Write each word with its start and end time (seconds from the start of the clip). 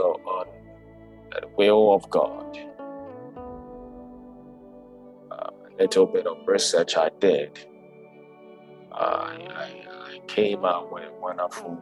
the 0.00 1.46
will 1.56 1.94
of 1.94 2.08
God. 2.10 2.58
Uh, 5.30 5.50
a 5.70 5.82
little 5.82 6.06
bit 6.06 6.26
of 6.26 6.38
research 6.46 6.96
I 6.96 7.10
did. 7.20 7.58
Uh, 8.92 8.96
I, 8.96 9.84
I 9.88 10.20
came 10.26 10.64
out 10.64 10.92
with 10.92 11.04
a 11.04 11.12
wonderful 11.20 11.78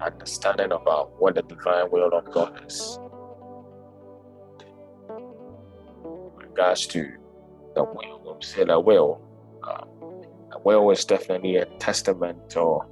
understanding 0.00 0.72
about 0.72 1.20
what 1.20 1.34
the 1.34 1.42
divine 1.42 1.90
will 1.90 2.12
of 2.12 2.30
God 2.30 2.62
is. 2.66 2.98
regards 6.58 6.86
to 6.88 7.12
the 7.74 7.84
will, 7.84 8.36
we 8.36 8.44
say 8.44 8.64
the 8.64 8.80
will, 8.80 9.20
a 9.62 10.58
will 10.64 10.90
is 10.90 11.04
definitely 11.04 11.56
a 11.56 11.66
testament 11.78 12.56
or 12.56 12.84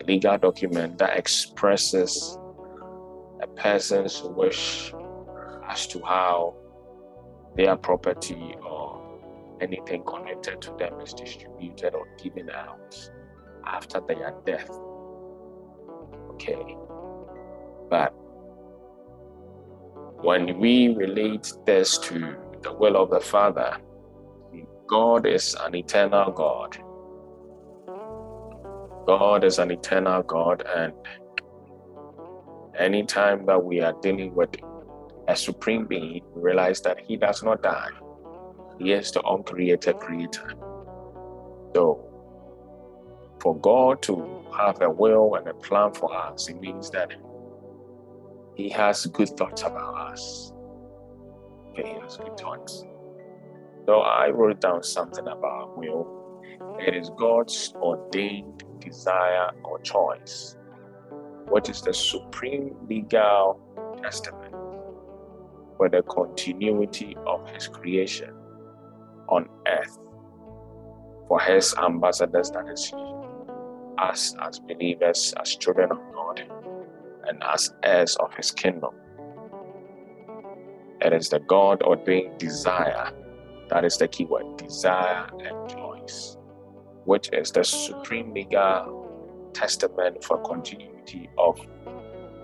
a 0.00 0.04
legal 0.04 0.36
document 0.38 0.98
that 0.98 1.16
expresses 1.16 2.36
a 3.42 3.46
person's 3.48 4.22
wish 4.22 4.94
as 5.68 5.86
to 5.88 6.00
how 6.02 6.54
their 7.56 7.76
property 7.76 8.54
or 8.64 9.02
anything 9.60 10.04
connected 10.04 10.60
to 10.60 10.70
them 10.78 11.00
is 11.00 11.12
distributed 11.12 11.94
or 11.94 12.06
given 12.22 12.48
out 12.50 13.10
after 13.66 14.00
their 14.06 14.34
death. 14.46 14.70
Okay. 16.30 16.76
But 17.90 18.14
when 20.22 20.58
we 20.58 20.94
relate 20.94 21.52
this 21.66 21.98
to 21.98 22.36
the 22.62 22.72
will 22.72 22.96
of 22.96 23.10
the 23.10 23.20
Father, 23.20 23.76
God 24.86 25.26
is 25.26 25.56
an 25.60 25.74
eternal 25.74 26.30
God. 26.30 26.78
God 29.06 29.42
is 29.42 29.58
an 29.58 29.72
eternal 29.72 30.22
God, 30.22 30.62
and 30.76 30.92
anytime 32.78 33.46
that 33.46 33.62
we 33.62 33.80
are 33.80 33.94
dealing 34.00 34.34
with 34.34 34.50
a 35.28 35.36
supreme 35.36 35.86
being, 35.86 36.22
we 36.34 36.42
realize 36.42 36.80
that 36.82 37.00
He 37.00 37.16
does 37.16 37.42
not 37.42 37.62
die. 37.62 37.90
He 38.78 38.92
is 38.92 39.12
the 39.12 39.22
uncreated 39.22 39.98
creator. 39.98 40.54
So, 41.74 42.08
for 43.40 43.56
God 43.56 44.02
to 44.02 44.44
have 44.56 44.80
a 44.82 44.90
will 44.90 45.34
and 45.34 45.48
a 45.48 45.54
plan 45.54 45.92
for 45.92 46.14
us, 46.14 46.48
it 46.48 46.60
means 46.60 46.90
that 46.90 47.12
He 48.54 48.68
has 48.70 49.06
good 49.06 49.30
thoughts 49.30 49.62
about 49.62 50.12
us. 50.12 50.52
Okay, 51.70 51.94
He 51.94 52.00
has 52.00 52.16
good 52.16 52.36
thoughts. 52.36 52.84
So, 53.86 54.00
I 54.00 54.30
wrote 54.30 54.60
down 54.60 54.82
something 54.82 55.26
about 55.26 55.76
will. 55.76 56.18
It 56.78 56.94
is 56.94 57.10
God's 57.16 57.72
ordained 57.76 58.64
desire 58.80 59.50
or 59.64 59.78
choice, 59.80 60.56
what 61.52 61.68
is 61.68 61.82
the 61.82 61.92
supreme 61.92 62.74
legal 62.88 63.60
testament 64.02 64.54
for 65.76 65.90
the 65.90 66.02
continuity 66.04 67.14
of 67.26 67.46
His 67.50 67.68
creation 67.68 68.32
on 69.28 69.46
earth 69.68 69.98
for 71.28 71.38
His 71.40 71.74
ambassadors, 71.76 72.50
that 72.52 72.66
is 72.68 72.90
us 73.98 74.34
as 74.40 74.60
believers, 74.60 75.34
as 75.38 75.54
children 75.56 75.92
of 75.92 75.98
God, 76.14 76.42
and 77.26 77.42
as 77.44 77.74
heirs 77.82 78.16
of 78.16 78.32
His 78.34 78.50
kingdom. 78.50 78.94
It 81.02 81.12
is 81.12 81.28
the 81.28 81.40
God 81.40 81.82
ordained 81.82 82.38
desire, 82.38 83.10
that 83.68 83.84
is 83.84 83.98
the 83.98 84.08
key 84.08 84.24
word 84.24 84.56
desire 84.56 85.28
and 85.38 85.68
choice 85.68 86.38
which 87.04 87.28
is 87.32 87.50
the 87.50 87.64
supreme 87.64 88.32
legal 88.32 89.01
testament 89.52 90.24
for 90.24 90.38
continuity 90.42 91.28
of 91.38 91.58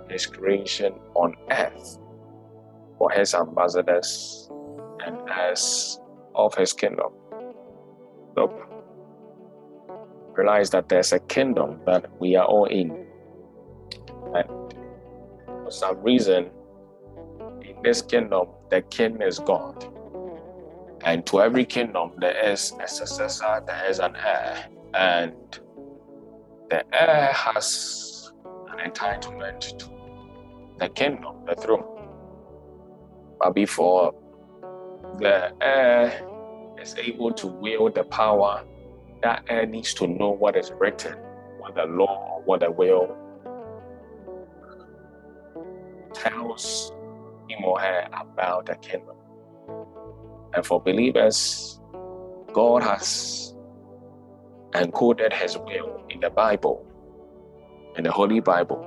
his 0.09 0.27
creation 0.27 0.95
on 1.15 1.35
earth 1.51 1.99
for 2.99 3.11
his 3.11 3.35
ambassadors 3.35 4.51
and 5.07 5.17
as 5.31 6.01
of 6.35 6.55
his 6.55 6.73
kingdom. 6.73 7.13
So 8.37 8.53
realize 10.35 10.71
that 10.71 10.89
there's 10.89 11.13
a 11.13 11.21
kingdom 11.21 11.81
that 11.87 12.07
we 12.21 12.37
are 12.37 12.45
all 12.45 12.67
in. 12.67 13.07
And 14.35 14.75
for 15.65 15.71
some 15.71 16.03
reason, 16.03 16.51
in 17.63 17.77
this 17.83 18.03
kingdom, 18.03 18.49
the 18.71 18.83
king 18.83 19.21
is 19.23 19.39
God. 19.39 19.87
And 21.05 21.25
to 21.27 21.41
every 21.41 21.65
kingdom, 21.65 22.13
there 22.19 22.51
is 22.53 22.73
a 22.83 22.89
successor, 22.89 23.63
there 23.67 23.89
is 23.89 23.99
an 24.01 24.17
heir. 24.17 24.67
And 24.95 25.61
the 26.71 26.85
heir 26.95 27.33
has 27.33 28.33
an 28.71 28.91
entitlement 28.91 29.79
to 29.79 29.89
the 30.79 30.89
kingdom, 30.91 31.37
the 31.47 31.55
throne. 31.55 31.85
But 33.41 33.55
before 33.55 34.15
the 35.19 35.53
heir 35.61 36.27
is 36.81 36.95
able 36.97 37.33
to 37.35 37.47
wield 37.47 37.95
the 37.95 38.05
power, 38.05 38.65
that 39.23 39.45
heir 39.49 39.67
needs 39.67 39.95
to 39.95 40.07
know 40.07 40.31
what 40.31 40.57
is 40.57 40.73
written, 40.79 41.17
what 41.59 41.75
the 41.75 41.85
law 41.85 42.43
what 42.45 42.61
the 42.61 42.71
will 42.71 43.15
tells 46.15 46.91
him 47.49 47.65
or 47.65 47.79
her 47.79 48.09
about 48.13 48.65
the 48.67 48.75
kingdom. 48.77 49.17
And 50.55 50.65
for 50.65 50.81
believers, 50.81 51.79
God 52.55 52.83
has 52.83 53.55
encoded 54.79 55.33
His 55.33 55.57
will 55.59 56.03
in 56.09 56.21
the 56.21 56.31
Bible, 56.31 56.87
in 57.97 58.05
the 58.05 58.13
Holy 58.13 58.41
Bible. 58.41 58.85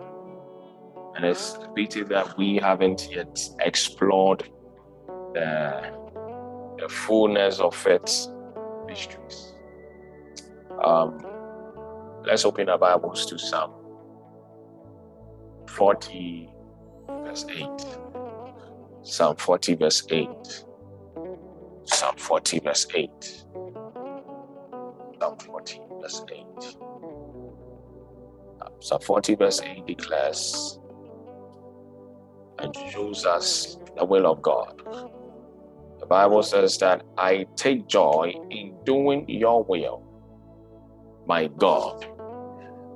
And 1.15 1.25
it's 1.25 1.55
a 1.55 1.67
pity 1.75 2.03
that 2.03 2.37
we 2.37 2.55
haven't 2.55 3.09
yet 3.11 3.37
explored 3.59 4.49
the, 5.33 5.93
the 6.79 6.87
fullness 6.87 7.59
of 7.59 7.75
its 7.85 8.29
mysteries. 8.87 9.53
Um, 10.83 11.25
let's 12.25 12.45
open 12.45 12.69
our 12.69 12.77
Bibles 12.77 13.25
to 13.27 13.37
Psalm 13.37 13.71
40, 15.67 16.49
verse 17.23 17.45
8. 17.49 17.67
Psalm 19.03 19.35
40, 19.35 19.75
verse 19.75 20.07
8. 20.09 20.29
Psalm 21.85 22.15
40, 22.17 22.59
verse 22.59 22.87
8. 22.93 23.45
Psalm 25.21 25.37
40, 25.37 25.79
verse 26.01 26.25
8. 26.31 26.45
Uh, 28.59 28.69
Psalm 28.79 29.01
40, 29.01 29.35
verse 29.35 29.61
8 29.61 29.85
declares 29.85 30.79
and 32.57 32.75
shows 32.91 33.23
us 33.27 33.77
the 33.95 34.03
will 34.03 34.25
of 34.25 34.41
God. 34.41 34.81
The 35.99 36.07
Bible 36.07 36.41
says 36.41 36.75
that 36.79 37.03
I 37.19 37.45
take 37.55 37.87
joy 37.87 38.33
in 38.49 38.75
doing 38.83 39.29
your 39.29 39.63
will, 39.63 40.01
my 41.27 41.45
God, 41.55 42.03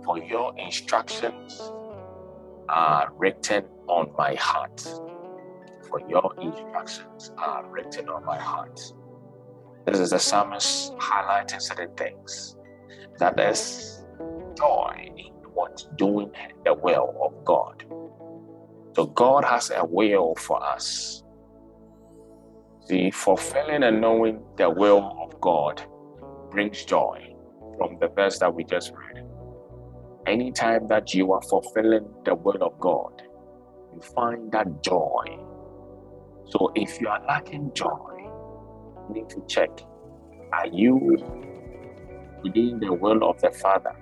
for 0.03 0.17
your 0.17 0.51
instructions 0.57 1.71
are 2.69 3.11
written 3.19 3.65
on 3.87 4.11
my 4.17 4.33
heart 4.33 4.83
for 5.87 6.01
your 6.09 6.33
instructions 6.41 7.31
are 7.37 7.65
written 7.69 8.09
on 8.09 8.25
my 8.25 8.37
heart. 8.37 8.81
This 9.85 9.99
is 9.99 10.09
the 10.09 10.19
psalmist 10.19 10.93
highlighting 10.97 11.61
certain 11.61 11.93
things. 11.95 12.57
That 13.19 13.39
is 13.39 14.03
joy 14.57 15.09
in 15.15 15.33
what 15.53 15.83
doing 15.97 16.31
the 16.65 16.73
will 16.73 17.13
of 17.23 17.45
God. 17.45 17.85
So 18.95 19.05
God 19.05 19.45
has 19.45 19.71
a 19.71 19.85
will 19.85 20.35
for 20.35 20.63
us. 20.63 21.23
The 22.87 23.11
fulfilling 23.11 23.83
and 23.83 24.01
knowing 24.01 24.43
the 24.57 24.69
will 24.69 25.17
of 25.21 25.39
God 25.41 25.81
brings 26.51 26.83
joy 26.85 27.33
from 27.77 27.97
the 27.99 28.07
verse 28.07 28.39
that 28.39 28.53
we 28.53 28.63
just 28.63 28.91
read. 28.91 29.25
Anytime 30.27 30.87
that 30.87 31.13
you 31.13 31.31
are 31.31 31.41
fulfilling 31.43 32.07
the 32.25 32.35
will 32.35 32.61
of 32.61 32.79
God, 32.79 33.21
you 33.93 34.01
find 34.01 34.51
that 34.51 34.83
joy 34.83 35.39
so 36.49 36.71
if 36.75 37.01
you 37.01 37.07
are 37.07 37.21
lacking 37.27 37.71
joy, 37.73 38.14
need 39.09 39.29
to 39.29 39.41
check 39.47 39.69
are 40.55 40.67
you 40.67 40.95
within 42.43 42.79
the 42.79 42.93
will 42.93 43.29
of 43.29 43.41
the 43.41 43.51
Father? 43.51 43.93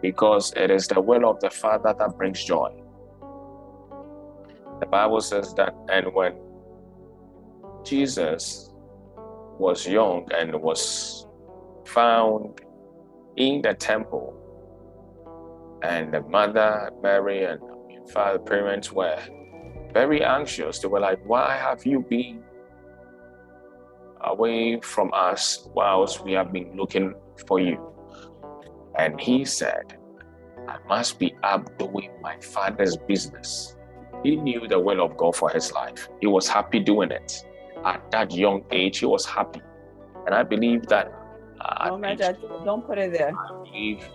Because 0.00 0.52
it 0.56 0.70
is 0.70 0.86
the 0.86 1.00
will 1.00 1.28
of 1.28 1.40
the 1.40 1.50
Father 1.50 1.94
that 1.98 2.16
brings 2.16 2.44
joy. 2.44 2.70
The 4.80 4.86
Bible 4.86 5.20
says 5.20 5.54
that, 5.54 5.74
and 5.88 6.12
when 6.12 6.34
Jesus 7.84 8.72
was 9.58 9.86
young 9.86 10.28
and 10.36 10.54
was 10.60 11.26
found 11.84 12.60
in 13.36 13.62
the 13.62 13.74
temple, 13.74 14.38
and 15.82 16.14
the 16.14 16.20
mother 16.22 16.90
Mary 17.02 17.44
and 17.44 17.60
father 18.10 18.38
parents 18.38 18.92
were 18.92 19.18
very 19.92 20.22
anxious. 20.22 20.78
They 20.78 20.88
were 20.88 21.00
like, 21.00 21.20
Why 21.24 21.56
have 21.56 21.84
you 21.84 22.00
been 22.00 22.44
away 24.24 24.80
from 24.80 25.10
us 25.12 25.68
whilst 25.74 26.24
we 26.24 26.32
have 26.32 26.52
been 26.52 26.76
looking 26.76 27.14
for 27.46 27.60
you? 27.60 27.78
And 28.98 29.20
he 29.20 29.44
said, 29.44 29.98
I 30.68 30.76
must 30.88 31.18
be 31.18 31.34
up 31.42 31.78
doing 31.78 32.10
my 32.20 32.38
father's 32.40 32.96
business. 32.96 33.76
He 34.22 34.36
knew 34.36 34.68
the 34.68 34.78
will 34.78 35.02
of 35.02 35.16
God 35.16 35.34
for 35.34 35.50
his 35.50 35.72
life. 35.72 36.08
He 36.20 36.26
was 36.26 36.46
happy 36.46 36.78
doing 36.78 37.10
it. 37.10 37.44
At 37.84 38.10
that 38.12 38.32
young 38.32 38.64
age, 38.70 38.98
he 38.98 39.06
was 39.06 39.26
happy. 39.26 39.60
And 40.26 40.34
I 40.34 40.44
believe 40.44 40.86
that. 40.86 41.12
Uh, 41.60 41.96
no, 41.96 42.08
age, 42.08 42.18
don't 42.64 42.86
put 42.86 42.98
it 42.98 43.12
there. 43.12 43.32
I 43.36 43.64
believe, 43.64 44.08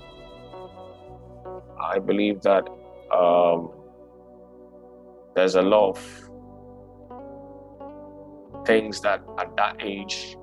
I 1.82 2.00
believe 2.00 2.42
that 2.44 2.68
um, 3.14 3.72
there's 5.36 5.56
a 5.56 5.62
lot 5.62 5.90
of 5.90 6.27
things 8.68 9.02
that 9.02 9.24
at 9.40 9.56
that 9.56 9.78
age 9.82 10.38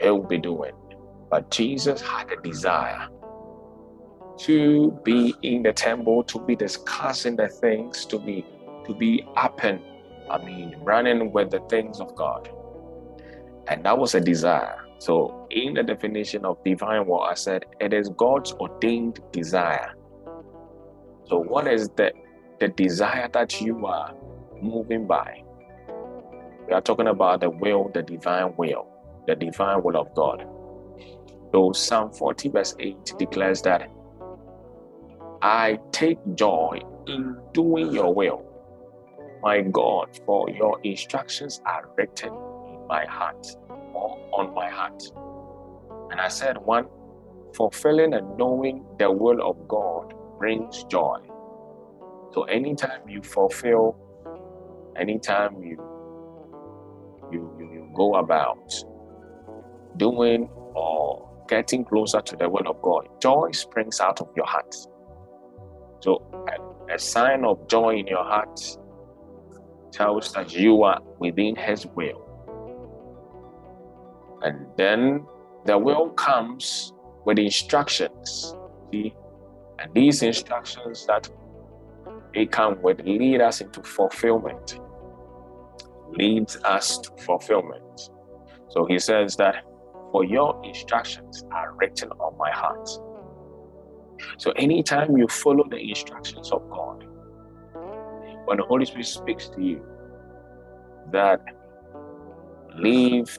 he 0.00 0.10
will 0.10 0.22
be 0.22 0.38
doing. 0.38 0.72
But 1.30 1.50
Jesus 1.50 2.00
had 2.00 2.30
a 2.30 2.40
desire 2.40 3.08
to 4.38 4.98
be 5.04 5.34
in 5.42 5.62
the 5.62 5.72
temple, 5.72 6.24
to 6.24 6.38
be 6.40 6.56
discussing 6.56 7.36
the 7.36 7.48
things, 7.48 8.04
to 8.06 8.18
be 8.18 8.44
to 8.86 8.94
be 8.94 9.24
up 9.36 9.64
and 9.64 9.80
I 10.30 10.38
mean 10.44 10.76
running 10.80 11.32
with 11.32 11.50
the 11.50 11.60
things 11.68 12.00
of 12.00 12.14
God. 12.14 12.50
And 13.68 13.84
that 13.84 13.98
was 13.98 14.14
a 14.14 14.20
desire. 14.20 14.80
So 14.98 15.46
in 15.50 15.74
the 15.74 15.82
definition 15.82 16.44
of 16.44 16.62
divine 16.64 17.06
will, 17.06 17.22
I 17.22 17.34
said 17.34 17.64
it 17.80 17.92
is 17.92 18.10
God's 18.16 18.52
ordained 18.52 19.20
desire. 19.32 19.94
So 21.28 21.38
what 21.38 21.66
is 21.66 21.88
the 21.96 22.12
the 22.60 22.68
desire 22.68 23.28
that 23.32 23.60
you 23.60 23.86
are 23.86 24.14
moving 24.62 25.06
by? 25.06 25.43
We 26.66 26.72
are 26.72 26.80
talking 26.80 27.08
about 27.08 27.40
the 27.40 27.50
will, 27.50 27.90
the 27.92 28.02
divine 28.02 28.54
will, 28.56 28.86
the 29.26 29.34
divine 29.34 29.82
will 29.82 29.96
of 29.96 30.14
God. 30.14 30.46
So 31.52 31.72
Psalm 31.72 32.12
40 32.12 32.48
verse 32.48 32.74
8 32.78 32.96
declares 33.18 33.62
that 33.62 33.88
I 35.42 35.78
take 35.92 36.18
joy 36.34 36.80
in 37.06 37.36
doing 37.52 37.92
your 37.92 38.14
will. 38.14 38.42
My 39.42 39.60
God, 39.60 40.08
for 40.24 40.48
your 40.48 40.80
instructions 40.84 41.60
are 41.66 41.90
written 41.98 42.32
in 42.32 42.86
my 42.88 43.04
heart 43.04 43.46
or 43.92 44.18
on 44.32 44.54
my 44.54 44.70
heart. 44.70 45.02
And 46.10 46.18
I 46.18 46.28
said, 46.28 46.56
one, 46.56 46.86
fulfilling 47.54 48.14
and 48.14 48.38
knowing 48.38 48.86
the 48.98 49.10
will 49.12 49.46
of 49.46 49.68
God 49.68 50.14
brings 50.38 50.84
joy. 50.84 51.18
So 52.32 52.44
anytime 52.44 53.06
you 53.08 53.22
fulfill, 53.22 53.96
anytime 54.96 55.62
you 55.62 55.76
go 57.94 58.16
about 58.16 58.72
doing 59.96 60.48
or 60.74 61.28
getting 61.48 61.84
closer 61.84 62.20
to 62.20 62.36
the 62.36 62.48
will 62.48 62.66
of 62.66 62.80
God, 62.82 63.08
joy 63.20 63.50
springs 63.52 64.00
out 64.00 64.20
of 64.20 64.28
your 64.36 64.46
heart. 64.46 64.74
So, 66.00 66.22
a, 66.88 66.94
a 66.94 66.98
sign 66.98 67.44
of 67.44 67.68
joy 67.68 67.96
in 67.96 68.06
your 68.06 68.24
heart 68.24 68.60
tells 69.92 70.32
that 70.32 70.54
you 70.54 70.82
are 70.82 71.00
within 71.18 71.56
His 71.56 71.86
will. 71.94 72.20
And 74.42 74.66
then 74.76 75.24
the 75.64 75.78
will 75.78 76.10
comes 76.10 76.92
with 77.24 77.38
instructions. 77.38 78.54
See? 78.92 79.14
And 79.78 79.92
these 79.94 80.22
instructions 80.22 81.06
that 81.06 81.28
they 82.34 82.46
come 82.46 82.80
with 82.82 83.00
lead 83.00 83.40
us 83.40 83.60
into 83.60 83.82
fulfillment. 83.82 84.80
Leads 86.16 86.56
us 86.64 86.98
to 86.98 87.10
fulfillment. 87.24 88.10
So 88.68 88.86
he 88.86 88.98
says 88.98 89.36
that 89.36 89.64
for 90.12 90.24
your 90.24 90.60
instructions 90.64 91.44
are 91.52 91.74
written 91.74 92.10
on 92.10 92.38
my 92.38 92.50
heart. 92.50 92.88
So 94.38 94.52
anytime 94.52 95.16
you 95.16 95.26
follow 95.28 95.64
the 95.68 95.76
instructions 95.76 96.50
of 96.52 96.68
God, 96.70 97.04
when 98.44 98.58
the 98.58 98.64
Holy 98.64 98.84
Spirit 98.84 99.06
speaks 99.06 99.48
to 99.50 99.62
you, 99.62 99.84
that 101.10 101.40
leave 102.76 103.36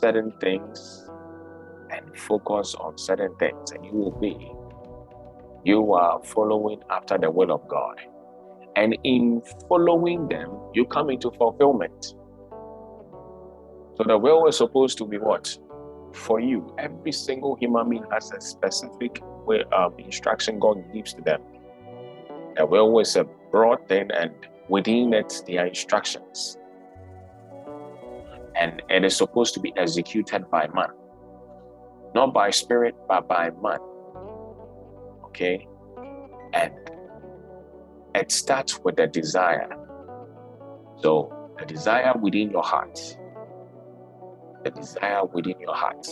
certain 0.00 0.32
things 0.40 1.08
and 1.90 2.16
focus 2.16 2.74
on 2.74 2.98
certain 2.98 3.34
things, 3.36 3.70
and 3.72 3.84
you 3.84 3.92
will 3.92 4.18
be, 4.18 4.50
you 5.64 5.92
are 5.92 6.20
following 6.24 6.80
after 6.90 7.18
the 7.18 7.30
will 7.30 7.52
of 7.52 7.66
God. 7.68 8.00
And 8.76 8.96
in 9.04 9.42
following 9.68 10.28
them, 10.28 10.50
you 10.72 10.86
come 10.86 11.10
into 11.10 11.30
fulfillment. 11.32 12.14
So 13.96 14.04
the 14.06 14.16
will 14.16 14.46
is 14.46 14.56
supposed 14.56 14.96
to 14.98 15.04
be 15.04 15.18
what? 15.18 15.58
For 16.12 16.40
you. 16.40 16.74
Every 16.78 17.12
single 17.12 17.54
human 17.56 17.90
being 17.90 18.04
has 18.10 18.32
a 18.32 18.40
specific 18.40 19.20
way, 19.46 19.64
of 19.72 19.98
instruction 19.98 20.58
God 20.58 20.82
gives 20.92 21.12
to 21.14 21.22
them. 21.22 21.42
The 22.56 22.66
will 22.66 22.98
is 22.98 23.16
a 23.16 23.24
broad 23.50 23.86
thing, 23.88 24.10
and 24.12 24.32
within 24.68 25.12
it, 25.12 25.42
there 25.46 25.64
are 25.64 25.66
instructions. 25.66 26.56
And 28.54 28.82
it 28.88 29.04
is 29.04 29.16
supposed 29.16 29.54
to 29.54 29.60
be 29.60 29.72
executed 29.76 30.50
by 30.50 30.68
man. 30.74 30.90
Not 32.14 32.32
by 32.34 32.50
spirit, 32.50 32.94
but 33.08 33.28
by 33.28 33.50
man. 33.62 33.80
Okay? 35.24 35.66
And 36.52 36.72
it 38.14 38.30
starts 38.30 38.78
with 38.80 38.96
the 38.96 39.06
desire. 39.06 39.68
So, 40.98 41.32
the 41.58 41.66
desire 41.66 42.12
within 42.20 42.50
your 42.50 42.62
heart, 42.62 42.98
the 44.64 44.70
desire 44.70 45.24
within 45.24 45.58
your 45.60 45.74
heart 45.74 46.06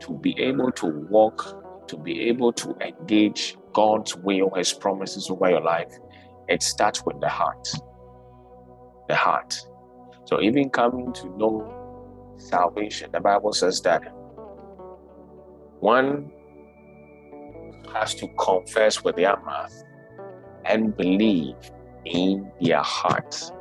to 0.00 0.18
be 0.18 0.38
able 0.40 0.72
to 0.72 0.86
walk, 1.08 1.86
to 1.88 1.96
be 1.96 2.28
able 2.28 2.52
to 2.54 2.76
engage 2.80 3.56
God's 3.72 4.16
will, 4.16 4.50
His 4.54 4.72
promises 4.72 5.30
over 5.30 5.50
your 5.50 5.60
life, 5.60 5.92
it 6.48 6.62
starts 6.62 7.04
with 7.04 7.20
the 7.20 7.28
heart. 7.28 7.68
The 9.08 9.14
heart. 9.14 9.58
So, 10.24 10.40
even 10.40 10.70
coming 10.70 11.12
to 11.12 11.26
know 11.36 12.34
salvation, 12.38 13.10
the 13.12 13.20
Bible 13.20 13.52
says 13.52 13.80
that 13.82 14.02
one 15.80 16.30
has 17.92 18.14
to 18.16 18.28
confess 18.38 19.04
with 19.04 19.16
their 19.16 19.36
mouth 19.44 19.72
and 20.66 20.96
believe 20.96 21.56
in 22.04 22.50
their 22.60 22.82
hearts 22.82 23.52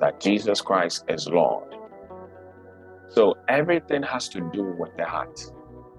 that 0.00 0.20
Jesus 0.20 0.60
Christ 0.60 1.04
is 1.08 1.28
Lord. 1.28 1.74
So 3.08 3.34
everything 3.48 4.02
has 4.02 4.28
to 4.30 4.40
do 4.52 4.74
with 4.78 4.96
the 4.96 5.04
heart. 5.04 5.40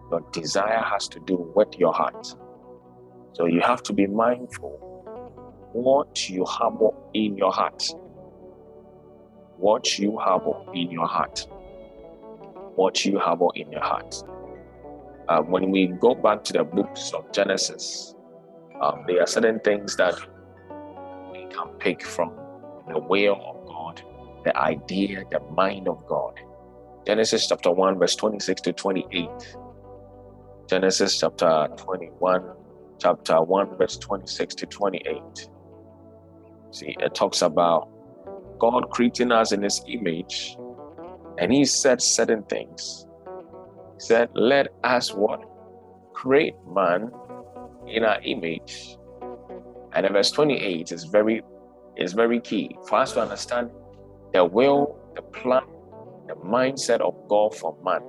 Your 0.10 0.22
desire 0.32 0.82
has 0.82 1.08
to 1.10 1.20
do 1.22 1.52
with 1.56 1.78
your 1.78 1.94
heart. 1.94 2.36
So 3.34 3.46
you 3.46 3.62
have 3.62 3.84
to 3.84 3.94
be 3.94 4.08
mindful 4.08 4.88
what 5.74 6.30
you 6.30 6.44
harbor 6.46 6.90
in 7.14 7.38
your 7.38 7.52
heart. 7.52 7.84
What 9.58 10.00
you 10.00 10.18
harbor 10.18 10.54
in 10.74 10.92
your 10.92 11.08
heart. 11.08 11.48
What 12.76 13.06
you 13.06 13.20
harbor 13.20 13.48
in 13.56 13.72
your 13.72 13.84
heart. 13.84 14.16
Uh, 15.28 15.42
when 15.42 15.72
we 15.72 15.88
go 15.88 16.16
back 16.16 16.44
to 16.46 16.54
the 16.54 16.64
books 16.64 17.14
of 17.14 17.32
Genesis, 17.32 18.16
um, 18.82 19.04
there 19.08 19.22
are 19.22 19.28
certain 19.28 19.60
things 19.60 19.96
that 19.98 20.16
we 21.32 21.46
can 21.54 21.68
pick 21.80 22.04
from 22.04 22.36
the 22.88 23.00
will 23.00 23.36
of 23.36 23.68
God, 23.68 24.02
the 24.44 24.58
idea, 24.58 25.24
the 25.32 25.40
mind 25.52 25.88
of 25.88 26.06
God. 26.08 26.34
Genesis 27.06 27.48
chapter 27.48 27.72
1, 27.72 28.00
verse 28.00 28.16
26 28.16 28.62
to 28.62 28.74
28. 28.74 29.30
Genesis 30.68 31.20
chapter 31.20 31.68
21, 31.78 32.42
chapter 33.00 33.36
1, 33.44 33.78
verse 33.78 33.98
26 33.98 34.56
to 34.56 34.66
28. 34.66 35.50
See, 36.72 36.96
it 37.00 37.14
talks 37.14 37.42
about 37.44 37.90
God 38.60 38.90
creating 38.90 39.32
us 39.32 39.52
in 39.52 39.62
his 39.62 39.84
image, 39.88 40.56
and 41.38 41.52
he 41.52 41.66
said 41.66 42.02
certain 42.02 42.44
things. 42.44 43.06
He 43.96 44.00
said, 44.00 44.30
Let 44.34 44.70
us 44.84 45.14
what? 45.14 45.42
Create 46.14 46.56
man 46.68 47.12
in 47.88 48.04
our 48.04 48.20
image. 48.22 48.98
And 49.94 50.06
in 50.06 50.14
verse 50.14 50.32
28 50.32 50.92
is 50.92 51.04
very 51.06 51.42
is 51.98 52.14
very 52.14 52.40
key 52.40 52.76
for 52.88 53.00
us 53.00 53.14
to 53.14 53.22
understand 53.22 53.70
the 54.34 54.46
will, 54.46 54.98
the 55.16 55.22
plan, 55.22 55.64
the 56.28 56.36
mindset 56.36 57.02
of 57.02 57.16
God 57.28 57.54
for 57.54 57.78
man. 57.84 58.02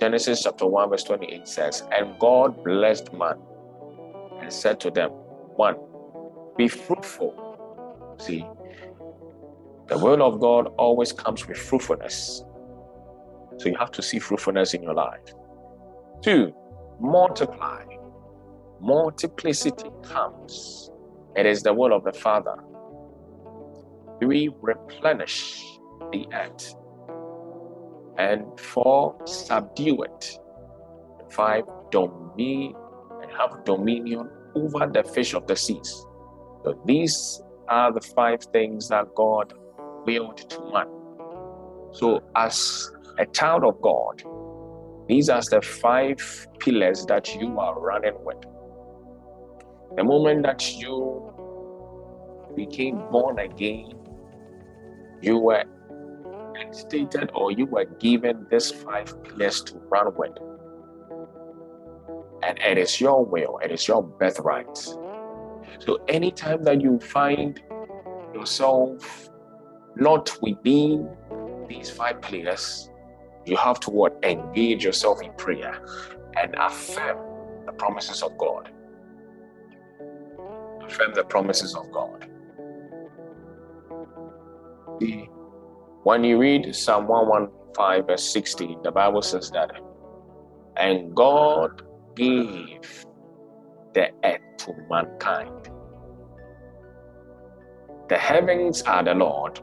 Genesis 0.00 0.42
chapter 0.42 0.66
1, 0.66 0.90
verse 0.90 1.04
28 1.04 1.48
says, 1.48 1.82
And 1.90 2.18
God 2.18 2.62
blessed 2.62 3.12
man 3.12 3.36
and 4.40 4.52
said 4.52 4.80
to 4.80 4.90
them, 4.90 5.10
One, 5.10 5.76
be 6.56 6.68
fruitful. 6.68 8.16
See, 8.18 8.46
the 9.88 9.98
will 9.98 10.22
of 10.22 10.40
God 10.40 10.68
always 10.78 11.12
comes 11.12 11.46
with 11.46 11.58
fruitfulness. 11.58 12.44
So 13.58 13.68
you 13.68 13.76
have 13.76 13.90
to 13.92 14.02
see 14.02 14.18
fruitfulness 14.18 14.74
in 14.74 14.82
your 14.82 14.94
life. 14.94 15.20
Two, 16.22 16.54
multiply 17.00 17.84
multiplicity 18.84 19.88
comes. 20.02 20.90
It 21.36 21.46
is 21.46 21.62
the 21.62 21.72
will 21.72 21.94
of 21.94 22.04
the 22.04 22.12
Father. 22.12 22.56
We 24.20 24.50
replenish 24.60 25.62
the 26.12 26.26
earth. 26.32 26.74
And 28.18 28.44
four, 28.60 29.16
subdue 29.24 30.02
it. 30.02 30.38
Five, 31.30 31.64
domain 31.90 32.74
and 33.22 33.30
have 33.32 33.64
dominion 33.64 34.28
over 34.54 34.86
the 34.86 35.02
fish 35.02 35.32
of 35.34 35.46
the 35.46 35.56
seas. 35.56 35.90
So 36.64 36.80
these 36.84 37.42
are 37.68 37.92
the 37.92 38.02
five 38.02 38.42
things 38.52 38.88
that 38.88 39.06
God 39.14 39.54
willed 40.06 40.38
to 40.50 40.60
man. 40.72 40.86
So, 41.92 42.22
as 42.36 42.90
a 43.18 43.26
child 43.26 43.64
of 43.64 43.80
God, 43.80 44.22
these 45.08 45.28
are 45.28 45.42
the 45.48 45.62
five 45.62 46.18
pillars 46.58 47.06
that 47.06 47.34
you 47.34 47.58
are 47.58 47.78
running 47.80 48.16
with. 48.24 48.44
The 49.96 50.04
moment 50.04 50.42
that 50.42 50.76
you 50.76 51.32
became 52.56 52.98
born 53.10 53.38
again, 53.38 53.92
you 55.22 55.38
were 55.38 55.64
stated 56.72 57.30
or 57.34 57.52
you 57.52 57.66
were 57.66 57.84
given 57.84 58.46
these 58.50 58.70
five 58.70 59.22
pillars 59.22 59.62
to 59.62 59.76
run 59.88 60.12
with. 60.16 60.36
And 62.42 62.58
it 62.58 62.78
is 62.78 63.00
your 63.00 63.24
will, 63.24 63.58
it 63.62 63.70
is 63.70 63.86
your 63.86 64.02
birthright. 64.02 64.76
So 64.76 66.00
anytime 66.08 66.62
that 66.64 66.80
you 66.80 66.98
find 66.98 67.60
yourself 68.34 69.30
not 69.96 70.36
within 70.42 71.08
these 71.68 71.90
five 71.90 72.20
pillars, 72.20 72.90
you 73.46 73.56
have 73.56 73.80
to 73.80 73.90
what? 73.90 74.18
Engage 74.22 74.84
yourself 74.84 75.22
in 75.22 75.32
prayer 75.34 75.80
and 76.36 76.54
affirm 76.58 77.18
the 77.66 77.72
promises 77.72 78.22
of 78.22 78.36
God. 78.38 78.70
Affirm 80.86 81.14
the 81.14 81.24
promises 81.24 81.74
of 81.74 81.90
God. 81.90 82.28
When 86.04 86.22
you 86.24 86.38
read 86.38 86.74
Psalm 86.74 87.06
115, 87.08 88.06
verse 88.06 88.32
16, 88.32 88.82
the 88.82 88.90
Bible 88.92 89.22
says 89.22 89.50
that, 89.50 89.70
and 90.76 91.14
God 91.14 91.82
gave 92.14 93.04
the 93.94 94.10
earth 94.24 94.40
to 94.58 94.74
mankind. 94.90 95.70
The 98.08 98.18
heavens 98.18 98.82
are 98.82 99.02
the 99.02 99.14
Lord, 99.14 99.60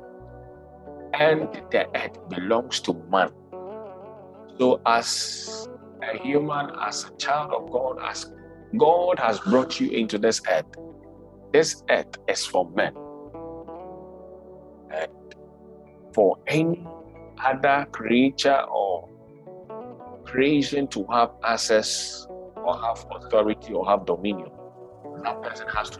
and 1.14 1.48
the 1.70 1.88
earth 1.96 2.18
belongs 2.30 2.80
to 2.82 2.94
man. 3.12 3.30
So, 4.58 4.82
as 4.86 5.68
a 6.02 6.18
human, 6.18 6.72
as 6.82 7.06
a 7.06 7.16
child 7.18 7.54
of 7.54 7.72
God, 7.72 8.00
as 8.04 8.34
God 8.78 9.20
has 9.20 9.40
brought 9.40 9.80
you 9.80 9.92
into 9.92 10.18
this 10.18 10.42
earth, 10.50 10.66
this 11.52 11.84
earth 11.90 12.18
is 12.28 12.46
for 12.46 12.70
men. 12.72 12.94
And 14.94 15.12
for 16.14 16.38
any 16.48 16.86
other 17.44 17.88
creature 17.92 18.62
or 18.64 19.10
creation 20.26 20.88
to 20.88 21.06
have 21.12 21.32
access 21.44 22.26
or 22.56 22.80
have 22.82 23.06
authority 23.12 23.74
or 23.74 23.88
have 23.88 24.06
dominion, 24.06 24.50
that 25.24 25.42
person 25.42 25.68
has 25.68 25.90
to 25.90 26.00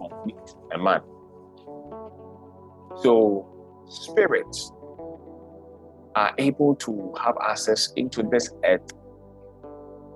on 0.00 0.30
it, 0.30 0.54
a 0.72 0.78
man. 0.78 1.00
So, 3.02 3.48
spirits 3.88 4.72
are 6.14 6.34
able 6.38 6.74
to 6.76 7.14
have 7.20 7.36
access 7.42 7.92
into 7.96 8.22
this 8.22 8.50
earth 8.64 8.92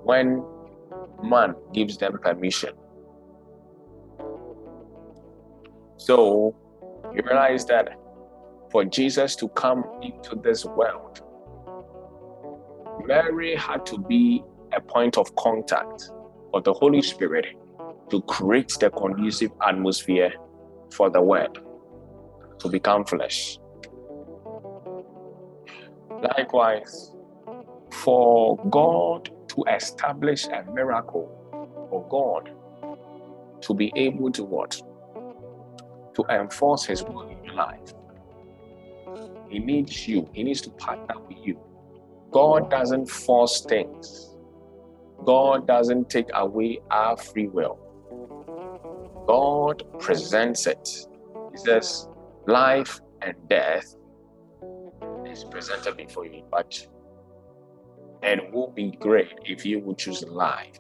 when 0.03 0.45
man 1.23 1.55
gives 1.73 1.97
them 1.97 2.19
permission. 2.19 2.71
So, 5.99 6.55
you 7.15 7.23
realize 7.25 7.65
that 7.67 7.89
for 8.71 8.85
Jesus 8.85 9.37
to 9.37 9.49
come 9.51 9.85
into 10.03 10.37
this 10.37 10.65
world, 10.65 11.21
Mary 13.07 13.55
had 13.57 13.87
to 13.87 13.99
be 13.99 14.43
a 14.73 14.81
point 14.81 15.17
of 15.17 15.35
contact 15.37 16.11
for 16.51 16.61
the 16.61 16.73
Holy 16.73 17.03
Spirit 17.03 17.47
to 18.11 18.21
create 18.23 18.77
the 18.81 18.91
conducive 18.91 19.51
atmosphere 19.67 20.33
for 20.93 21.11
the 21.11 21.21
Word 21.21 21.59
to 22.61 22.69
become 22.69 23.05
flesh. 23.05 23.59
Likewise, 26.23 27.13
for 27.93 28.59
God 28.71 29.31
to 29.49 29.65
establish 29.75 30.47
a 30.47 30.65
miracle, 30.73 31.31
for 31.91 32.07
God 32.09 32.51
to 33.63 33.75
be 33.75 33.93
able 33.97 34.31
to 34.33 34.45
what? 34.45 34.81
To 36.17 36.25
enforce 36.31 36.85
His 36.85 37.03
will 37.05 37.29
in 37.29 37.45
your 37.45 37.55
life. 37.55 37.95
He 39.49 39.59
needs 39.59 40.09
you, 40.09 40.29
He 40.33 40.43
needs 40.43 40.61
to 40.63 40.71
partner 40.71 41.15
with 41.29 41.39
you. 41.43 41.61
God 42.31 42.71
doesn't 42.71 43.07
force 43.07 43.61
things. 43.61 44.35
God 45.25 45.67
doesn't 45.67 46.11
take 46.11 46.29
away 46.35 46.81
our 46.91 47.17
free 47.17 47.49
will. 47.49 47.79
God 49.27 49.83
presents 49.99 50.67
it. 50.67 50.89
He 51.53 51.59
says, 51.59 52.09
life 52.47 53.01
and 53.23 53.35
death 53.49 53.95
is 55.27 55.45
presented 55.45 55.97
before 55.97 56.27
you, 56.27 56.43
but 56.51 56.87
it 58.23 58.53
will 58.53 58.71
be 58.71 58.93
great 58.93 59.33
if 59.45 59.67
you 59.67 59.81
would 59.81 59.99
choose 59.99 60.23
life. 60.25 60.79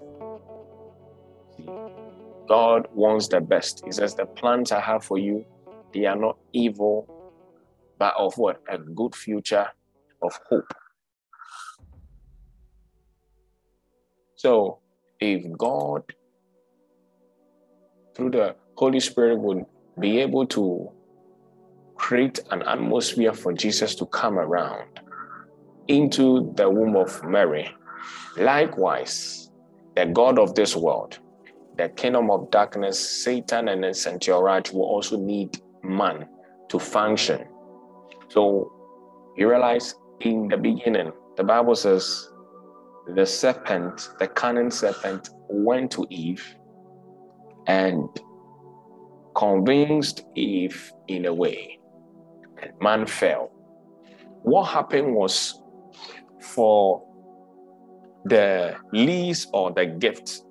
God 2.48 2.86
wants 2.94 3.28
the 3.28 3.40
best. 3.40 3.82
He 3.84 3.92
says, 3.92 4.14
The 4.14 4.26
plans 4.26 4.72
I 4.72 4.80
have 4.80 5.04
for 5.04 5.18
you, 5.18 5.44
they 5.92 6.04
are 6.04 6.16
not 6.16 6.36
evil, 6.52 7.08
but 7.98 8.14
of 8.16 8.36
what? 8.36 8.60
A 8.68 8.78
good 8.78 9.14
future 9.14 9.66
of 10.22 10.38
hope. 10.48 10.72
So, 14.36 14.80
if 15.18 15.44
God, 15.56 16.02
through 18.14 18.30
the 18.30 18.54
Holy 18.76 19.00
Spirit, 19.00 19.38
would 19.38 19.64
be 19.98 20.18
able 20.18 20.46
to 20.48 20.90
create 21.96 22.40
an 22.50 22.62
atmosphere 22.62 23.32
for 23.32 23.52
Jesus 23.52 23.94
to 23.96 24.06
come 24.06 24.38
around 24.38 25.00
into 25.88 26.52
the 26.56 26.68
womb 26.68 26.96
of 26.96 27.24
Mary, 27.24 27.68
likewise, 28.36 29.50
the 29.94 30.06
God 30.06 30.38
of 30.38 30.54
this 30.54 30.76
world, 30.76 31.18
the 31.76 31.88
kingdom 31.90 32.30
of 32.30 32.50
darkness, 32.50 32.99
Satan 33.25 33.68
and 33.68 33.85
his 33.85 34.06
entourage 34.06 34.73
will 34.73 34.85
also 34.85 35.18
need 35.18 35.61
man 35.83 36.26
to 36.68 36.78
function. 36.78 37.47
So 38.28 38.73
you 39.37 39.49
realize 39.49 39.95
in 40.21 40.49
the 40.49 40.56
beginning, 40.56 41.12
the 41.37 41.45
Bible 41.45 41.75
says 41.75 42.30
the 43.14 43.26
serpent, 43.26 44.11
the 44.18 44.26
cunning 44.26 44.71
serpent, 44.71 45.28
went 45.49 45.90
to 45.92 46.06
Eve 46.11 46.56
and 47.66 48.09
convinced 49.35 50.25
Eve 50.35 50.92
in 51.09 51.26
a 51.26 51.33
way, 51.33 51.78
and 52.62 52.73
man 52.80 53.06
fell. 53.06 53.52
What 54.42 54.64
happened 54.64 55.14
was 55.14 55.62
for 56.40 57.02
the 58.25 58.76
lease 58.92 59.47
or 59.52 59.73
the 59.73 59.87
gift 59.87 60.42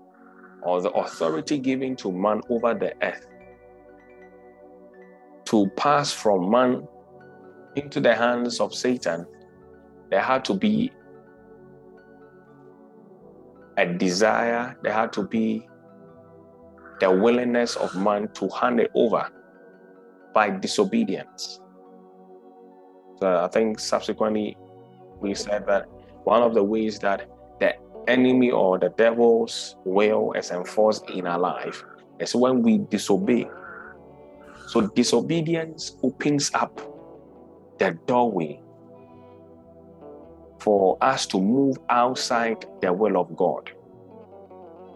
or 0.66 0.82
the 0.82 0.90
authority 0.92 1.58
given 1.60 1.96
to 1.96 2.12
man 2.12 2.42
over 2.50 2.74
the 2.74 2.94
earth 3.02 3.28
to 5.46 5.68
pass 5.78 6.12
from 6.12 6.50
man 6.50 6.88
into 7.76 8.00
the 8.00 8.14
hands 8.14 8.60
of 8.60 8.74
Satan, 8.74 9.26
there 10.10 10.22
had 10.22 10.44
to 10.46 10.54
be 10.54 10.92
a 13.78 13.86
desire, 13.86 14.76
there 14.82 14.94
had 14.94 15.14
to 15.14 15.24
be 15.24 15.68
the 17.00 17.12
willingness 17.12 17.76
of 17.76 17.96
man 17.96 18.28
to 18.34 18.50
hand 18.50 18.80
it 18.80 18.90
over 18.96 19.30
by 20.34 20.50
disobedience. 20.50 21.60
So 23.20 23.44
I 23.44 23.48
think 23.50 23.80
subsequently 23.80 24.58
we 25.20 25.36
said 25.36 25.68
that 25.68 25.88
one 26.24 26.42
of 26.42 26.54
the 26.54 26.64
ways 26.64 26.98
that 27.00 27.30
enemy 28.08 28.52
or 28.52 28.80
the 28.80 28.90
devil's 28.90 29.76
will 29.86 30.34
is 30.34 30.52
enforced 30.52 31.10
in 31.10 31.28
our 31.28 31.40
life 31.40 31.84
is 32.20 32.36
when 32.36 32.62
we 32.62 32.80
disobey. 32.80 33.48
So 34.68 34.82
disobedience 34.82 35.98
opens 36.04 36.52
up 36.54 36.82
the 37.78 37.98
doorway 38.08 38.62
for 40.60 40.98
us 41.02 41.26
to 41.28 41.40
move 41.40 41.78
outside 41.90 42.66
the 42.82 42.92
will 42.92 43.18
of 43.18 43.36
God. 43.36 43.72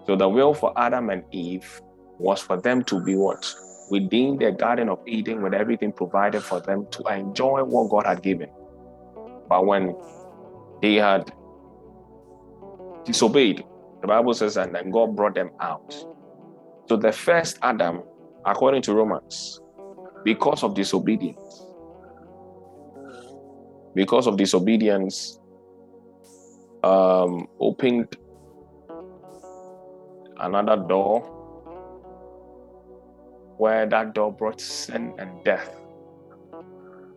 So 0.08 0.16
the 0.16 0.28
will 0.28 0.54
for 0.54 0.74
Adam 0.76 1.10
and 1.12 1.24
Eve 1.32 1.82
was 2.18 2.42
for 2.42 2.60
them 2.60 2.84
to 2.86 3.00
be 3.00 3.16
what? 3.16 3.54
Within 3.92 4.38
the 4.38 4.52
Garden 4.52 4.90
of 4.90 5.00
Eden 5.08 5.42
with 5.42 5.54
everything 5.54 5.92
provided 5.92 6.42
for 6.42 6.60
them 6.60 6.88
to 6.92 7.04
enjoy 7.14 7.64
what 7.64 7.90
God 7.90 8.06
had 8.06 8.24
given. 8.24 8.50
But 9.48 9.66
when 9.66 9.96
they 10.82 10.96
had 10.96 11.32
disobeyed, 13.10 13.64
the 14.02 14.08
Bible 14.08 14.34
says, 14.36 14.56
and 14.56 14.74
then 14.74 14.92
God 14.92 15.16
brought 15.16 15.34
them 15.34 15.50
out. 15.60 15.94
So 16.88 16.96
the 16.96 17.12
first 17.12 17.58
Adam, 17.64 18.04
according 18.46 18.84
to 18.84 18.94
Romans, 18.94 19.60
because 20.24 20.64
of 20.64 20.76
disobedience, 20.76 21.66
because 23.96 24.28
of 24.28 24.38
disobedience, 24.38 25.40
um, 26.84 27.48
opened 27.60 28.16
another 30.38 30.78
door 30.88 31.22
where 33.58 33.88
that 33.88 34.14
door 34.14 34.32
brought 34.32 34.62
sin 34.62 35.14
and 35.18 35.44
death. 35.44 35.76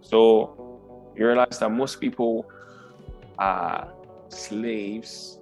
So 0.01 1.13
you 1.15 1.27
realize 1.27 1.59
that 1.59 1.71
most 1.71 2.01
people 2.01 2.47
are 3.39 3.93
slaves 4.31 5.39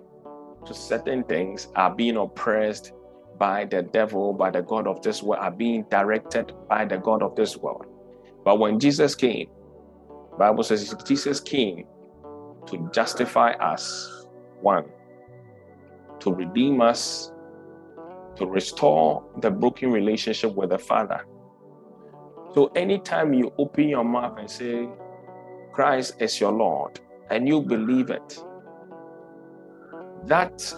to 0.67 0.75
certain 0.75 1.25
things, 1.25 1.69
are 1.77 1.95
being 1.95 2.17
oppressed 2.17 2.93
by 3.39 3.65
the 3.65 3.83
devil, 3.83 4.33
by 4.33 4.51
the 4.51 4.63
God 4.63 4.87
of 4.87 5.03
this 5.03 5.23
world, 5.23 5.43
are 5.43 5.51
being 5.51 5.85
directed 5.91 6.53
by 6.69 6.85
the 6.85 6.99
God 6.99 7.23
of 7.23 7.35
this 7.37 7.57
world. 7.57 7.87
But 8.45 8.59
when 8.59 8.79
Jesus 8.79 9.15
came, 9.15 9.49
Bible 10.39 10.63
says 10.63 10.95
Jesus 11.07 11.41
came 11.41 11.85
to 12.67 12.91
justify 12.93 13.53
us, 13.53 14.27
one, 14.61 14.85
to 16.21 16.33
redeem 16.33 16.81
us, 16.81 17.33
to 18.37 18.47
restore 18.47 19.25
the 19.41 19.51
broken 19.51 19.91
relationship 19.91 20.55
with 20.55 20.71
the 20.71 20.79
Father. 20.79 21.25
So 22.55 22.67
anytime 22.75 23.33
you 23.35 23.53
open 23.59 23.89
your 23.89 24.05
mouth 24.05 24.39
and 24.39 24.51
say, 24.51 24.89
Christ 25.73 26.15
is 26.21 26.41
your 26.41 26.53
Lord, 26.53 27.01
and 27.31 27.47
you 27.47 27.63
believe 27.63 28.11
it, 28.11 28.43
that 30.27 30.75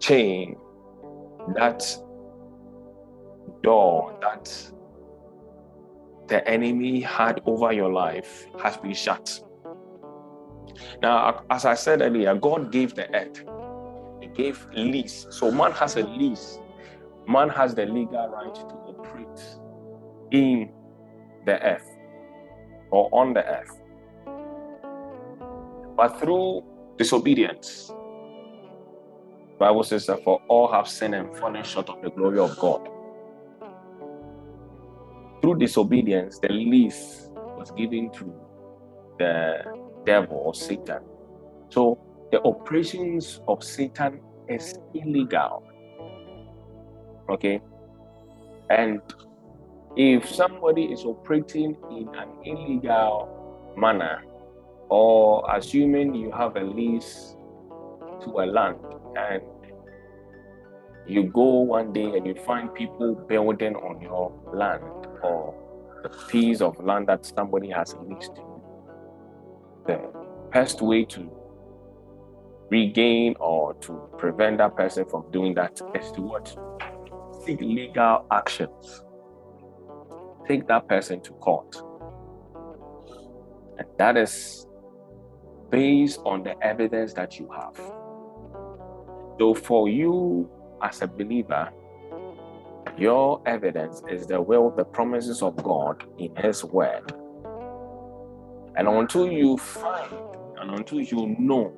chain, 0.00 0.56
that 1.54 1.84
door 3.62 4.18
that 4.20 4.72
the 6.28 6.46
enemy 6.48 7.00
had 7.00 7.40
over 7.46 7.72
your 7.72 7.92
life 7.92 8.46
has 8.60 8.76
been 8.76 8.94
shut. 8.94 9.40
Now, 11.02 11.44
as 11.50 11.64
I 11.64 11.74
said 11.74 12.00
earlier, 12.02 12.34
God 12.34 12.72
gave 12.72 12.94
the 12.94 13.12
earth, 13.14 13.44
He 14.20 14.28
gave 14.28 14.66
lease. 14.72 15.26
So 15.30 15.50
man 15.50 15.72
has 15.72 15.96
a 15.96 16.02
lease, 16.02 16.58
man 17.28 17.48
has 17.50 17.74
the 17.74 17.86
legal 17.86 18.28
right 18.28 18.54
to 18.54 18.60
operate 18.62 19.58
in 20.30 20.70
the 21.44 21.60
earth 21.62 21.88
or 22.90 23.08
on 23.12 23.34
the 23.34 23.44
earth. 23.44 23.80
But 25.96 26.18
through 26.18 26.62
disobedience, 27.02 27.92
Bible 29.58 29.82
says 29.82 30.06
that 30.06 30.22
for 30.22 30.40
all 30.48 30.70
have 30.72 30.86
sinned 30.86 31.16
and 31.16 31.36
fallen 31.36 31.64
short 31.64 31.88
of 31.88 32.00
the 32.00 32.10
glory 32.10 32.38
of 32.38 32.56
God. 32.58 32.88
Through 35.40 35.58
disobedience, 35.58 36.38
the 36.38 36.48
lease 36.48 37.28
was 37.58 37.72
given 37.72 38.12
to 38.12 38.32
the 39.18 39.64
devil 40.06 40.36
or 40.36 40.54
Satan. 40.54 41.02
So 41.70 41.98
the 42.30 42.40
operations 42.44 43.40
of 43.48 43.64
Satan 43.64 44.20
is 44.48 44.74
illegal. 44.94 45.64
Okay? 47.28 47.60
And 48.70 49.00
if 49.96 50.28
somebody 50.28 50.84
is 50.84 51.04
operating 51.04 51.76
in 51.90 52.08
an 52.14 52.28
illegal 52.44 53.74
manner, 53.76 54.22
or 54.92 55.42
assuming 55.56 56.14
you 56.14 56.30
have 56.30 56.54
a 56.56 56.60
lease 56.60 57.34
to 58.22 58.28
a 58.40 58.44
land 58.44 58.76
and 59.16 59.42
you 61.06 61.22
go 61.22 61.60
one 61.60 61.94
day 61.94 62.04
and 62.04 62.26
you 62.26 62.34
find 62.34 62.74
people 62.74 63.14
building 63.26 63.74
on 63.74 64.02
your 64.02 64.30
land 64.52 64.84
or 65.22 65.54
the 66.02 66.10
piece 66.28 66.60
of 66.60 66.78
land 66.84 67.06
that 67.06 67.24
somebody 67.24 67.70
has 67.70 67.96
leased 68.06 68.34
the 69.86 69.98
best 70.52 70.82
way 70.82 71.06
to 71.06 71.26
regain 72.70 73.34
or 73.40 73.72
to 73.74 73.98
prevent 74.18 74.58
that 74.58 74.76
person 74.76 75.06
from 75.08 75.24
doing 75.30 75.54
that 75.54 75.80
is 75.94 76.12
to 76.12 76.20
what? 76.20 76.54
Seek 77.46 77.62
legal 77.62 78.26
actions. 78.30 79.02
Take 80.46 80.68
that 80.68 80.86
person 80.86 81.22
to 81.22 81.32
court. 81.32 81.76
And 83.78 83.88
that 83.96 84.18
is 84.18 84.66
based 85.72 86.20
on 86.26 86.44
the 86.44 86.54
evidence 86.62 87.14
that 87.14 87.38
you 87.40 87.48
have. 87.50 87.74
So, 89.40 89.54
for 89.54 89.88
you 89.88 90.48
as 90.82 91.00
a 91.00 91.06
believer, 91.06 91.70
your 92.98 93.40
evidence 93.46 94.02
is 94.10 94.26
the 94.26 94.40
will, 94.40 94.70
the 94.70 94.84
promises 94.84 95.42
of 95.42 95.56
God 95.56 96.04
in 96.18 96.36
His 96.36 96.62
Word. 96.62 97.12
And 98.76 98.86
until 98.86 99.32
you 99.32 99.56
find 99.56 100.12
and 100.60 100.70
until 100.78 101.00
you 101.00 101.34
know 101.38 101.72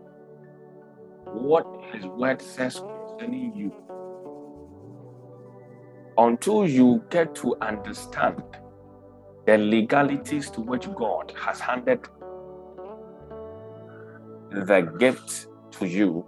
what 1.27 1.65
His 1.93 2.05
Word 2.05 2.43
says 2.43 2.81
concerning 2.81 3.55
you, 3.55 3.73
until 6.19 6.69
you 6.69 7.03
get 7.11 7.35
to 7.37 7.57
understand 7.61 8.43
the 9.47 9.57
legalities 9.57 10.51
to 10.51 10.61
which 10.61 10.93
God 10.95 11.33
has 11.39 11.61
handed 11.61 12.01
the 14.55 14.83
gift 14.99 15.49
to 15.73 15.87
you, 15.87 16.25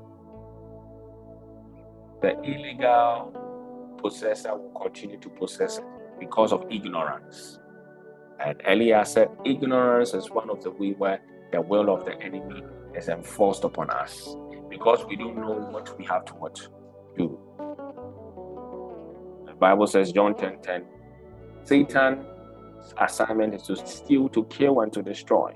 the 2.23 2.39
illegal 2.43 3.97
possessor 3.99 4.57
will 4.57 4.81
continue 4.81 5.19
to 5.19 5.29
possess 5.29 5.79
it 5.79 5.85
because 6.19 6.53
of 6.53 6.65
ignorance. 6.71 7.59
And 8.45 8.61
Elia 8.67 9.05
said, 9.05 9.29
ignorance 9.45 10.15
is 10.15 10.31
one 10.31 10.51
of 10.51 10.63
the 10.63 10.71
way 10.71 10.93
where 10.93 11.21
the 11.53 11.61
will 11.61 11.91
of 11.95 12.05
the 12.05 12.15
enemy 12.21 12.63
is 12.95 13.09
enforced 13.09 13.65
upon 13.65 13.91
us 13.91 14.37
because 14.69 15.05
we 15.07 15.17
don't 15.17 15.37
know 15.37 15.53
what 15.53 15.97
we 15.99 16.05
have 16.07 16.25
to 16.27 16.35
what 16.35 16.69
do. 17.17 17.39
The 19.47 19.55
Bible 19.55 19.87
says, 19.87 20.13
John 20.13 20.35
10 20.35 20.59
10, 20.63 20.85
Satan's 21.65 22.25
assignment 23.01 23.55
is 23.55 23.63
to 23.63 23.77
steal, 23.77 24.29
to 24.31 24.45
kill, 24.45 24.81
and 24.81 24.93
to 24.93 25.03
destroy. 25.03 25.55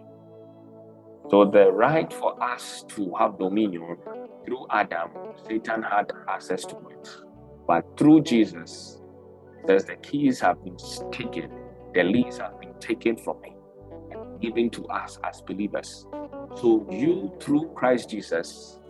So 1.30 1.44
the 1.44 1.70
right 1.70 2.12
for 2.12 2.42
us 2.42 2.84
to 2.88 3.14
have 3.16 3.38
dominion 3.38 3.96
through 4.44 4.66
Adam, 4.70 5.10
Satan 5.46 5.80
had 5.80 6.10
access 6.28 6.64
to 6.64 6.76
it. 6.90 7.08
But 7.68 7.84
through 7.96 8.22
Jesus, 8.22 9.00
says 9.64 9.84
the 9.84 9.94
keys 9.96 10.40
have 10.40 10.62
been 10.64 10.76
taken, 11.12 11.50
the 11.94 12.02
leads 12.02 12.38
have 12.38 12.58
been 12.60 12.74
taken 12.80 13.16
from 13.16 13.36
him 13.44 13.54
and 14.10 14.40
given 14.40 14.70
to 14.70 14.84
us 14.86 15.20
as 15.22 15.40
believers. 15.42 16.04
So 16.56 16.84
you, 16.90 17.32
through 17.40 17.72
Christ 17.76 18.10
Jesus, 18.10 18.80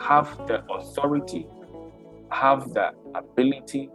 have 0.00 0.46
the 0.46 0.64
authority, 0.72 1.46
have 2.30 2.72
the 2.72 2.92
ability 3.14 3.90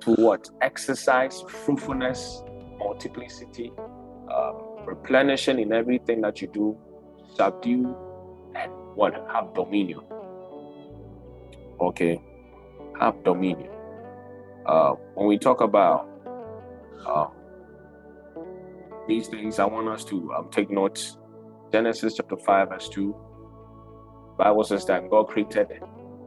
to 0.00 0.14
what? 0.14 0.48
Exercise 0.62 1.44
fruitfulness, 1.46 2.42
multiplicity, 2.78 3.72
um, 4.34 4.56
replenishing 4.86 5.58
in 5.58 5.72
everything 5.74 6.22
that 6.22 6.40
you 6.40 6.48
do, 6.48 6.78
subdue, 7.36 7.94
and 8.54 8.72
what? 8.94 9.14
Have 9.32 9.54
dominion. 9.54 10.00
Okay, 11.80 12.20
have 12.98 13.22
dominion. 13.24 13.70
Uh, 14.64 14.92
when 15.14 15.28
we 15.28 15.38
talk 15.38 15.60
about 15.60 16.08
uh, 17.06 17.26
these 19.06 19.28
things, 19.28 19.58
I 19.58 19.66
want 19.66 19.88
us 19.88 20.04
to 20.06 20.32
um, 20.32 20.48
take 20.50 20.70
notes. 20.70 21.18
Genesis 21.70 22.14
chapter 22.16 22.36
5, 22.36 22.68
verse 22.70 22.88
2. 22.88 23.14
Bible 24.38 24.64
says 24.64 24.84
that 24.86 25.08
God 25.10 25.28
created 25.28 25.68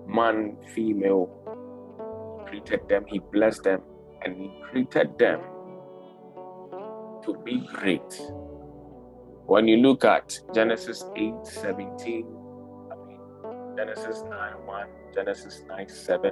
man, 0.07 0.57
female, 0.73 1.29
he 2.39 2.49
created 2.49 2.87
them, 2.89 3.05
he 3.07 3.19
blessed 3.19 3.63
them, 3.63 3.81
and 4.23 4.35
he 4.35 4.51
created 4.69 5.17
them 5.17 5.41
to 7.23 7.35
be 7.43 7.67
great. 7.73 8.21
When 9.49 9.67
you 9.67 9.77
look 9.77 10.05
at 10.05 10.39
Genesis 10.53 11.03
8 11.15 11.33
17, 11.41 12.23
I 12.91 12.95
mean, 13.07 13.19
Genesis 13.75 14.21
9 14.29 14.53
1, 14.63 14.87
Genesis 15.15 15.63
9 15.67 15.89
7, 15.89 16.31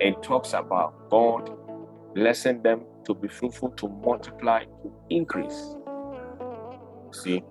it 0.00 0.20
talks 0.20 0.52
about 0.52 1.08
God 1.10 1.48
blessing 2.12 2.60
them 2.60 2.86
to 3.04 3.14
be 3.14 3.28
fruitful, 3.28 3.70
to 3.76 3.88
multiply, 3.88 4.64
to 4.64 4.92
increase. 5.10 5.76
See? 7.12 7.44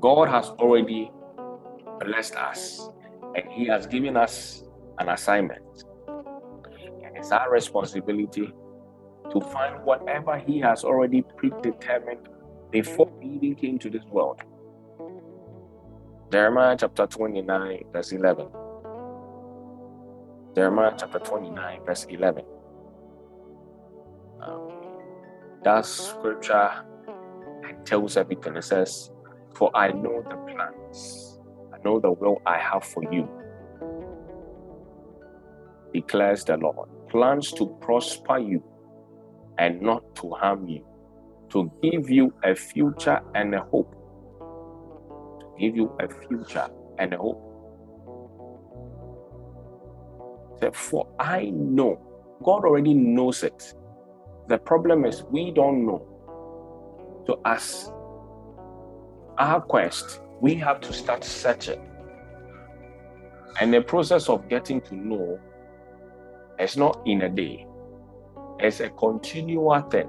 God 0.00 0.28
has 0.28 0.48
already 0.58 1.08
blessed 2.00 2.34
us 2.34 2.88
and 3.36 3.48
He 3.52 3.68
has 3.68 3.86
given 3.86 4.16
us 4.16 4.64
an 4.98 5.08
assignment. 5.08 5.84
And 6.08 7.16
it's 7.16 7.30
our 7.30 7.48
responsibility 7.48 8.52
to 9.32 9.40
find 9.40 9.84
whatever 9.84 10.38
He 10.38 10.60
has 10.60 10.84
already 10.84 11.22
predetermined 11.36 12.28
before 12.70 13.10
He 13.20 13.28
even 13.28 13.54
came 13.54 13.78
to 13.78 13.90
this 13.90 14.04
world. 14.04 14.40
Jeremiah 16.30 16.76
chapter 16.78 17.06
29, 17.06 17.84
verse 17.92 18.12
11. 18.12 18.48
Jeremiah 20.54 20.94
chapter 20.98 21.18
29, 21.18 21.80
verse 21.84 22.06
11. 22.08 22.44
Um, 24.40 24.70
that 25.62 25.86
scripture 25.86 26.70
tells 27.84 28.16
everything. 28.16 28.56
It 28.56 28.64
says, 28.64 29.10
For 29.54 29.70
I 29.76 29.88
know 29.92 30.22
the 30.28 30.36
plans, 30.36 31.38
I 31.72 31.78
know 31.84 32.00
the 32.00 32.10
will 32.12 32.42
I 32.46 32.58
have 32.58 32.84
for 32.84 33.02
you. 33.12 33.28
declares 35.94 36.44
the 36.44 36.56
Lord, 36.56 36.88
plans 37.08 37.52
to 37.52 37.66
prosper 37.80 38.38
you 38.38 38.62
and 39.58 39.80
not 39.80 40.14
to 40.16 40.30
harm 40.30 40.68
you, 40.68 40.84
to 41.50 41.70
give 41.82 42.10
you 42.10 42.32
a 42.42 42.54
future 42.54 43.20
and 43.34 43.54
a 43.54 43.60
hope. 43.60 43.94
To 45.40 45.46
give 45.58 45.76
you 45.76 45.96
a 46.00 46.08
future 46.08 46.68
and 46.98 47.14
a 47.14 47.18
hope. 47.18 47.50
For 50.72 51.06
I 51.18 51.50
know, 51.50 52.00
God 52.42 52.64
already 52.64 52.94
knows 52.94 53.42
it. 53.42 53.74
The 54.48 54.58
problem 54.58 55.04
is 55.04 55.22
we 55.24 55.50
don't 55.50 55.86
know. 55.86 56.06
So, 57.26 57.40
as 57.44 57.90
our 59.38 59.60
quest, 59.60 60.20
we 60.40 60.54
have 60.56 60.80
to 60.82 60.92
start 60.92 61.24
searching. 61.24 61.80
And 63.60 63.72
the 63.72 63.80
process 63.80 64.28
of 64.28 64.48
getting 64.48 64.80
to 64.82 64.94
know 64.94 65.38
is 66.58 66.76
not 66.76 67.02
in 67.06 67.22
a 67.22 67.28
day, 67.28 67.66
it's 68.58 68.80
a 68.80 68.90
continual 68.90 69.80
thing. 69.82 70.08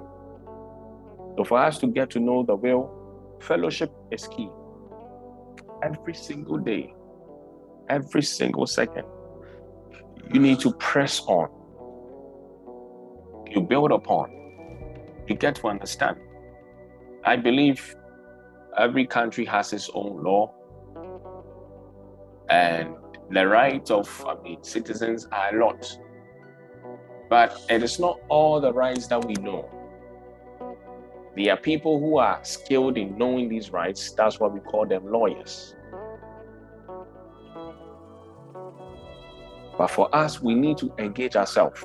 So, 1.37 1.43
for 1.43 1.59
us 1.59 1.77
to 1.79 1.87
get 1.87 2.09
to 2.11 2.19
know 2.19 2.43
the 2.43 2.55
will, 2.55 2.89
fellowship 3.41 3.91
is 4.11 4.27
key. 4.27 4.49
Every 5.83 6.13
single 6.13 6.57
day, 6.57 6.93
every 7.89 8.21
single 8.21 8.65
second, 8.65 9.05
you 10.33 10.39
need 10.39 10.59
to 10.61 10.71
press 10.73 11.21
on. 11.27 11.49
You 13.51 13.61
build 13.61 13.91
upon. 13.91 14.31
You 15.27 15.35
get 15.35 15.55
to 15.55 15.67
understand. 15.67 16.17
I 17.23 17.35
believe 17.35 17.95
every 18.77 19.05
country 19.05 19.45
has 19.45 19.73
its 19.73 19.89
own 19.93 20.23
law, 20.23 20.53
and 22.49 22.95
the 23.31 23.47
rights 23.47 23.91
of 23.91 24.25
I 24.27 24.41
mean, 24.41 24.63
citizens 24.63 25.27
are 25.31 25.55
a 25.55 25.65
lot. 25.65 25.99
But 27.29 27.59
it 27.69 27.83
is 27.83 27.99
not 27.99 28.19
all 28.29 28.61
the 28.61 28.71
rights 28.71 29.07
that 29.07 29.25
we 29.25 29.33
know. 29.35 29.69
There 31.35 31.53
are 31.53 31.57
people 31.57 31.99
who 31.99 32.17
are 32.17 32.39
skilled 32.43 32.97
in 32.97 33.17
knowing 33.17 33.49
these 33.49 33.71
rights. 33.71 34.11
That's 34.11 34.39
why 34.39 34.47
we 34.47 34.59
call 34.61 34.85
them 34.85 35.05
lawyers. 35.11 35.75
But 39.77 39.87
for 39.87 40.13
us, 40.15 40.41
we 40.41 40.55
need 40.55 40.77
to 40.77 40.93
engage 40.99 41.35
ourselves. 41.35 41.83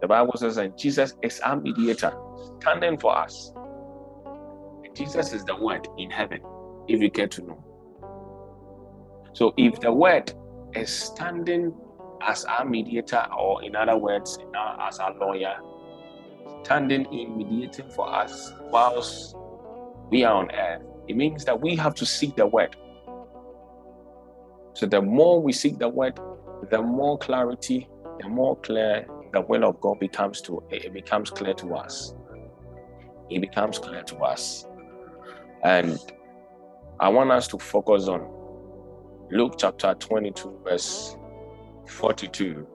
The 0.00 0.08
Bible 0.08 0.34
says 0.36 0.56
that 0.56 0.76
Jesus 0.76 1.14
is 1.22 1.40
our 1.40 1.58
mediator, 1.58 2.12
standing 2.60 2.98
for 2.98 3.16
us. 3.16 3.52
Jesus 4.94 5.32
is 5.32 5.44
the 5.44 5.56
word 5.56 5.88
in 5.96 6.10
heaven, 6.10 6.40
if 6.88 7.00
you 7.00 7.08
get 7.08 7.30
to 7.32 7.42
know. 7.42 7.64
So 9.32 9.54
if 9.56 9.80
the 9.80 9.92
word 9.92 10.32
is 10.74 10.90
standing 10.90 11.72
as 12.22 12.44
our 12.44 12.64
mediator, 12.64 13.26
or 13.36 13.62
in 13.62 13.76
other 13.76 13.96
words, 13.96 14.38
as 14.80 14.98
our 14.98 15.14
lawyer, 15.18 15.56
standing 16.64 17.06
in 17.12 17.36
mediating 17.36 17.88
for 17.90 18.12
us 18.14 18.52
whilst 18.70 19.34
we 20.10 20.24
are 20.24 20.34
on 20.34 20.50
earth, 20.52 20.82
it 21.08 21.16
means 21.16 21.44
that 21.44 21.60
we 21.60 21.74
have 21.76 21.94
to 21.94 22.06
seek 22.06 22.36
the 22.36 22.46
word. 22.46 22.76
So 24.74 24.86
the 24.86 25.02
more 25.02 25.42
we 25.42 25.52
seek 25.52 25.78
the 25.78 25.88
word, 25.88 26.18
the 26.70 26.80
more 26.80 27.18
clarity, 27.18 27.88
the 28.20 28.28
more 28.28 28.56
clear 28.56 29.06
the 29.32 29.40
will 29.40 29.64
of 29.64 29.80
God 29.80 29.98
becomes 30.00 30.40
to 30.42 30.62
it 30.70 30.92
becomes 30.92 31.30
clear 31.30 31.54
to 31.54 31.74
us. 31.74 32.14
It 33.30 33.40
becomes 33.40 33.78
clear 33.78 34.02
to 34.02 34.16
us. 34.18 34.66
And 35.62 35.98
I 36.98 37.08
want 37.08 37.30
us 37.30 37.46
to 37.48 37.58
focus 37.58 38.08
on 38.08 38.28
Luke 39.30 39.54
chapter 39.58 39.94
22, 39.94 40.60
verse 40.64 41.16
42. 41.90 42.66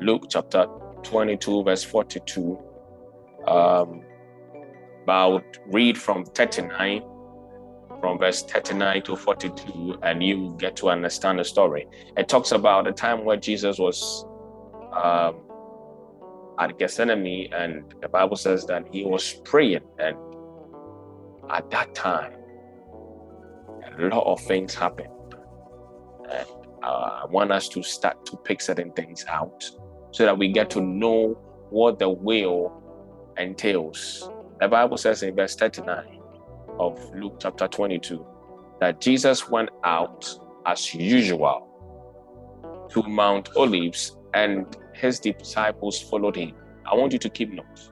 Luke 0.00 0.26
chapter 0.28 0.66
22, 1.02 1.64
verse 1.64 1.84
42. 1.84 2.58
Um, 3.46 4.02
but 5.06 5.12
I 5.12 5.26
would 5.26 5.58
read 5.66 5.98
from 5.98 6.24
39 6.24 7.02
from 8.02 8.18
verse 8.18 8.42
39 8.42 9.02
to 9.02 9.14
42, 9.16 9.98
and 10.02 10.22
you 10.24 10.56
get 10.58 10.74
to 10.74 10.90
understand 10.90 11.38
the 11.38 11.44
story. 11.44 11.86
It 12.16 12.28
talks 12.28 12.50
about 12.50 12.84
the 12.84 12.90
time 12.90 13.24
where 13.24 13.36
Jesus 13.36 13.78
was 13.78 14.26
um, 14.92 15.36
at 16.58 16.76
Gethsemane, 16.80 17.52
and 17.52 17.94
the 18.02 18.08
Bible 18.08 18.36
says 18.36 18.66
that 18.66 18.88
he 18.90 19.04
was 19.04 19.34
praying, 19.44 19.82
and 20.00 20.16
at 21.48 21.70
that 21.70 21.94
time, 21.94 22.32
a 23.86 24.02
lot 24.02 24.26
of 24.26 24.40
things 24.40 24.74
happened. 24.74 25.08
And 26.28 26.46
uh, 26.82 27.22
I 27.22 27.26
want 27.30 27.52
us 27.52 27.68
to 27.70 27.82
start 27.82 28.24
to 28.26 28.36
pick 28.36 28.60
certain 28.60 28.92
things 28.92 29.24
out 29.28 29.64
so 30.10 30.24
that 30.24 30.36
we 30.36 30.52
get 30.52 30.70
to 30.70 30.80
know 30.80 31.38
what 31.70 31.98
the 31.98 32.08
will 32.08 32.72
entails. 33.38 34.28
The 34.60 34.68
Bible 34.68 34.96
says 34.96 35.22
in 35.22 35.34
verse 35.34 35.56
39 35.56 36.20
of 36.78 36.98
Luke 37.14 37.38
chapter 37.40 37.68
22 37.68 38.24
that 38.80 39.00
Jesus 39.00 39.48
went 39.48 39.70
out 39.84 40.28
as 40.66 40.94
usual 40.94 41.68
to 42.90 43.02
Mount 43.04 43.50
Olives 43.56 44.16
and 44.34 44.66
his 44.94 45.18
disciples 45.18 46.00
followed 46.00 46.36
him. 46.36 46.54
I 46.90 46.94
want 46.94 47.12
you 47.12 47.18
to 47.20 47.30
keep 47.30 47.50
notes. 47.52 47.90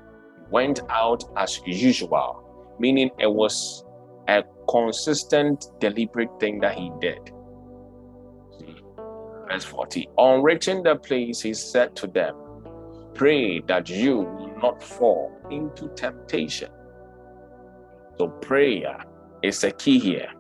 Went 0.51 0.81
out 0.91 1.25
as 1.37 1.61
usual, 1.65 2.77
meaning 2.79 3.11
it 3.19 3.33
was 3.33 3.85
a 4.29 4.43
consistent, 4.69 5.67
deliberate 5.81 6.29
thing 6.39 6.61
that 6.61 6.77
he 6.77 6.91
did. 7.01 7.33
Verse 9.51 9.65
40 9.65 10.09
On 10.17 10.43
reaching 10.43 10.83
the 10.83 10.97
place, 10.97 11.41
he 11.41 11.55
said 11.55 11.97
to 11.97 12.07
them, 12.07 12.35
Pray 13.15 13.61
that 13.67 13.89
you 13.89 14.19
will 14.19 14.57
not 14.63 14.83
fall 14.83 15.37
into 15.51 15.89
temptation. 15.95 16.71
So 18.19 18.29
prayer 18.29 19.05
is 19.43 19.65
a 19.65 19.73
key 19.73 19.99
here. 19.99 20.31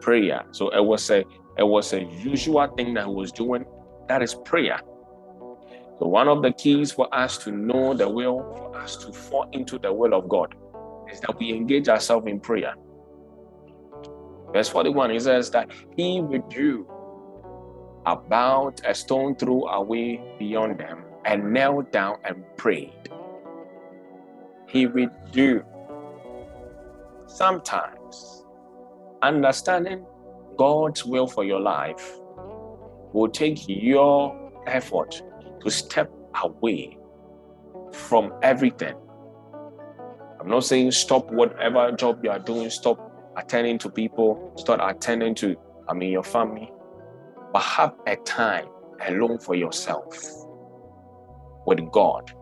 Prayer. 0.00 0.44
So 0.50 0.68
it 0.70 0.84
was 0.84 1.10
a 1.10 1.24
it 1.58 1.64
was 1.64 1.92
a 1.92 2.02
usual 2.02 2.66
thing 2.76 2.94
that 2.94 3.06
he 3.06 3.12
was 3.12 3.32
doing. 3.32 3.64
That 4.08 4.22
is 4.22 4.34
prayer. 4.34 4.80
So 5.98 6.06
one 6.08 6.28
of 6.28 6.42
the 6.42 6.52
keys 6.52 6.92
for 6.92 7.12
us 7.14 7.38
to 7.38 7.52
know 7.52 7.94
the 7.94 8.08
will, 8.08 8.40
for 8.56 8.76
us 8.76 8.96
to 8.96 9.12
fall 9.12 9.48
into 9.52 9.78
the 9.78 9.92
will 9.92 10.14
of 10.14 10.28
God, 10.28 10.54
is 11.12 11.20
that 11.20 11.38
we 11.38 11.52
engage 11.52 11.88
ourselves 11.88 12.26
in 12.26 12.40
prayer. 12.40 12.74
Verse 14.52 14.68
41, 14.68 15.10
he 15.10 15.20
says 15.20 15.50
that 15.50 15.70
he 15.96 16.20
withdrew 16.20 16.86
about 18.06 18.80
a 18.86 18.94
stone 18.94 19.36
throw 19.36 19.66
away 19.68 20.20
beyond 20.38 20.78
them 20.78 21.04
and 21.24 21.52
knelt 21.52 21.92
down 21.92 22.18
and 22.24 22.44
prayed. 22.56 23.10
He 24.68 24.86
withdrew 24.86 25.64
Sometimes 27.34 28.44
understanding 29.22 30.04
God's 30.58 31.06
will 31.06 31.26
for 31.26 31.44
your 31.44 31.60
life 31.60 32.18
will 33.14 33.28
take 33.28 33.64
your 33.66 34.52
effort 34.66 35.22
to 35.62 35.70
step 35.70 36.10
away 36.42 36.98
from 37.90 38.34
everything. 38.42 38.94
I'm 40.38 40.48
not 40.48 40.64
saying 40.64 40.90
stop 40.90 41.30
whatever 41.30 41.90
job 41.92 42.22
you 42.22 42.30
are 42.30 42.38
doing, 42.38 42.68
stop 42.68 42.98
attending 43.38 43.78
to 43.78 43.88
people, 43.88 44.52
start 44.56 44.80
attending 44.82 45.34
to, 45.36 45.56
I 45.88 45.94
mean, 45.94 46.10
your 46.10 46.24
family, 46.24 46.70
but 47.52 47.62
have 47.62 47.94
a 48.06 48.16
time 48.16 48.66
alone 49.08 49.38
for 49.38 49.54
yourself 49.54 50.06
with 51.66 51.80
God. 51.92 52.32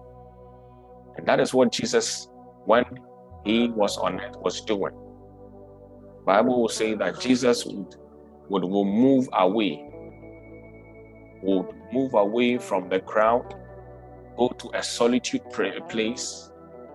And 1.16 1.26
that 1.26 1.40
is 1.40 1.52
what 1.52 1.72
Jesus, 1.72 2.28
when 2.64 2.84
he 3.44 3.68
was 3.68 3.98
on 3.98 4.20
earth 4.20 4.36
was 4.40 4.60
doing. 4.62 4.94
Bible 6.24 6.60
will 6.60 6.68
say 6.68 6.94
that 6.94 7.20
Jesus 7.20 7.64
would, 7.64 7.96
would, 8.48 8.64
will 8.64 8.84
move 8.84 9.28
away, 9.32 9.84
would 11.42 11.66
move 11.92 12.14
away 12.14 12.58
from 12.58 12.88
the 12.88 13.00
crowd, 13.00 13.54
go 14.36 14.48
to 14.48 14.70
a 14.74 14.82
solitude 14.82 15.42
place, 15.88 16.50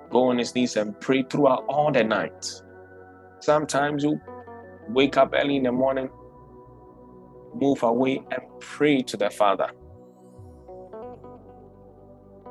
go 0.10 0.30
on 0.30 0.38
his 0.38 0.56
knees 0.56 0.76
and 0.78 1.00
pray 1.02 1.24
throughout 1.30 1.66
all 1.68 1.92
the 1.92 2.04
night. 2.04 2.46
Sometimes 3.40 4.04
you 4.04 4.20
wake 4.90 5.18
up 5.18 5.34
early 5.34 5.58
in 5.58 5.64
the 5.64 5.72
morning, 5.72 6.10
move 7.56 7.84
away 7.84 8.22
and 8.32 8.42
pray 8.60 9.02
to 9.04 9.18
the 9.18 9.30
Father. 9.30 9.70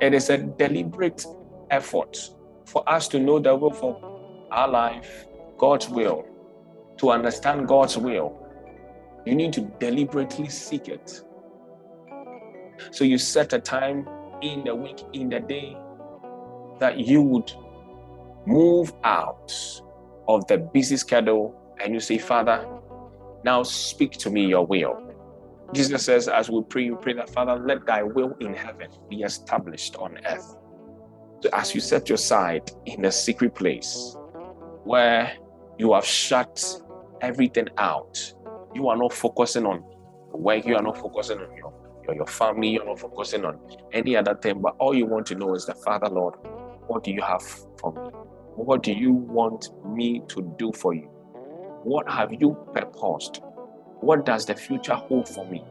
It 0.01 0.15
is 0.15 0.31
a 0.31 0.39
deliberate 0.39 1.25
effort 1.71 2.19
for 2.67 2.89
us 2.89 3.09
to 3.09 3.19
know 3.19 3.39
the 3.39 3.55
will 3.55 3.71
for 3.71 4.47
our 4.51 4.69
life, 4.69 5.27
God's 5.59 5.89
will, 5.89 6.25
to 6.99 7.11
understand 7.11 7.69
God's 7.69 7.97
will, 7.97 8.45
you 9.25 9.35
need 9.35 9.53
to 9.55 9.63
deliberately 9.81 10.49
seek 10.49 10.89
it. 10.89 11.23
So 12.91 13.05
you 13.05 13.19
set 13.19 13.53
a 13.53 13.59
time 13.59 14.09
in 14.43 14.65
the 14.65 14.75
week, 14.75 15.03
in 15.13 15.29
the 15.29 15.41
day, 15.41 15.77
that 16.79 16.99
you 16.99 17.23
would 17.23 17.53
move 18.47 18.93
out 19.03 19.53
of 20.29 20.47
the 20.47 20.59
busy 20.59 20.97
schedule 20.97 21.55
and 21.83 21.95
you 21.95 22.01
say, 22.01 22.19
Father, 22.19 22.67
now 23.45 23.63
speak 23.63 24.13
to 24.13 24.31
me 24.31 24.47
your 24.47 24.67
will. 24.67 25.13
Jesus 25.73 26.05
says, 26.05 26.29
as 26.29 26.51
we 26.51 26.63
pray, 26.63 26.85
you 26.85 26.97
pray 26.97 27.13
that, 27.15 27.31
Father, 27.31 27.57
let 27.57 27.85
thy 27.85 28.03
will 28.03 28.35
in 28.41 28.55
heaven 28.55 28.89
be 29.11 29.23
established 29.23 29.97
on 29.97 30.19
earth. 30.27 30.57
So 31.43 31.51
as 31.53 31.75
you 31.75 31.81
set 31.81 32.09
your 32.09 32.19
side 32.19 32.71
in 32.87 33.05
a 33.05 33.13
secret 33.13 33.55
place 33.55 34.17
where 34.85 35.33
you 35.79 35.93
have 35.93 36.05
shut 36.05 36.81
everything 37.21 37.69
out, 37.77 38.19
you 38.75 38.89
are 38.89 38.97
not 38.97 39.13
focusing 39.13 39.67
on 39.67 39.85
work, 40.33 40.65
you 40.65 40.77
are 40.77 40.83
not 40.83 40.97
focusing 40.97 41.39
on 41.39 41.55
your, 41.57 41.73
your, 42.07 42.15
your 42.17 42.27
family, 42.27 42.71
you're 42.71 42.87
not 42.87 42.99
focusing 42.99 43.45
on 43.45 43.59
any 43.93 44.17
other 44.17 44.35
thing, 44.37 44.61
but 44.61 44.75
all 44.79 44.95
you 44.95 45.07
want 45.07 45.27
to 45.27 45.35
know 45.35 45.55
is 45.55 45.67
the 45.67 45.75
Father, 45.75 46.09
Lord, 46.09 46.35
what 46.87 47.05
do 47.05 47.11
you 47.11 47.23
have 47.23 47.43
for 47.79 47.93
me? 47.93 48.11
What 48.57 48.83
do 48.83 48.93
you 48.93 49.13
want 49.13 49.69
me 49.85 50.23
to 50.29 50.55
do 50.59 50.73
for 50.73 50.95
you? 50.95 51.11
What 51.85 52.11
have 52.11 52.33
you 52.33 52.57
purposed? 52.73 53.43
What 54.01 54.25
does 54.25 54.47
the 54.47 54.55
future 54.55 54.95
hold 54.95 55.29
for 55.29 55.45
me? 55.47 55.63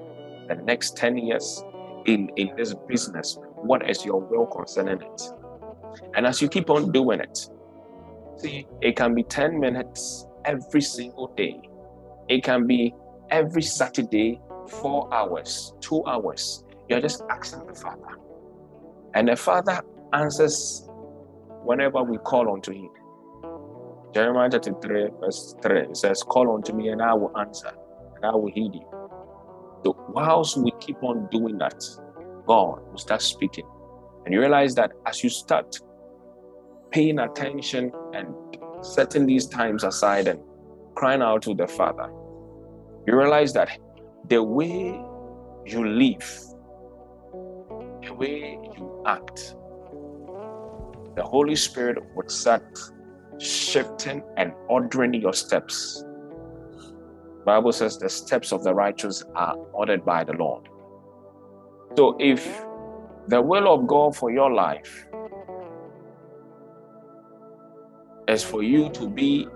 The 0.48 0.56
next 0.56 0.96
10 0.96 1.18
years 1.18 1.64
in, 2.06 2.30
in 2.36 2.56
this 2.56 2.76
business, 2.88 3.40
what 3.56 3.90
is 3.90 4.06
your 4.06 4.22
will 4.22 4.46
concerning 4.46 5.02
it? 5.02 5.22
And 6.14 6.28
as 6.28 6.40
you 6.40 6.50
keep 6.50 6.70
on 6.70 6.92
doing 6.92 7.20
it, 7.20 7.50
see, 8.38 8.68
it 8.80 8.96
can 8.96 9.16
be 9.16 9.24
10 9.24 9.60
minutes 9.60 10.28
every 10.46 10.82
single 10.82 11.34
day. 11.36 11.60
It 12.30 12.44
can 12.44 12.68
be 12.68 12.94
every 13.32 13.64
Saturday, 13.64 14.40
four 14.68 15.12
hours, 15.12 15.74
two 15.82 16.06
hours. 16.06 16.64
You're 16.90 17.02
just 17.02 17.24
asking 17.32 17.66
the 17.66 17.74
Father. 17.74 18.20
And 19.16 19.30
the 19.30 19.36
Father 19.36 19.82
answers 20.14 20.88
whenever 21.64 22.04
we 22.04 22.20
call 22.20 22.54
unto 22.54 22.72
Him. 22.72 22.92
Jeremiah 24.14 24.50
33, 24.50 25.10
verse 25.20 25.56
3 25.64 25.80
it 25.82 25.98
says, 25.98 26.22
Call 26.22 26.56
unto 26.56 26.72
me 26.72 26.90
and 26.90 27.02
I 27.02 27.14
will 27.16 27.36
answer, 27.38 27.72
and 28.16 28.24
I 28.24 28.36
will 28.36 28.52
heed 28.52 28.76
you. 28.76 28.88
So, 29.84 29.98
whilst 30.10 30.56
we 30.58 30.72
keep 30.80 31.02
on 31.02 31.28
doing 31.32 31.58
that, 31.58 31.84
God 32.46 32.80
will 32.92 32.98
start 32.98 33.24
speaking. 33.24 33.66
And 34.26 34.34
you 34.34 34.40
realize 34.40 34.76
that 34.76 34.92
as 35.08 35.24
you 35.24 35.30
start 35.30 35.80
paying 36.92 37.20
attention 37.20 37.92
and 38.14 38.28
setting 38.82 39.26
these 39.26 39.48
times 39.48 39.84
aside 39.84 40.28
and 40.28 40.40
crying 40.96 41.24
out 41.24 41.42
to 41.44 41.56
the 41.56 41.68
Father, 41.68 42.10
you 43.08 43.18
realize 43.18 43.52
that 43.54 43.70
the 44.30 44.44
way 44.44 45.04
you 45.66 45.88
live, 45.88 46.40
the 48.06 48.14
way 48.14 48.60
you 48.78 49.04
act, 49.08 49.56
the 51.16 51.24
Holy 51.24 51.56
Spirit 51.56 51.98
would 52.16 52.30
start 52.30 52.64
shifting 53.40 54.24
and 54.38 54.54
ordering 54.68 55.14
your 55.14 55.34
steps. 55.34 56.04
Bible 57.46 57.72
says 57.72 57.98
the 57.98 58.10
steps 58.10 58.52
of 58.52 58.64
the 58.64 58.74
righteous 58.74 59.24
are 59.36 59.56
ordered 59.74 60.06
by 60.06 60.24
the 60.24 60.34
Lord. 60.34 60.70
So 61.98 62.16
if 62.20 62.66
the 63.28 63.42
will 63.42 63.72
of 63.74 63.88
God 63.88 64.16
for 64.16 64.32
your 64.32 64.52
life 64.52 65.08
is 68.28 68.44
for 68.44 68.64
you 68.64 68.90
to 68.90 69.10
be 69.10 69.48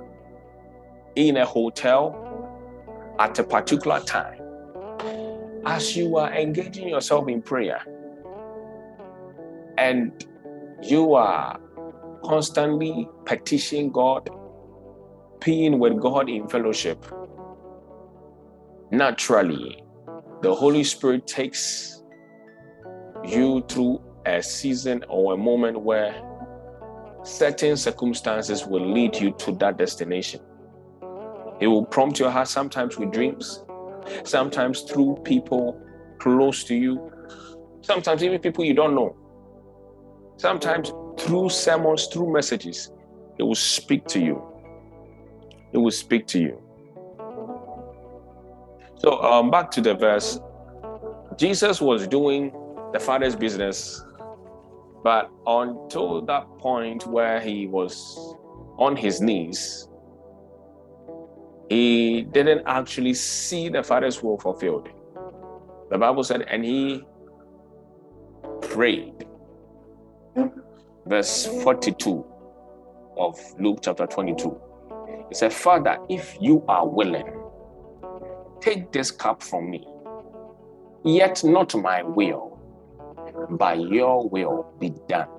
in 1.15 1.37
a 1.37 1.45
hotel 1.45 2.23
at 3.19 3.39
a 3.39 3.43
particular 3.43 3.99
time, 4.01 4.41
as 5.65 5.95
you 5.95 6.17
are 6.17 6.31
engaging 6.33 6.89
yourself 6.89 7.27
in 7.27 7.41
prayer 7.41 7.81
and 9.77 10.25
you 10.83 11.13
are 11.13 11.59
constantly 12.27 13.07
petitioning 13.25 13.91
God, 13.91 14.29
being 15.43 15.79
with 15.79 15.99
God 15.99 16.29
in 16.29 16.47
fellowship, 16.47 17.05
naturally, 18.91 19.81
the 20.41 20.53
Holy 20.53 20.83
Spirit 20.83 21.25
takes 21.25 22.03
you 23.23 23.63
through 23.69 24.01
a 24.25 24.43
season 24.43 25.05
or 25.07 25.33
a 25.33 25.37
moment 25.37 25.79
where 25.79 26.21
certain 27.23 27.77
circumstances 27.77 28.65
will 28.65 28.85
lead 28.85 29.15
you 29.15 29.31
to 29.39 29.53
that 29.53 29.77
destination. 29.77 30.41
It 31.59 31.67
will 31.67 31.85
prompt 31.85 32.19
your 32.19 32.29
heart 32.29 32.49
sometimes 32.49 32.97
with 32.97 33.11
dreams, 33.11 33.63
sometimes 34.23 34.81
through 34.81 35.17
people 35.23 35.81
close 36.19 36.63
to 36.65 36.75
you, 36.75 37.11
sometimes 37.81 38.21
even 38.21 38.39
people 38.41 38.65
you 38.65 38.73
don't 38.73 38.95
know, 38.95 39.15
sometimes 40.37 40.91
through 41.19 41.49
sermons, 41.49 42.07
through 42.07 42.31
messages. 42.31 42.91
It 43.37 43.43
will 43.43 43.55
speak 43.55 44.05
to 44.07 44.19
you. 44.19 44.41
It 45.73 45.77
will 45.77 45.91
speak 45.91 46.27
to 46.27 46.39
you. 46.39 46.61
So, 48.95 49.21
um, 49.21 49.51
back 49.51 49.69
to 49.71 49.81
the 49.81 49.93
verse 49.93 50.39
Jesus 51.37 51.79
was 51.79 52.07
doing 52.07 52.51
the 52.93 52.99
Father's 52.99 53.35
business, 53.35 54.03
but 55.03 55.29
until 55.45 56.21
that 56.23 56.47
point 56.57 57.05
where 57.05 57.39
he 57.39 57.67
was 57.67 58.35
on 58.77 58.95
his 58.95 59.21
knees, 59.21 59.87
he 61.69 62.23
didn't 62.23 62.63
actually 62.65 63.13
see 63.13 63.69
the 63.69 63.83
Father's 63.83 64.23
will 64.23 64.39
fulfilled. 64.39 64.89
The 65.91 65.97
Bible 65.99 66.23
said, 66.23 66.41
and 66.41 66.65
he 66.65 67.03
prayed. 68.61 69.27
Verse 71.07 71.45
42 71.63 72.25
of 73.17 73.39
Luke 73.59 73.79
chapter 73.81 74.05
22. 74.05 74.59
He 75.29 75.35
said, 75.35 75.53
Father, 75.53 75.97
if 76.09 76.37
you 76.41 76.63
are 76.67 76.87
willing, 76.87 77.31
take 78.59 78.91
this 78.91 79.09
cup 79.09 79.41
from 79.41 79.69
me, 79.69 79.87
yet 81.05 81.43
not 81.43 81.73
my 81.75 82.03
will, 82.03 82.59
but 83.51 83.79
your 83.79 84.27
will 84.27 84.73
be 84.79 84.91
done. 85.07 85.29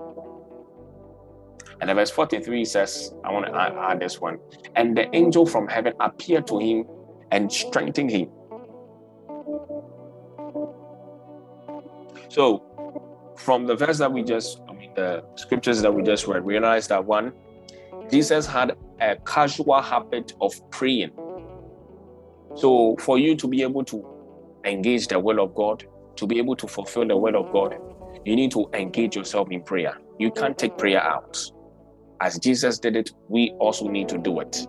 And 1.80 1.88
then 1.88 1.96
verse 1.96 2.10
43 2.10 2.64
says, 2.64 3.14
I 3.24 3.32
want 3.32 3.46
to 3.46 3.54
add, 3.54 4.00
this 4.00 4.20
one. 4.20 4.38
And 4.74 4.96
the 4.96 5.14
angel 5.14 5.46
from 5.46 5.68
heaven 5.68 5.92
appeared 6.00 6.46
to 6.48 6.58
him 6.58 6.84
and 7.30 7.52
strengthened 7.52 8.10
him. 8.10 8.30
So, 12.30 12.64
from 13.36 13.66
the 13.66 13.76
verse 13.76 13.98
that 13.98 14.12
we 14.12 14.22
just, 14.22 14.60
the 14.98 15.22
scriptures 15.36 15.80
that 15.82 15.94
we 15.94 16.02
just 16.02 16.26
read, 16.26 16.44
we 16.44 16.54
realize 16.54 16.88
that 16.88 17.04
one, 17.04 17.32
Jesus 18.10 18.46
had 18.46 18.76
a 19.00 19.16
casual 19.24 19.80
habit 19.80 20.32
of 20.40 20.52
praying. 20.70 21.12
So, 22.56 22.96
for 22.98 23.18
you 23.18 23.36
to 23.36 23.46
be 23.46 23.62
able 23.62 23.84
to 23.84 24.04
engage 24.64 25.06
the 25.06 25.20
will 25.20 25.40
of 25.40 25.54
God, 25.54 25.84
to 26.16 26.26
be 26.26 26.38
able 26.38 26.56
to 26.56 26.66
fulfill 26.66 27.06
the 27.06 27.16
will 27.16 27.36
of 27.36 27.52
God, 27.52 27.78
you 28.24 28.34
need 28.34 28.50
to 28.52 28.66
engage 28.74 29.14
yourself 29.14 29.48
in 29.52 29.62
prayer. 29.62 29.96
You 30.18 30.32
can't 30.32 30.58
take 30.58 30.76
prayer 30.76 31.00
out. 31.00 31.38
As 32.20 32.38
Jesus 32.38 32.80
did 32.80 32.96
it, 32.96 33.10
we 33.28 33.52
also 33.60 33.86
need 33.86 34.08
to 34.08 34.18
do 34.18 34.40
it. 34.40 34.66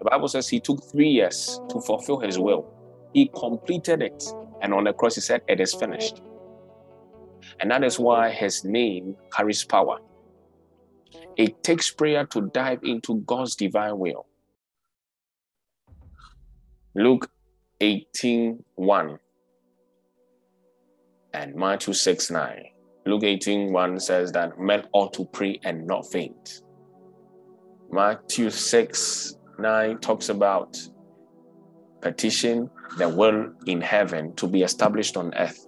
The 0.00 0.04
Bible 0.10 0.26
says 0.26 0.48
he 0.48 0.58
took 0.58 0.82
three 0.90 1.08
years 1.08 1.60
to 1.70 1.80
fulfill 1.80 2.18
his 2.18 2.38
will. 2.38 2.66
He 3.14 3.30
completed 3.38 4.02
it. 4.02 4.24
And 4.62 4.74
on 4.74 4.84
the 4.84 4.92
cross, 4.92 5.14
he 5.14 5.20
said, 5.20 5.42
It 5.48 5.60
is 5.60 5.74
finished. 5.74 6.22
And 7.60 7.70
that 7.70 7.84
is 7.84 7.98
why 7.98 8.30
his 8.30 8.64
name 8.64 9.16
carries 9.32 9.64
power. 9.64 9.98
It 11.36 11.62
takes 11.62 11.90
prayer 11.90 12.26
to 12.26 12.50
dive 12.52 12.80
into 12.82 13.20
God's 13.20 13.54
divine 13.54 13.98
will. 13.98 14.26
Luke 16.94 17.30
18 17.80 18.64
1 18.74 19.18
and 21.34 21.54
Matthew 21.54 21.94
6 21.94 22.30
9. 22.30 22.64
Luke 23.06 23.22
18 23.22 23.72
1 23.72 24.00
says 24.00 24.32
that 24.32 24.58
men 24.58 24.84
ought 24.92 25.12
to 25.14 25.24
pray 25.26 25.60
and 25.64 25.86
not 25.86 26.10
faint. 26.10 26.62
Matthew 27.90 28.50
6 28.50 29.36
9 29.60 29.98
talks 29.98 30.28
about 30.28 30.76
petition 32.00 32.68
the 32.96 33.08
will 33.08 33.52
in 33.66 33.80
heaven 33.80 34.34
to 34.34 34.48
be 34.48 34.62
established 34.62 35.16
on 35.16 35.32
earth. 35.34 35.67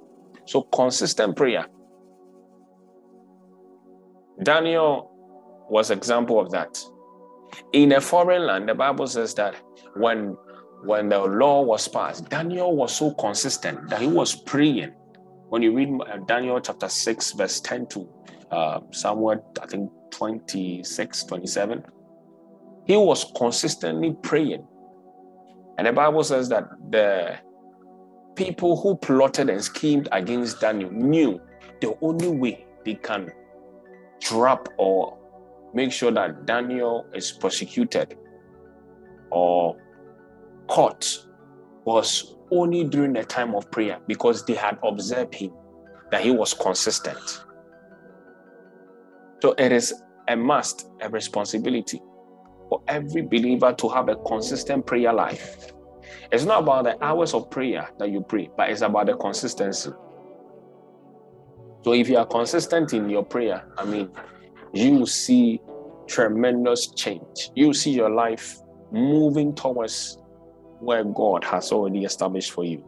So, 0.51 0.63
consistent 0.63 1.37
prayer. 1.37 1.67
Daniel 4.43 5.13
was 5.71 5.93
example 5.93 6.41
of 6.41 6.51
that. 6.51 6.77
In 7.73 7.93
a 7.93 8.01
foreign 8.01 8.47
land, 8.47 8.69
the 8.69 8.75
Bible 8.75 9.07
says 9.07 9.33
that 9.35 9.55
when 9.95 10.37
when 10.83 11.09
the 11.09 11.21
law 11.21 11.63
was 11.63 11.87
passed, 11.87 12.29
Daniel 12.31 12.75
was 12.75 12.97
so 12.97 13.13
consistent 13.13 13.91
that 13.91 14.01
he 14.01 14.09
was 14.09 14.35
praying 14.35 14.93
when 15.51 15.63
you 15.63 15.73
read 15.73 15.89
uh, 16.09 16.17
Daniel 16.27 16.61
chapter 16.61 16.89
6, 16.89 17.33
verse 17.33 17.61
10 17.61 17.87
to 17.89 18.09
uh, 18.51 18.81
somewhere, 18.91 19.43
I 19.63 19.67
think 19.67 19.91
26, 20.11 21.25
27, 21.25 21.85
he 22.87 22.97
was 22.97 23.31
consistently 23.37 24.17
praying. 24.23 24.67
And 25.77 25.87
the 25.87 25.93
Bible 25.93 26.23
says 26.25 26.49
that 26.49 26.69
the 26.91 27.39
people 28.41 28.75
who 28.75 28.97
plotted 28.97 29.51
and 29.51 29.63
schemed 29.63 30.09
against 30.13 30.63
Daniel 30.63 30.91
knew 30.91 31.39
the 31.83 31.95
only 32.01 32.29
way 32.29 32.67
they 32.87 32.95
can 32.95 33.31
trap 34.19 34.67
or 34.79 35.19
make 35.75 35.93
sure 35.93 36.11
that 36.11 36.47
Daniel 36.47 37.05
is 37.15 37.31
prosecuted 37.31 38.17
or 39.31 39.77
caught 40.69 41.19
was 41.85 42.37
only 42.51 42.83
during 42.83 43.13
the 43.13 43.23
time 43.23 43.55
of 43.55 43.71
prayer 43.71 43.99
because 44.07 44.43
they 44.47 44.55
had 44.55 44.79
observed 44.83 45.35
him 45.35 45.53
that 46.11 46.23
he 46.23 46.31
was 46.31 46.55
consistent. 46.55 47.45
So 49.43 49.55
it 49.59 49.71
is 49.71 50.03
a 50.29 50.37
must, 50.37 50.89
a 51.03 51.11
responsibility 51.11 52.01
for 52.71 52.81
every 52.89 53.21
believer 53.21 53.75
to 53.75 53.89
have 53.91 54.09
a 54.09 54.17
consistent 54.17 54.87
prayer 54.87 55.13
life. 55.13 55.75
It's 56.33 56.45
not 56.45 56.63
about 56.63 56.85
the 56.85 57.05
hours 57.05 57.35
of 57.35 57.51
prayer 57.51 57.89
that 57.99 58.11
you 58.11 58.23
pray, 58.23 58.51
but 58.57 58.71
it's 58.71 58.83
about 58.83 59.07
the 59.07 59.17
consistency. 59.17 59.91
So 61.85 61.93
if 61.95 62.09
you 62.09 62.19
are 62.19 62.27
consistent 62.27 62.93
in 62.93 63.09
your 63.09 63.25
prayer, 63.25 63.65
I 63.79 63.85
mean, 63.85 64.11
you 64.73 64.93
will 64.93 65.07
see 65.07 65.61
tremendous 66.07 66.89
change. 66.89 67.51
You 67.55 67.69
will 67.69 67.75
see 67.75 67.93
your 67.93 68.11
life 68.11 68.57
moving 68.93 69.55
towards 69.55 70.19
where 70.81 71.05
God 71.05 71.45
has 71.45 71.73
already 71.73 72.05
established 72.05 72.53
for 72.53 72.65
you. 72.65 72.79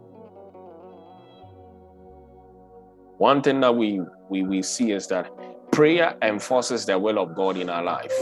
One 3.18 3.40
thing 3.40 3.60
that 3.60 3.74
we, 3.74 4.00
we, 4.28 4.42
we 4.42 4.62
see 4.62 4.92
is 4.92 5.06
that 5.08 5.30
prayer 5.70 6.16
enforces 6.22 6.84
the 6.84 6.98
will 6.98 7.18
of 7.18 7.34
God 7.36 7.56
in 7.56 7.70
our 7.70 7.82
life. 7.82 8.12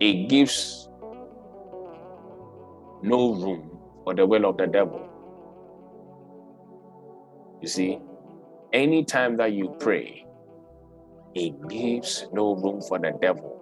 It 0.00 0.28
gives 0.28 0.88
no 3.02 3.34
room 3.34 3.78
for 4.08 4.14
the 4.14 4.24
will 4.24 4.46
of 4.46 4.56
the 4.56 4.66
devil. 4.66 5.06
You 7.60 7.68
see, 7.68 7.98
anytime 8.72 9.36
that 9.36 9.52
you 9.52 9.76
pray, 9.80 10.24
it 11.34 11.52
gives 11.68 12.26
no 12.32 12.54
room 12.54 12.80
for 12.80 12.98
the 12.98 13.12
devil 13.20 13.60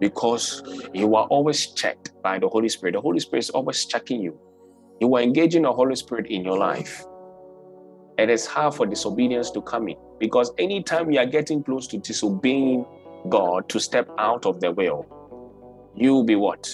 because 0.00 0.64
you 0.92 1.14
are 1.14 1.26
always 1.26 1.72
checked 1.74 2.10
by 2.24 2.40
the 2.40 2.48
Holy 2.48 2.68
Spirit. 2.68 2.94
The 2.94 3.00
Holy 3.00 3.20
Spirit 3.20 3.44
is 3.44 3.50
always 3.50 3.84
checking 3.84 4.20
you. 4.20 4.36
You 5.00 5.14
are 5.14 5.22
engaging 5.22 5.62
the 5.62 5.72
Holy 5.72 5.94
Spirit 5.94 6.26
in 6.26 6.44
your 6.44 6.58
life. 6.58 7.04
It 8.18 8.30
is 8.30 8.46
hard 8.46 8.74
for 8.74 8.84
disobedience 8.84 9.52
to 9.52 9.62
come 9.62 9.88
in 9.88 9.96
because 10.18 10.52
anytime 10.58 11.08
you 11.12 11.20
are 11.20 11.26
getting 11.26 11.62
close 11.62 11.86
to 11.86 11.98
disobeying 11.98 12.84
God 13.28 13.68
to 13.68 13.78
step 13.78 14.08
out 14.18 14.44
of 14.44 14.58
the 14.58 14.72
will, 14.72 15.06
you 15.94 16.14
will 16.14 16.24
be 16.24 16.34
what? 16.34 16.68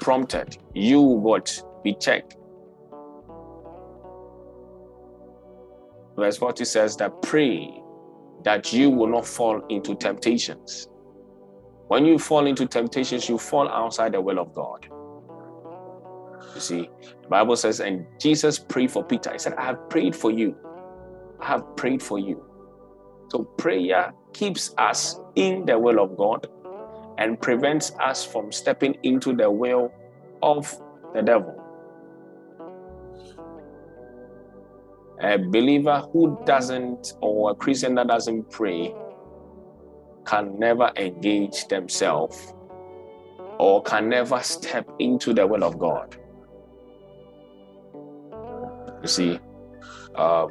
Prompted. 0.00 0.58
You 0.74 1.00
what? 1.00 1.60
Be 1.82 1.94
checked. 1.94 2.36
Verse 6.16 6.36
40 6.36 6.64
says 6.64 6.96
that 6.96 7.22
pray 7.22 7.82
that 8.44 8.72
you 8.72 8.90
will 8.90 9.06
not 9.06 9.26
fall 9.26 9.64
into 9.68 9.94
temptations. 9.94 10.88
When 11.88 12.04
you 12.04 12.18
fall 12.18 12.46
into 12.46 12.66
temptations, 12.66 13.28
you 13.28 13.38
fall 13.38 13.68
outside 13.68 14.12
the 14.12 14.20
will 14.20 14.38
of 14.38 14.54
God. 14.54 14.86
You 16.54 16.60
see, 16.60 16.90
the 17.22 17.28
Bible 17.28 17.56
says, 17.56 17.80
and 17.80 18.06
Jesus 18.20 18.58
prayed 18.58 18.90
for 18.90 19.04
Peter. 19.04 19.32
He 19.32 19.38
said, 19.38 19.54
I 19.54 19.64
have 19.64 19.88
prayed 19.88 20.14
for 20.14 20.30
you. 20.30 20.56
I 21.40 21.46
have 21.46 21.76
prayed 21.76 22.02
for 22.02 22.18
you. 22.18 22.44
So 23.30 23.44
prayer 23.44 24.12
keeps 24.32 24.74
us 24.78 25.18
in 25.36 25.64
the 25.64 25.78
will 25.78 26.00
of 26.00 26.16
God 26.16 26.46
and 27.18 27.40
prevents 27.40 27.92
us 28.00 28.24
from 28.24 28.52
stepping 28.52 28.96
into 29.02 29.34
the 29.34 29.50
will 29.50 29.92
of 30.42 30.72
the 31.14 31.22
devil. 31.22 31.59
A 35.22 35.36
believer 35.36 36.02
who 36.12 36.38
doesn't, 36.46 37.14
or 37.20 37.50
a 37.50 37.54
Christian 37.54 37.94
that 37.96 38.08
doesn't 38.08 38.50
pray, 38.50 38.94
can 40.24 40.58
never 40.58 40.90
engage 40.96 41.66
themselves 41.66 42.54
or 43.58 43.82
can 43.82 44.08
never 44.08 44.40
step 44.42 44.88
into 44.98 45.34
the 45.34 45.46
will 45.46 45.64
of 45.64 45.78
God. 45.78 46.16
You 49.02 49.08
see, 49.08 49.38
um, 50.14 50.48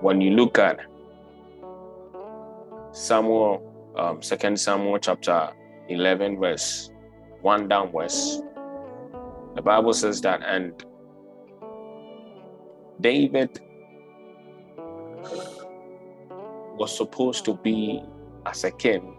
when 0.00 0.22
you 0.22 0.30
look 0.30 0.58
at 0.58 0.80
Samuel, 2.92 3.62
um, 3.96 4.22
Samuel 4.22 4.98
chapter 4.98 5.50
11, 5.88 6.40
verse 6.40 6.90
1 7.42 7.68
downwards, 7.68 8.40
the 9.54 9.62
Bible 9.62 9.92
says 9.92 10.20
that, 10.22 10.40
and 10.42 10.72
David 13.00 13.60
was 16.78 16.96
supposed 16.96 17.44
to 17.44 17.54
be 17.54 18.02
as 18.46 18.64
a 18.64 18.70
king, 18.70 19.16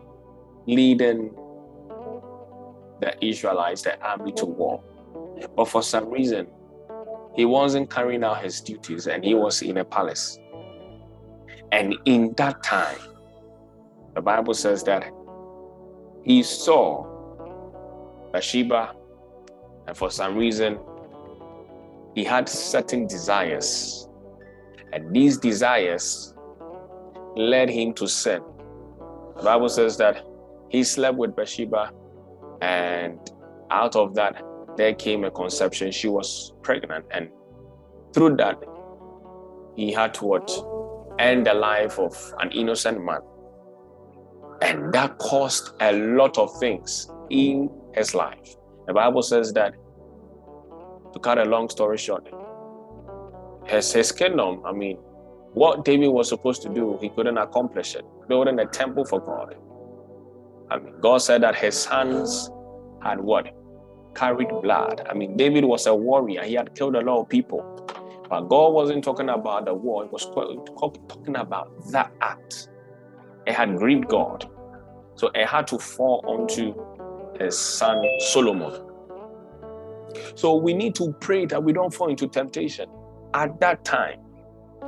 leading 0.65 1.31
the 3.01 3.13
Israelites, 3.25 3.81
the 3.81 3.99
army 4.01 4.31
to 4.33 4.45
war. 4.45 4.83
But 5.55 5.67
for 5.67 5.83
some 5.83 6.09
reason, 6.09 6.47
he 7.35 7.45
wasn't 7.45 7.89
carrying 7.89 8.23
out 8.23 8.43
his 8.43 8.59
duties 8.61 9.07
and 9.07 9.23
he 9.23 9.33
was 9.33 9.61
in 9.61 9.77
a 9.77 9.85
palace. 9.85 10.37
And 11.71 11.95
in 12.05 12.33
that 12.37 12.63
time, 12.63 12.97
the 14.15 14.21
Bible 14.21 14.53
says 14.53 14.83
that 14.83 15.11
he 16.23 16.43
saw 16.43 17.05
Bathsheba, 18.33 18.93
and 19.87 19.95
for 19.95 20.11
some 20.11 20.35
reason, 20.35 20.79
he 22.15 22.23
had 22.23 22.49
certain 22.49 23.07
desires. 23.07 24.08
And 24.91 25.13
these 25.13 25.37
desires 25.37 26.33
led 27.35 27.69
him 27.69 27.93
to 27.93 28.07
sin. 28.07 28.41
The 29.37 29.43
Bible 29.43 29.69
says 29.69 29.97
that 29.97 30.25
he 30.69 30.83
slept 30.83 31.17
with 31.17 31.35
Bathsheba, 31.35 31.91
and 32.61 33.19
out 33.71 33.95
of 33.95 34.15
that, 34.15 34.41
there 34.77 34.93
came 34.93 35.23
a 35.23 35.31
conception. 35.31 35.91
She 35.91 36.07
was 36.07 36.53
pregnant, 36.61 37.05
and 37.11 37.29
through 38.13 38.35
that, 38.37 38.63
he 39.75 39.91
had 39.91 40.13
to 40.15 40.25
what? 40.25 40.51
End 41.19 41.45
the 41.45 41.53
life 41.53 41.99
of 41.99 42.15
an 42.39 42.51
innocent 42.51 43.03
man. 43.03 43.19
And 44.61 44.93
that 44.93 45.17
caused 45.19 45.73
a 45.81 45.93
lot 45.93 46.37
of 46.37 46.57
things 46.59 47.09
in 47.29 47.69
his 47.93 48.13
life. 48.13 48.55
The 48.87 48.93
Bible 48.93 49.21
says 49.21 49.53
that, 49.53 49.73
to 51.13 51.19
cut 51.19 51.37
a 51.37 51.45
long 51.45 51.69
story 51.69 51.97
short, 51.97 52.27
his, 53.69 53.93
his 53.93 54.11
kingdom, 54.11 54.61
I 54.65 54.71
mean, 54.71 54.97
what 55.53 55.85
David 55.85 56.09
was 56.09 56.29
supposed 56.29 56.61
to 56.63 56.69
do, 56.69 56.97
he 57.01 57.09
couldn't 57.09 57.37
accomplish 57.37 57.95
it. 57.95 58.05
Building 58.27 58.59
a 58.59 58.65
temple 58.65 59.05
for 59.05 59.19
God. 59.19 59.55
I 60.69 60.77
mean, 60.77 60.99
God 61.01 61.17
said 61.17 61.41
that 61.43 61.55
his 61.55 61.75
sons 61.75 62.51
had 63.01 63.19
what? 63.19 63.55
Carried 64.15 64.49
blood. 64.61 65.07
I 65.09 65.13
mean, 65.13 65.37
David 65.37 65.65
was 65.65 65.87
a 65.87 65.95
warrior. 65.95 66.43
He 66.43 66.53
had 66.53 66.75
killed 66.75 66.95
a 66.95 67.01
lot 67.01 67.21
of 67.21 67.29
people. 67.29 67.63
But 68.29 68.41
God 68.41 68.73
wasn't 68.73 69.03
talking 69.03 69.29
about 69.29 69.65
the 69.65 69.73
war. 69.73 70.03
He 70.03 70.09
was 70.09 70.25
talking 70.25 71.35
about 71.35 71.91
that 71.91 72.11
act. 72.21 72.69
It 73.47 73.53
had 73.53 73.77
grieved 73.77 74.07
God. 74.07 74.47
So 75.15 75.29
it 75.33 75.47
had 75.47 75.67
to 75.67 75.79
fall 75.79 76.23
onto 76.27 76.75
his 77.39 77.57
son 77.57 78.03
Solomon. 78.19 78.85
So 80.35 80.55
we 80.55 80.73
need 80.73 80.95
to 80.95 81.13
pray 81.19 81.45
that 81.47 81.63
we 81.63 81.73
don't 81.73 81.93
fall 81.93 82.09
into 82.09 82.27
temptation. 82.27 82.89
At 83.33 83.59
that 83.59 83.85
time, 83.85 84.19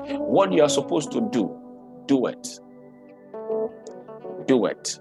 what 0.10 0.52
you 0.52 0.64
are 0.64 0.70
supposed 0.70 1.12
to 1.12 1.22
do, 1.32 1.58
do 2.08 2.26
it. 2.28 2.60
Do 4.48 4.66
it. 4.66 5.00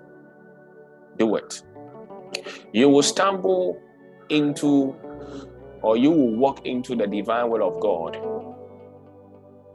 Do 1.19 1.37
it. 1.37 1.63
You 2.73 2.89
will 2.89 3.03
stumble 3.03 3.81
into 4.29 4.95
or 5.83 5.97
you 5.97 6.11
will 6.11 6.37
walk 6.37 6.67
into 6.67 6.95
the 6.95 7.07
divine 7.07 7.51
will 7.51 7.67
of 7.67 7.81
God 7.81 8.19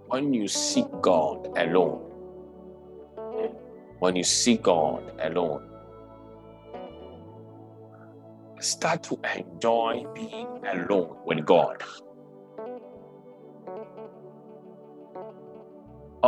when 0.08 0.34
you 0.34 0.48
seek 0.48 0.86
God 1.02 1.48
alone. 1.58 2.02
When 4.00 4.16
you 4.16 4.24
seek 4.24 4.64
God 4.64 5.12
alone. 5.20 5.64
Start 8.60 9.04
to 9.04 9.20
enjoy 9.38 10.06
being 10.14 10.48
alone 10.66 11.18
with 11.26 11.46
God. 11.46 11.84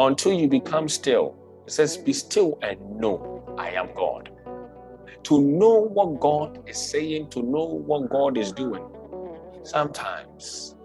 Until 0.05 0.33
you 0.33 0.47
become 0.47 0.87
still. 0.87 1.35
It 1.65 1.71
says, 1.71 1.97
Be 1.97 2.13
still 2.13 2.59
and 2.61 2.79
know 2.99 3.43
I 3.57 3.71
am 3.71 3.89
God. 3.95 4.29
To 5.23 5.41
know 5.41 5.79
what 5.81 6.19
God 6.19 6.59
is 6.67 6.77
saying, 6.77 7.29
to 7.31 7.41
know 7.41 7.65
what 7.65 8.09
God 8.09 8.37
is 8.37 8.51
doing, 8.51 8.85
sometimes 9.63 10.75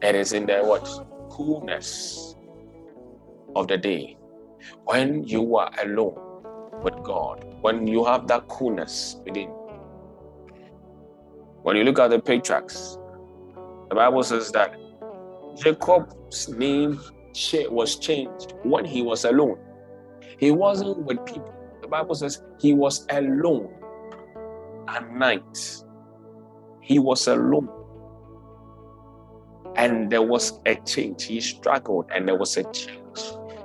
it 0.00 0.14
is 0.14 0.32
in 0.32 0.46
the 0.46 0.60
what 0.60 0.88
coolness 1.30 2.34
of 3.54 3.68
the 3.68 3.76
day 3.76 4.16
when 4.84 5.24
you 5.24 5.56
are 5.56 5.70
alone 5.82 6.18
with 6.82 6.94
God, 7.02 7.44
when 7.60 7.86
you 7.86 8.04
have 8.04 8.26
that 8.28 8.48
coolness 8.48 9.16
within. 9.24 9.50
When 11.62 11.76
you 11.76 11.84
look 11.84 11.98
at 11.98 12.10
the 12.10 12.20
patriarchs, 12.20 12.96
the 13.90 13.96
Bible 13.96 14.22
says 14.22 14.50
that 14.52 14.76
Jacob's 15.56 16.48
name 16.48 17.00
was 17.70 17.96
changed 17.96 18.54
when 18.62 18.84
he 18.84 19.02
was 19.02 19.24
alone. 19.24 19.58
He 20.38 20.50
wasn't 20.50 20.98
with 21.04 21.24
people. 21.26 21.54
The 21.82 21.88
Bible 21.88 22.14
says 22.14 22.42
he 22.58 22.72
was 22.72 23.06
alone 23.10 23.68
at 24.88 25.10
night. 25.12 25.84
He 26.80 26.98
was 26.98 27.26
alone. 27.28 27.68
And 29.76 30.10
there 30.10 30.22
was 30.22 30.60
a 30.66 30.74
change. 30.74 31.24
He 31.24 31.40
struggled, 31.40 32.10
and 32.14 32.26
there 32.26 32.36
was 32.36 32.56
a 32.56 32.64
change. 32.72 33.00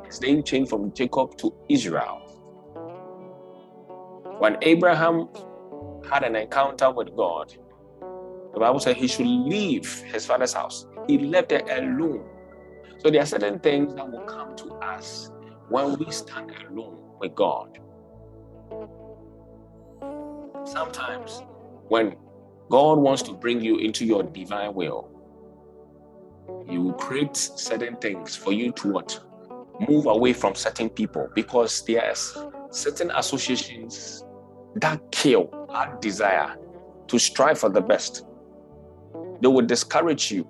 His 0.06 0.22
name 0.22 0.44
changed 0.44 0.70
from 0.70 0.94
Jacob 0.94 1.38
to 1.38 1.54
Israel. 1.70 2.22
When 4.40 4.58
Abraham 4.62 5.30
had 6.10 6.24
an 6.24 6.36
encounter 6.36 6.92
with 6.92 7.16
God, 7.16 7.56
the 8.54 8.60
Bible 8.60 8.80
said 8.80 8.96
he 8.96 9.08
should 9.08 9.28
leave 9.28 10.02
his 10.04 10.26
father's 10.26 10.54
house. 10.54 10.88
He 11.08 11.18
left 11.18 11.52
it 11.52 11.68
alone. 11.70 12.24
So 13.06 13.12
there 13.12 13.22
are 13.22 13.28
certain 13.28 13.60
things 13.60 13.94
that 13.94 14.12
will 14.12 14.26
come 14.26 14.56
to 14.56 14.74
us 14.78 15.30
when 15.70 15.96
we 16.00 16.10
stand 16.10 16.52
alone 16.68 16.98
with 17.20 17.36
God. 17.36 17.78
Sometimes 20.66 21.44
when 21.88 22.16
God 22.72 22.98
wants 22.98 23.22
to 23.22 23.34
bring 23.34 23.62
you 23.62 23.78
into 23.78 24.06
your 24.06 24.24
divine 24.24 24.74
will, 24.74 25.08
He 26.68 26.80
will 26.80 26.94
create 26.94 27.38
certain 27.38 27.96
things 27.98 28.36
for 28.36 28.52
you 28.52 28.72
to 28.72 28.94
what? 28.94 29.24
Move 29.88 30.08
away 30.08 30.34
from 30.34 30.56
certain 30.56 30.90
people 30.90 31.30
because 31.36 31.86
there's 31.86 32.36
certain 32.72 33.12
associations 33.12 34.26
that 34.78 35.00
kill 35.12 35.52
our 35.70 35.96
desire 36.00 36.58
to 37.10 37.20
strive 37.20 37.60
for 37.60 37.70
the 37.70 37.82
best. 37.82 38.26
They 39.42 39.48
will 39.48 39.68
discourage 39.68 40.32
you. 40.32 40.50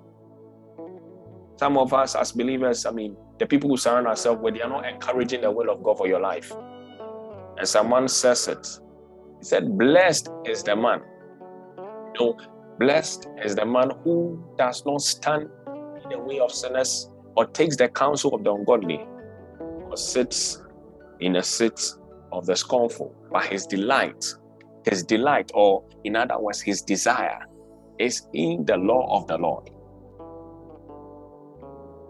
Some 1.56 1.78
of 1.78 1.92
us 1.94 2.14
as 2.14 2.32
believers, 2.32 2.84
I 2.84 2.90
mean, 2.90 3.16
the 3.38 3.46
people 3.46 3.70
who 3.70 3.76
surround 3.76 4.06
ourselves 4.06 4.42
with, 4.42 4.54
they 4.54 4.62
are 4.62 4.68
not 4.68 4.86
encouraging 4.86 5.40
the 5.40 5.50
will 5.50 5.70
of 5.70 5.82
God 5.82 5.96
for 5.96 6.06
your 6.06 6.20
life. 6.20 6.52
And 7.56 7.66
someone 7.66 8.08
says 8.08 8.48
it. 8.48 8.66
He 9.38 9.44
said, 9.44 9.78
Blessed 9.78 10.28
is 10.44 10.62
the 10.62 10.76
man. 10.76 11.00
No, 12.18 12.38
blessed 12.78 13.28
is 13.42 13.54
the 13.54 13.64
man 13.64 13.90
who 14.04 14.42
does 14.58 14.84
not 14.84 15.00
stand 15.00 15.48
in 16.02 16.10
the 16.10 16.18
way 16.18 16.38
of 16.40 16.52
sinners 16.52 17.10
or 17.36 17.46
takes 17.46 17.76
the 17.76 17.88
counsel 17.88 18.34
of 18.34 18.44
the 18.44 18.52
ungodly 18.52 19.06
or 19.60 19.96
sits 19.96 20.62
in 21.20 21.32
the 21.34 21.42
seat 21.42 21.80
of 22.32 22.44
the 22.46 22.56
scornful. 22.56 23.14
But 23.30 23.44
his 23.44 23.66
delight, 23.66 24.24
his 24.84 25.02
delight, 25.02 25.50
or 25.54 25.84
in 26.04 26.16
other 26.16 26.38
words, 26.38 26.60
his 26.60 26.82
desire 26.82 27.46
is 27.98 28.28
in 28.34 28.64
the 28.66 28.76
law 28.76 29.18
of 29.18 29.26
the 29.26 29.38
Lord. 29.38 29.70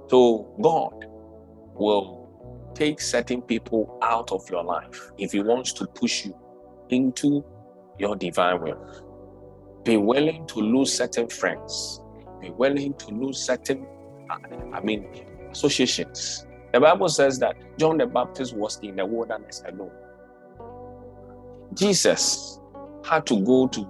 So 0.09 0.55
God 0.61 1.07
will 1.75 2.73
take 2.75 3.01
certain 3.01 3.43
people 3.43 3.99
out 4.03 4.31
of 4.33 4.49
your 4.51 4.63
life 4.63 5.11
if 5.19 5.33
He 5.33 5.41
wants 5.41 5.73
to 5.75 5.87
push 5.87 6.27
you 6.27 6.37
into 6.91 7.45
your 7.99 8.17
divine 8.17 8.61
will. 8.63 8.79
Be 9.85 9.97
willing 9.97 10.47
to 10.49 10.61
lose 10.61 10.93
certain 10.93 11.29
friends. 11.29 12.01
Be 12.41 12.51
willing 12.51 12.95
to 12.95 13.09
lose 13.09 13.39
certain, 13.39 13.87
I 14.73 14.81
mean, 14.81 15.09
associations. 15.51 16.47
The 16.73 16.81
Bible 16.81 17.09
says 17.09 17.39
that 17.39 17.57
John 17.79 17.99
the 17.99 18.07
Baptist 18.07 18.55
was 18.55 18.79
in 18.83 18.97
the 18.97 19.07
wilderness 19.07 19.63
alone. 19.67 19.93
Jesus 21.75 22.61
had 23.05 23.27
to 23.27 23.41
go 23.43 23.69
to 23.69 23.89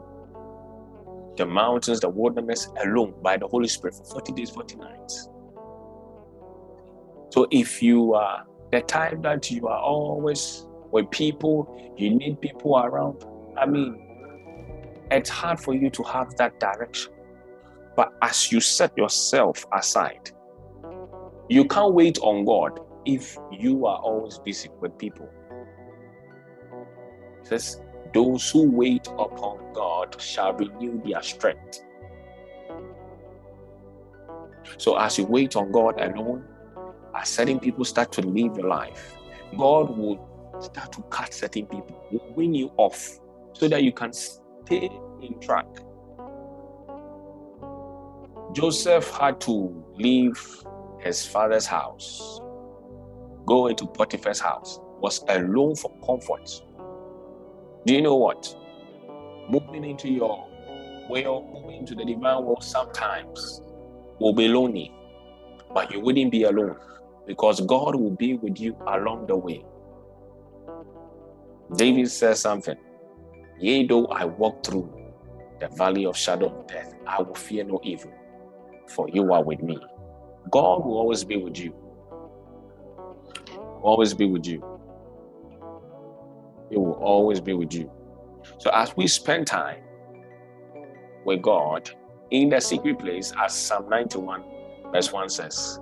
the 1.36 1.46
mountains, 1.46 2.00
the 2.00 2.08
wilderness 2.08 2.68
alone 2.84 3.14
by 3.22 3.36
the 3.36 3.46
Holy 3.46 3.68
Spirit 3.68 3.94
for 3.96 4.04
40 4.04 4.32
days, 4.32 4.50
40 4.50 4.76
nights. 4.76 5.28
So 7.30 7.46
if 7.50 7.82
you 7.82 8.14
are 8.14 8.46
the 8.72 8.80
type 8.82 9.22
that 9.22 9.50
you 9.50 9.66
are 9.68 9.80
always 9.80 10.66
with 10.90 11.10
people, 11.10 11.94
you 11.96 12.10
need 12.10 12.40
people 12.40 12.78
around, 12.78 13.24
I 13.56 13.66
mean, 13.66 14.02
it's 15.10 15.30
hard 15.30 15.60
for 15.60 15.74
you 15.74 15.90
to 15.90 16.02
have 16.04 16.36
that 16.36 16.58
direction. 16.58 17.12
But 17.96 18.12
as 18.22 18.52
you 18.52 18.60
set 18.60 18.96
yourself 18.96 19.64
aside, 19.72 20.30
you 21.48 21.64
can't 21.66 21.94
wait 21.94 22.18
on 22.18 22.44
God 22.44 22.80
if 23.04 23.38
you 23.50 23.86
are 23.86 23.98
always 23.98 24.38
busy 24.38 24.68
with 24.80 24.98
people. 24.98 25.30
It 27.40 27.46
says, 27.46 27.80
Those 28.12 28.50
who 28.50 28.70
wait 28.70 29.06
upon 29.06 29.72
God 29.72 30.20
shall 30.20 30.52
renew 30.54 31.00
their 31.04 31.22
strength. 31.22 31.80
So 34.78 34.98
as 34.98 35.18
you 35.18 35.24
wait 35.24 35.56
on 35.56 35.70
God 35.70 36.00
alone, 36.00 36.44
as 37.16 37.28
certain 37.28 37.58
people 37.58 37.84
start 37.84 38.12
to 38.12 38.20
live 38.20 38.56
your 38.56 38.68
life, 38.68 39.16
God 39.56 39.96
will 39.96 40.58
start 40.60 40.92
to 40.92 41.02
cut 41.02 41.32
certain 41.32 41.66
people, 41.66 42.04
will 42.10 42.34
win 42.34 42.54
you 42.54 42.70
off 42.76 43.18
so 43.52 43.68
that 43.68 43.82
you 43.82 43.92
can 43.92 44.12
stay 44.12 44.90
in 45.22 45.38
track. 45.40 45.66
Joseph 48.52 49.10
had 49.10 49.40
to 49.42 49.84
leave 49.96 50.38
his 51.00 51.26
father's 51.26 51.66
house, 51.66 52.40
go 53.46 53.68
into 53.68 53.86
Potiphar's 53.86 54.40
house, 54.40 54.80
was 55.00 55.24
alone 55.28 55.76
for 55.76 55.90
comfort. 56.04 56.50
Do 57.86 57.94
you 57.94 58.02
know 58.02 58.16
what? 58.16 58.54
Moving 59.48 59.84
into 59.84 60.08
your 60.08 60.48
will, 61.08 61.48
moving 61.52 61.78
into 61.80 61.94
the 61.94 62.04
divine 62.04 62.44
world 62.44 62.64
sometimes 62.64 63.62
will 64.18 64.32
be 64.32 64.48
lonely, 64.48 64.92
but 65.72 65.92
you 65.92 66.00
wouldn't 66.00 66.32
be 66.32 66.44
alone 66.44 66.76
because 67.26 67.60
God 67.60 67.96
will 67.96 68.12
be 68.12 68.34
with 68.34 68.60
you 68.60 68.76
along 68.86 69.26
the 69.26 69.36
way. 69.36 69.64
David 71.74 72.10
says 72.10 72.40
something. 72.40 72.76
Yea, 73.58 73.86
though 73.86 74.06
I 74.06 74.24
walk 74.24 74.64
through 74.64 74.92
the 75.60 75.68
valley 75.76 76.06
of 76.06 76.16
shadow 76.16 76.46
of 76.46 76.66
death, 76.68 76.94
I 77.06 77.22
will 77.22 77.34
fear 77.34 77.64
no 77.64 77.80
evil, 77.82 78.12
for 78.88 79.08
you 79.08 79.32
are 79.32 79.42
with 79.42 79.62
me. 79.62 79.78
God 80.50 80.84
will 80.84 80.98
always 80.98 81.24
be 81.24 81.36
with 81.36 81.58
you. 81.58 81.74
Always 83.82 84.14
be 84.14 84.26
with 84.26 84.46
you. 84.46 84.62
He 86.70 86.76
will 86.76 86.92
always 86.92 87.40
be 87.40 87.54
with 87.54 87.72
you. 87.72 87.90
So 88.58 88.70
as 88.70 88.96
we 88.96 89.06
spend 89.06 89.46
time 89.46 89.82
with 91.24 91.42
God 91.42 91.90
in 92.30 92.50
the 92.50 92.60
secret 92.60 92.98
place, 92.98 93.32
as 93.42 93.54
Psalm 93.54 93.88
91, 93.88 94.44
verse 94.92 95.12
1 95.12 95.28
says, 95.28 95.80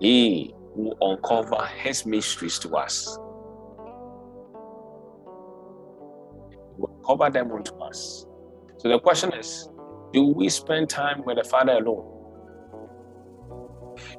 He 0.00 0.54
will 0.74 0.96
uncover 1.00 1.64
his 1.66 2.06
mysteries 2.06 2.58
to 2.60 2.76
us. 2.76 3.18
He 6.50 6.76
will 6.78 7.00
cover 7.06 7.30
them 7.30 7.52
unto 7.52 7.74
us. 7.76 8.26
So 8.78 8.88
the 8.88 8.98
question 8.98 9.32
is, 9.34 9.68
do 10.12 10.24
we 10.24 10.48
spend 10.48 10.88
time 10.88 11.22
with 11.24 11.36
the 11.36 11.44
Father 11.44 11.72
alone? 11.72 12.16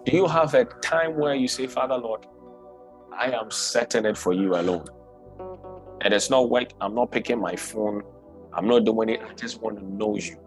Do 0.05 0.15
you 0.15 0.27
have 0.27 0.53
a 0.53 0.65
time 0.65 1.17
where 1.17 1.33
you 1.33 1.47
say, 1.47 1.65
Father 1.65 1.97
Lord, 1.97 2.25
I 3.17 3.31
am 3.31 3.49
setting 3.49 4.05
it 4.05 4.17
for 4.17 4.33
you 4.33 4.55
alone? 4.55 4.85
And 6.01 6.13
it's 6.13 6.29
not 6.29 6.49
work, 6.49 6.69
I'm 6.79 6.93
not 6.93 7.11
picking 7.11 7.39
my 7.39 7.55
phone, 7.55 8.03
I'm 8.53 8.67
not 8.67 8.85
doing 8.85 9.09
it, 9.09 9.21
I 9.21 9.33
just 9.33 9.61
want 9.61 9.79
to 9.79 9.85
know 9.85 10.15
you. 10.17 10.37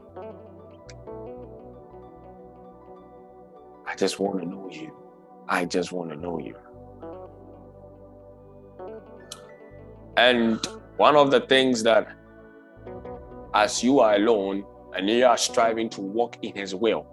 I 3.87 3.97
just 3.97 4.19
want 4.19 4.41
to 4.41 4.49
know 4.49 4.69
you. 4.71 5.04
I 5.49 5.65
just 5.65 5.93
want 5.93 6.11
to 6.11 6.17
know 6.17 6.39
you. 6.39 6.57
And 10.17 10.65
one 10.97 11.17
of 11.17 11.31
the 11.31 11.41
things 11.41 11.83
that, 11.83 12.09
as 13.53 13.83
you 13.83 14.01
are 14.01 14.15
alone 14.15 14.65
and 14.97 15.09
you 15.09 15.27
are 15.27 15.37
striving 15.37 15.89
to 15.91 16.01
walk 16.01 16.39
in 16.43 16.55
His 16.55 16.75
will, 16.75 17.07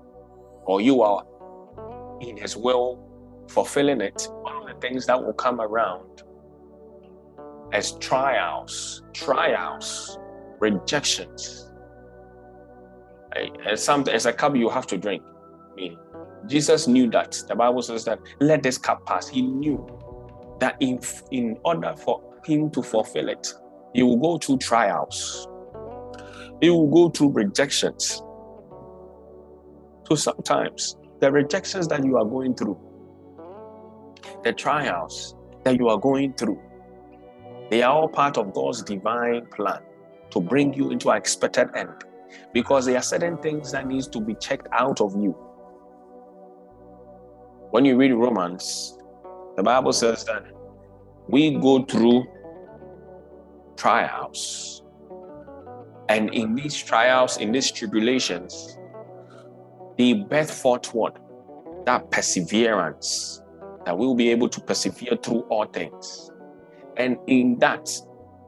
or 0.66 0.82
you 0.82 1.02
are 1.02 1.26
in 2.22 2.38
His 2.38 2.56
will, 2.56 3.00
fulfilling 3.48 4.02
it, 4.02 4.28
one 4.42 4.56
of 4.56 4.68
the 4.68 4.80
things 4.80 5.06
that 5.08 5.22
will 5.22 5.34
come 5.34 5.60
around 5.60 6.24
as 7.74 7.94
trials, 8.00 9.04
trials, 9.14 10.20
rejections. 10.60 11.72
As 13.66 13.84
something 13.84 14.14
as 14.14 14.26
a 14.26 14.34
cup 14.34 14.56
you 14.56 14.70
have 14.70 14.86
to 14.88 14.98
drink. 14.98 15.24
I 15.72 15.76
mean, 15.76 15.98
Jesus 16.48 16.88
knew 16.88 17.10
that. 17.12 17.42
The 17.48 17.56
Bible 17.56 17.82
says 17.82 18.06
that 18.06 18.20
let 18.40 18.64
this 18.64 18.78
cup 18.78 19.06
pass. 19.06 19.28
He 19.28 19.42
knew 19.42 19.86
that 20.60 20.78
in, 20.80 21.00
in 21.32 21.58
order 21.64 21.94
for 21.96 22.22
him 22.46 22.70
to 22.72 22.82
fulfill 22.82 23.30
it, 23.30 23.54
he 23.94 24.04
will 24.04 24.18
go 24.18 24.38
through 24.38 24.58
trials. 24.58 25.48
He 26.62 26.70
will 26.70 26.90
go 26.90 27.10
through 27.10 27.32
rejections. 27.32 28.22
So 30.08 30.16
sometimes 30.16 30.98
the 31.20 31.32
rejections 31.32 31.88
that 31.88 32.04
you 32.04 32.18
are 32.18 32.26
going 32.26 32.56
through, 32.56 32.80
the 34.44 34.54
trials 34.54 35.36
that 35.64 35.78
you 35.78 35.90
are 35.90 35.98
going 35.98 36.34
through, 36.34 36.62
they 37.70 37.84
are 37.84 37.94
all 37.94 38.10
part 38.10 38.38
of 38.38 38.54
God's 38.54 38.84
divine 38.84 39.46
plan 39.48 39.82
to 40.32 40.40
bring 40.42 40.74
you 40.74 40.92
into 40.92 41.10
an 41.10 41.18
expected 41.18 41.70
end. 41.76 41.90
Because 42.54 42.86
there 42.86 42.98
are 42.98 43.02
certain 43.02 43.38
things 43.38 43.72
that 43.72 43.88
needs 43.88 44.08
to 44.08 44.20
be 44.20 44.36
checked 44.36 44.68
out 44.72 45.02
of 45.02 45.16
you 45.16 45.36
when 47.72 47.86
you 47.86 47.96
read 47.96 48.12
Romans, 48.12 48.98
the 49.56 49.64
Bible 49.64 49.94
says 49.94 50.26
that 50.26 50.44
we 51.28 51.52
go 51.56 51.84
through 51.86 52.26
trials. 53.78 54.84
And 56.10 56.34
in 56.34 56.56
these 56.56 56.76
trials, 56.76 57.38
in 57.38 57.54
these 57.54 57.72
tribulations, 57.72 58.78
He 59.96 60.16
birthed 60.16 60.52
forth 60.52 60.94
what? 60.94 61.18
That 61.86 62.12
perseverance, 62.12 63.42
that 63.86 63.98
we'll 63.98 64.16
be 64.16 64.30
able 64.32 64.50
to 64.50 64.60
persevere 64.62 65.18
through 65.24 65.42
all 65.50 65.66
things. 65.66 66.30
And 66.98 67.18
in 67.28 67.58
that, 67.60 67.90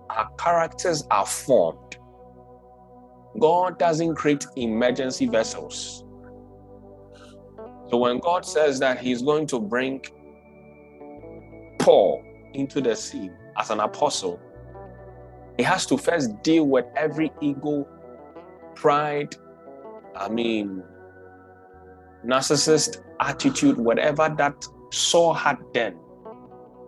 our 0.09 0.29
characters 0.37 1.07
are 1.09 1.25
formed. 1.25 1.97
God 3.39 3.79
doesn't 3.79 4.15
create 4.15 4.45
emergency 4.57 5.27
vessels. 5.27 6.02
So 7.89 7.97
when 7.97 8.19
God 8.19 8.45
says 8.45 8.79
that 8.79 8.99
He's 8.99 9.21
going 9.21 9.47
to 9.47 9.59
bring 9.59 10.01
Paul 11.79 12.23
into 12.53 12.81
the 12.81 12.95
scene 12.95 13.35
as 13.57 13.69
an 13.69 13.79
apostle, 13.79 14.39
He 15.57 15.63
has 15.63 15.85
to 15.87 15.97
first 15.97 16.41
deal 16.43 16.65
with 16.65 16.85
every 16.95 17.31
ego, 17.41 17.87
pride, 18.75 19.35
I 20.15 20.29
mean, 20.29 20.83
narcissist 22.25 23.01
attitude, 23.19 23.77
whatever 23.77 24.33
that 24.37 24.65
Saul 24.91 25.33
had 25.33 25.57
then. 25.73 25.97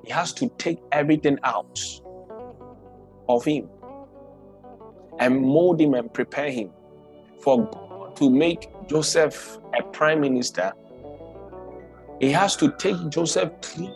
He 0.03 0.11
has 0.11 0.33
to 0.33 0.49
take 0.57 0.79
everything 0.91 1.39
out 1.43 1.79
of 3.27 3.43
him 3.43 3.67
and 5.19 5.41
mold 5.41 5.81
him 5.81 5.93
and 5.95 6.13
prepare 6.13 6.51
him 6.51 6.69
for 7.41 7.67
God 7.69 8.15
to 8.17 8.29
make 8.29 8.69
Joseph 8.87 9.57
a 9.77 9.83
prime 9.83 10.21
minister. 10.21 10.73
He 12.19 12.31
has 12.31 12.55
to 12.57 12.71
take 12.77 13.09
Joseph 13.09 13.51
through 13.61 13.93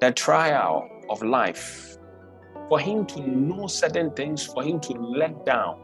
the 0.00 0.12
trial 0.12 0.88
of 1.08 1.22
life 1.22 1.96
for 2.68 2.78
him 2.78 3.06
to 3.06 3.20
know 3.26 3.66
certain 3.66 4.10
things, 4.12 4.44
for 4.44 4.62
him 4.62 4.80
to 4.80 4.92
let 4.92 5.46
down 5.46 5.78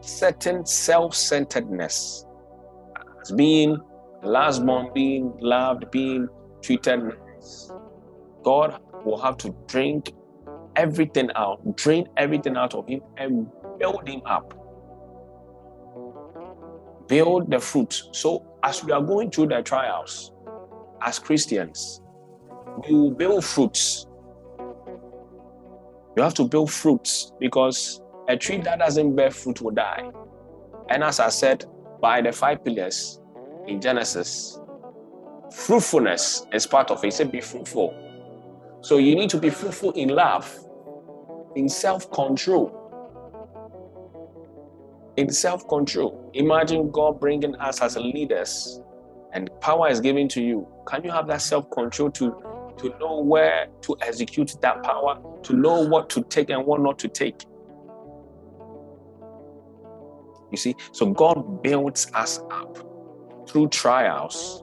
certain 0.00 0.66
self 0.66 1.14
centeredness 1.14 2.26
as 3.22 3.32
being 3.32 3.78
last 4.22 4.64
born, 4.64 4.90
being 4.94 5.32
loved, 5.40 5.90
being 5.90 6.28
treated 6.62 7.04
nice. 7.04 7.70
God 8.42 8.80
will 9.04 9.18
have 9.18 9.36
to 9.38 9.54
drink 9.66 10.12
everything 10.76 11.30
out, 11.36 11.76
drain 11.76 12.06
everything 12.16 12.56
out 12.56 12.74
of 12.74 12.86
him, 12.86 13.00
and 13.16 13.46
build 13.78 14.06
him 14.08 14.22
up. 14.26 14.54
Build 17.08 17.50
the 17.50 17.58
fruit. 17.58 18.02
So, 18.12 18.44
as 18.62 18.84
we 18.84 18.92
are 18.92 19.02
going 19.02 19.30
through 19.30 19.48
the 19.48 19.62
trials 19.62 20.32
as 21.02 21.18
Christians, 21.18 22.00
we 22.86 22.94
will 22.94 23.10
build 23.10 23.44
fruits. 23.44 24.06
You 26.16 26.22
have 26.22 26.34
to 26.34 26.44
build 26.44 26.70
fruits 26.70 27.32
because 27.38 28.00
a 28.28 28.36
tree 28.36 28.58
that 28.58 28.80
doesn't 28.80 29.14
bear 29.14 29.30
fruit 29.30 29.60
will 29.60 29.70
die. 29.70 30.10
And 30.90 31.04
as 31.04 31.20
I 31.20 31.28
said, 31.28 31.64
by 32.00 32.20
the 32.20 32.32
five 32.32 32.64
pillars 32.64 33.20
in 33.66 33.80
Genesis, 33.80 34.58
fruitfulness 35.52 36.46
is 36.52 36.66
part 36.66 36.90
of 36.90 37.04
it. 37.04 37.20
It 37.20 37.32
Be 37.32 37.40
fruitful. 37.40 37.94
So 38.80 38.98
you 38.98 39.14
need 39.14 39.30
to 39.30 39.38
be 39.38 39.50
fruitful 39.50 39.92
in 39.92 40.10
love, 40.10 40.52
in 41.56 41.68
self 41.68 42.10
control. 42.10 42.74
In 45.18 45.32
self 45.32 45.66
control. 45.66 46.30
Imagine 46.34 46.92
God 46.92 47.18
bringing 47.18 47.56
us 47.56 47.82
as 47.82 47.96
leaders 47.96 48.80
and 49.32 49.50
power 49.60 49.88
is 49.88 49.98
given 49.98 50.28
to 50.28 50.40
you. 50.40 50.64
Can 50.86 51.02
you 51.02 51.10
have 51.10 51.26
that 51.26 51.42
self 51.42 51.68
control 51.72 52.12
to, 52.12 52.30
to 52.78 52.96
know 53.00 53.18
where 53.18 53.66
to 53.80 53.96
execute 54.00 54.54
that 54.62 54.84
power, 54.84 55.20
to 55.42 55.54
know 55.54 55.84
what 55.88 56.08
to 56.10 56.22
take 56.22 56.50
and 56.50 56.64
what 56.64 56.80
not 56.80 57.00
to 57.00 57.08
take? 57.08 57.44
You 60.52 60.56
see, 60.56 60.76
so 60.92 61.06
God 61.06 61.64
builds 61.64 62.08
us 62.14 62.38
up 62.52 62.78
through 63.48 63.70
trials. 63.70 64.62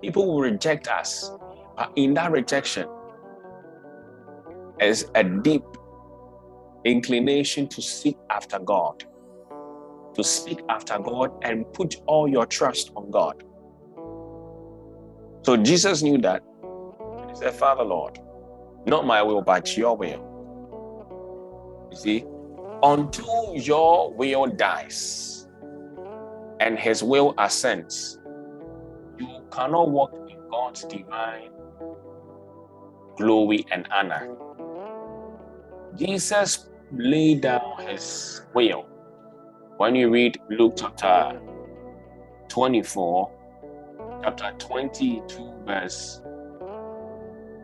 People 0.00 0.26
will 0.26 0.40
reject 0.40 0.88
us, 0.88 1.30
but 1.76 1.92
in 1.96 2.14
that 2.14 2.32
rejection, 2.32 2.88
is 4.80 5.10
a 5.14 5.22
deep 5.22 5.64
inclination 6.86 7.68
to 7.68 7.82
seek 7.82 8.16
after 8.30 8.58
God, 8.58 9.04
to 10.16 10.24
seek 10.24 10.62
after 10.68 10.98
God 10.98 11.30
and 11.42 11.70
put 11.72 11.96
all 12.06 12.26
your 12.26 12.46
trust 12.46 12.90
on 12.96 13.10
God. 13.10 13.42
So 15.44 15.56
Jesus 15.56 16.02
knew 16.02 16.18
that. 16.18 16.42
He 17.28 17.34
said, 17.36 17.54
Father, 17.54 17.84
Lord, 17.84 18.18
not 18.86 19.06
my 19.06 19.22
will, 19.22 19.42
but 19.42 19.76
your 19.76 19.96
will. 19.96 20.22
You 21.90 21.96
see, 21.96 22.24
until 22.82 23.54
your 23.56 24.12
will 24.14 24.46
dies 24.46 25.48
and 26.60 26.78
his 26.78 27.02
will 27.02 27.34
ascends, 27.38 28.18
you 29.18 29.28
cannot 29.52 29.90
walk 29.90 30.12
in 30.30 30.38
God's 30.50 30.84
divine 30.84 31.50
glory 33.16 33.64
and 33.70 33.88
honor. 33.92 34.34
Jesus 35.94 36.68
laid 36.92 37.42
down 37.42 37.78
his 37.86 38.42
will. 38.54 38.86
When 39.78 39.94
you 39.94 40.08
read 40.08 40.40
Luke 40.48 40.72
chapter 40.78 41.38
24, 42.48 43.30
chapter 44.22 44.54
22, 44.58 45.52
verse 45.66 46.22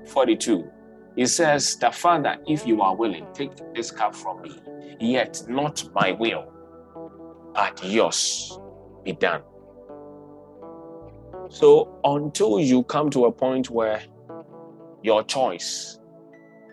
42, 0.09 0.71
it 1.17 1.29
says, 1.29 1.75
The 1.77 1.91
Father, 1.91 2.37
if 2.47 2.67
you 2.67 2.83
are 2.83 2.95
willing, 2.95 3.27
take 3.33 3.53
this 3.75 3.91
cup 3.91 4.15
from 4.15 4.43
me, 4.43 4.61
yet 5.01 5.43
not 5.49 5.89
my 5.95 6.13
will, 6.13 6.53
but 7.55 7.83
yours 7.83 8.59
be 9.05 9.13
done. 9.13 9.41
So 11.49 11.99
until 12.05 12.61
you 12.61 12.83
come 12.83 13.09
to 13.09 13.25
a 13.25 13.33
point 13.33 13.71
where 13.71 14.03
your 15.03 15.23
choice 15.25 15.99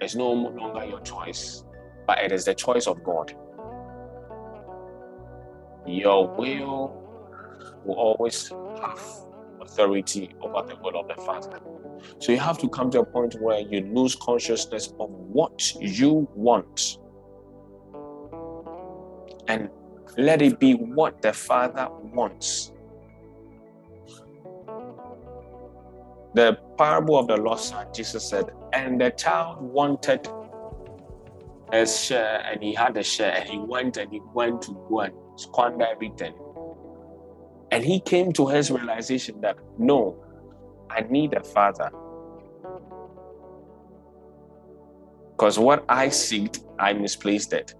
is 0.01 0.17
no 0.17 0.33
longer 0.33 0.83
your 0.83 0.99
choice, 0.99 1.63
but 2.05 2.19
it 2.19 2.33
is 2.33 2.43
the 2.43 2.55
choice 2.55 2.87
of 2.87 3.01
God. 3.05 3.33
Your 5.89 6.27
will 6.27 6.93
will 7.83 7.95
always 7.95 8.49
have 8.49 9.01
authority 9.59 10.29
over 10.41 10.67
the 10.67 10.75
will 10.83 10.99
of 10.99 11.07
the 11.07 11.15
Father. 11.15 11.59
So 12.19 12.31
you 12.31 12.37
have 12.37 12.59
to 12.59 12.69
come 12.69 12.91
to 12.91 12.99
a 12.99 13.05
point 13.05 13.35
where 13.41 13.59
you 13.59 13.81
lose 13.81 14.15
consciousness 14.15 14.93
of 14.99 15.09
what 15.09 15.73
you 15.81 16.29
want 16.35 16.99
and 19.47 19.69
let 20.15 20.43
it 20.43 20.59
be 20.59 20.73
what 20.73 21.23
the 21.23 21.33
Father 21.33 21.87
wants. 21.89 22.71
The 26.35 26.59
parable 26.77 27.17
of 27.17 27.27
the 27.27 27.37
lost 27.37 27.69
son, 27.69 27.87
Jesus 27.95 28.29
said, 28.29 28.51
and 28.73 29.01
the 29.01 29.09
child 29.09 29.59
wanted 29.59 30.27
a 31.71 31.87
share 31.87 32.43
and 32.45 32.61
he 32.61 32.75
had 32.75 32.95
a 32.97 33.03
share 33.03 33.33
and 33.35 33.49
he 33.49 33.57
went 33.57 33.97
and 33.97 34.11
he 34.11 34.21
went 34.33 34.61
to 34.63 34.73
go 34.87 35.01
and 35.01 35.13
squander 35.39 35.85
everything. 35.85 36.33
And 37.71 37.83
he 37.83 37.99
came 37.99 38.31
to 38.33 38.47
his 38.47 38.71
realization 38.71 39.41
that 39.41 39.57
no, 39.77 40.23
I 40.89 41.01
need 41.01 41.33
a 41.33 41.43
father. 41.43 41.91
Because 45.31 45.57
what 45.57 45.85
I 45.87 46.07
seeked, 46.07 46.65
I 46.79 46.93
misplaced 46.93 47.53
it. 47.53 47.73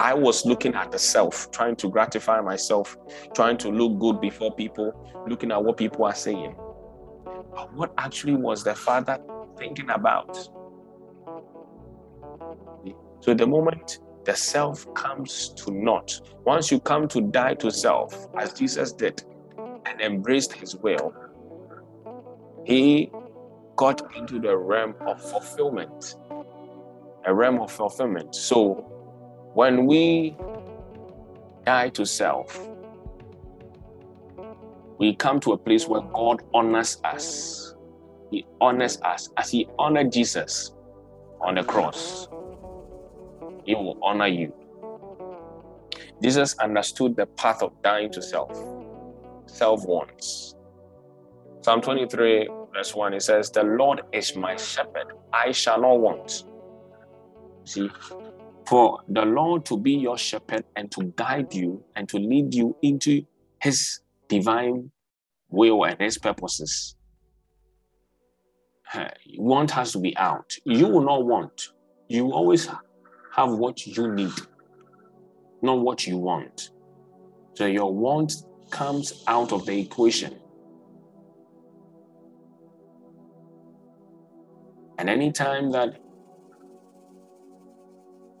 I 0.00 0.14
was 0.14 0.44
looking 0.44 0.74
at 0.74 0.90
the 0.90 0.98
self, 0.98 1.50
trying 1.52 1.76
to 1.76 1.88
gratify 1.88 2.40
myself, 2.40 2.96
trying 3.34 3.56
to 3.58 3.68
look 3.68 3.98
good 4.00 4.20
before 4.20 4.52
people, 4.54 4.92
looking 5.28 5.52
at 5.52 5.62
what 5.62 5.76
people 5.76 6.04
are 6.04 6.14
saying. 6.14 6.56
But 7.54 7.72
what 7.74 7.92
actually 7.98 8.34
was 8.34 8.64
the 8.64 8.74
father 8.74 9.18
thinking 9.56 9.90
about? 9.90 10.36
So 13.20 13.32
the 13.32 13.46
moment 13.46 14.00
the 14.24 14.34
self 14.34 14.92
comes 14.94 15.50
to 15.50 15.70
naught, 15.70 16.20
once 16.44 16.70
you 16.70 16.80
come 16.80 17.08
to 17.08 17.20
die 17.20 17.54
to 17.54 17.70
self, 17.70 18.28
as 18.36 18.52
Jesus 18.52 18.92
did, 18.92 19.22
and 19.86 20.00
embraced 20.00 20.52
his 20.52 20.76
will, 20.76 21.14
he 22.64 23.10
got 23.76 24.16
into 24.16 24.40
the 24.40 24.56
realm 24.56 24.94
of 25.06 25.20
fulfillment. 25.20 26.16
A 27.26 27.34
realm 27.34 27.60
of 27.60 27.70
fulfillment. 27.70 28.34
So 28.34 28.74
when 29.54 29.86
we 29.86 30.36
die 31.64 31.88
to 31.90 32.04
self, 32.04 32.68
we 34.98 35.14
come 35.14 35.40
to 35.40 35.52
a 35.52 35.58
place 35.58 35.88
where 35.88 36.02
God 36.12 36.42
honors 36.52 36.98
us. 37.04 37.74
He 38.30 38.46
honors 38.60 39.00
us 39.02 39.28
as 39.36 39.50
He 39.50 39.68
honored 39.78 40.12
Jesus 40.12 40.72
on 41.40 41.56
the 41.56 41.64
cross. 41.64 42.28
He 43.64 43.74
will 43.74 43.98
honor 44.02 44.26
you. 44.26 44.52
Jesus 46.22 46.56
understood 46.58 47.16
the 47.16 47.26
path 47.26 47.62
of 47.62 47.72
dying 47.82 48.10
to 48.12 48.22
self, 48.22 48.56
self 49.46 49.84
wants. 49.86 50.54
Psalm 51.62 51.80
23, 51.80 52.48
verse 52.74 52.94
1, 52.94 53.14
it 53.14 53.22
says, 53.22 53.50
The 53.50 53.62
Lord 53.62 54.02
is 54.12 54.36
my 54.36 54.56
shepherd, 54.56 55.06
I 55.32 55.52
shall 55.52 55.80
not 55.80 55.98
want. 55.98 56.44
See, 57.64 57.90
for 58.66 59.00
the 59.08 59.24
Lord 59.24 59.64
to 59.66 59.78
be 59.78 59.92
your 59.92 60.18
shepherd 60.18 60.64
and 60.76 60.90
to 60.92 61.12
guide 61.16 61.54
you 61.54 61.82
and 61.96 62.08
to 62.10 62.18
lead 62.18 62.54
you 62.54 62.76
into 62.82 63.24
his 63.60 64.00
divine 64.28 64.90
will 65.48 65.84
and 65.84 66.00
his 66.00 66.18
purposes, 66.18 66.96
want 69.38 69.70
has 69.70 69.92
to 69.92 69.98
be 69.98 70.16
out. 70.16 70.52
You 70.64 70.88
will 70.88 71.04
not 71.04 71.24
want. 71.24 71.68
You 72.08 72.32
always 72.32 72.68
have 73.34 73.50
what 73.50 73.86
you 73.86 74.12
need, 74.12 74.32
not 75.60 75.80
what 75.80 76.06
you 76.06 76.16
want. 76.16 76.70
So 77.54 77.66
your 77.66 77.92
want 77.92 78.32
comes 78.70 79.24
out 79.26 79.52
of 79.52 79.66
the 79.66 79.78
equation. 79.78 80.36
And 84.98 85.10
anytime 85.10 85.72
that 85.72 86.00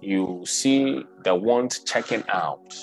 you 0.00 0.42
see 0.46 1.04
the 1.24 1.34
want 1.34 1.80
checking 1.84 2.22
out, 2.28 2.74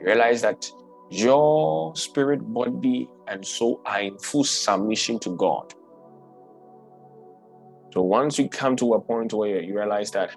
you 0.00 0.06
realize 0.06 0.42
that 0.42 0.68
your 1.10 1.94
spirit, 1.94 2.40
body, 2.40 3.08
and 3.28 3.46
soul 3.46 3.80
are 3.86 4.00
in 4.00 4.18
full 4.18 4.44
submission 4.44 5.18
to 5.20 5.36
God. 5.36 5.72
So 7.94 8.02
once 8.02 8.38
you 8.38 8.48
come 8.48 8.76
to 8.76 8.94
a 8.94 9.00
point 9.00 9.32
where 9.32 9.62
you 9.62 9.76
realize 9.76 10.10
that, 10.12 10.34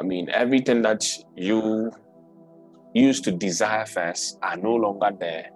I 0.00 0.04
mean, 0.04 0.28
everything 0.30 0.82
that 0.82 1.04
you 1.36 1.90
used 2.94 3.24
to 3.24 3.32
desire 3.32 3.86
first 3.86 4.38
are 4.42 4.56
no 4.56 4.74
longer 4.74 5.10
there. 5.18 5.50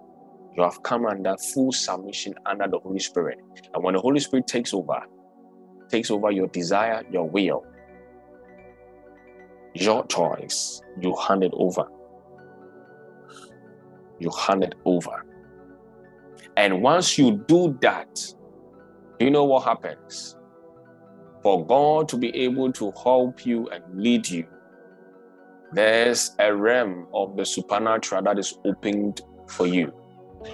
You 0.55 0.63
have 0.63 0.83
come 0.83 1.05
under 1.05 1.35
full 1.53 1.71
submission 1.71 2.35
under 2.45 2.67
the 2.67 2.79
Holy 2.79 2.99
Spirit. 2.99 3.39
And 3.73 3.83
when 3.83 3.95
the 3.95 4.01
Holy 4.01 4.19
Spirit 4.19 4.47
takes 4.47 4.73
over, 4.73 5.01
takes 5.89 6.11
over 6.11 6.31
your 6.31 6.47
desire, 6.47 7.03
your 7.11 7.27
will, 7.27 7.65
your 9.73 10.05
choice, 10.07 10.81
you 11.01 11.15
hand 11.15 11.43
it 11.43 11.51
over. 11.53 11.85
You 14.19 14.29
hand 14.29 14.63
it 14.63 14.75
over. 14.85 15.25
And 16.55 16.81
once 16.81 17.17
you 17.17 17.43
do 17.47 17.77
that, 17.81 18.15
do 19.17 19.25
you 19.25 19.31
know 19.31 19.45
what 19.45 19.63
happens? 19.63 20.35
For 21.43 21.65
God 21.65 22.07
to 22.09 22.17
be 22.17 22.33
able 22.35 22.71
to 22.71 22.91
help 23.03 23.45
you 23.45 23.69
and 23.69 23.83
lead 23.93 24.27
you, 24.29 24.47
there's 25.73 26.35
a 26.39 26.55
realm 26.55 27.07
of 27.13 27.35
the 27.35 27.45
supernatural 27.45 28.23
that 28.23 28.39
is 28.39 28.57
opened 28.63 29.21
for 29.47 29.67
you. 29.67 29.91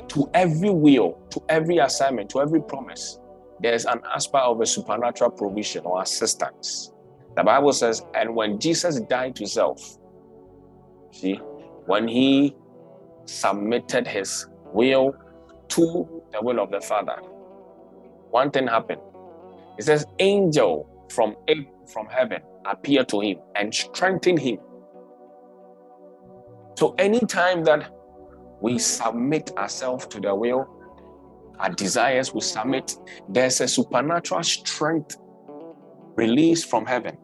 To 0.09 0.29
every 0.33 0.71
will, 0.71 1.21
to 1.29 1.41
every 1.49 1.77
assignment, 1.77 2.29
to 2.31 2.41
every 2.41 2.61
promise, 2.61 3.19
there's 3.61 3.85
an 3.85 4.01
aspect 4.15 4.43
of 4.43 4.61
a 4.61 4.65
supernatural 4.65 5.31
provision 5.31 5.83
or 5.85 6.01
assistance. 6.01 6.91
The 7.35 7.43
Bible 7.43 7.73
says, 7.73 8.01
and 8.15 8.35
when 8.35 8.59
Jesus 8.59 8.99
died 9.01 9.35
to 9.35 9.45
self, 9.45 9.97
see, 11.11 11.35
when 11.85 12.07
he 12.07 12.55
submitted 13.25 14.07
his 14.07 14.47
will 14.73 15.13
to 15.69 16.23
the 16.31 16.41
will 16.41 16.59
of 16.59 16.71
the 16.71 16.81
Father, 16.81 17.17
one 18.31 18.49
thing 18.51 18.67
happened. 18.67 19.01
It 19.80 19.86
says, 19.86 20.05
angel 20.19 21.07
from, 21.09 21.38
from 21.88 22.07
heaven 22.07 22.41
appeared 22.65 23.07
to 23.09 23.21
him 23.21 23.38
and 23.55 23.73
strengthened 23.73 24.39
him. 24.39 24.57
So 26.77 26.95
anytime 26.97 27.63
that 27.63 27.89
we 28.59 28.77
submit 28.77 29.51
ourselves 29.57 30.05
to 30.07 30.19
the 30.19 30.36
will, 30.36 30.67
our 31.59 31.69
desires, 31.69 32.34
we 32.34 32.41
submit, 32.41 32.97
there's 33.30 33.61
a 33.61 33.69
supernatural 33.69 34.43
strength 34.43 35.15
released 36.15 36.69
from 36.69 36.86
heaven. 36.86 37.17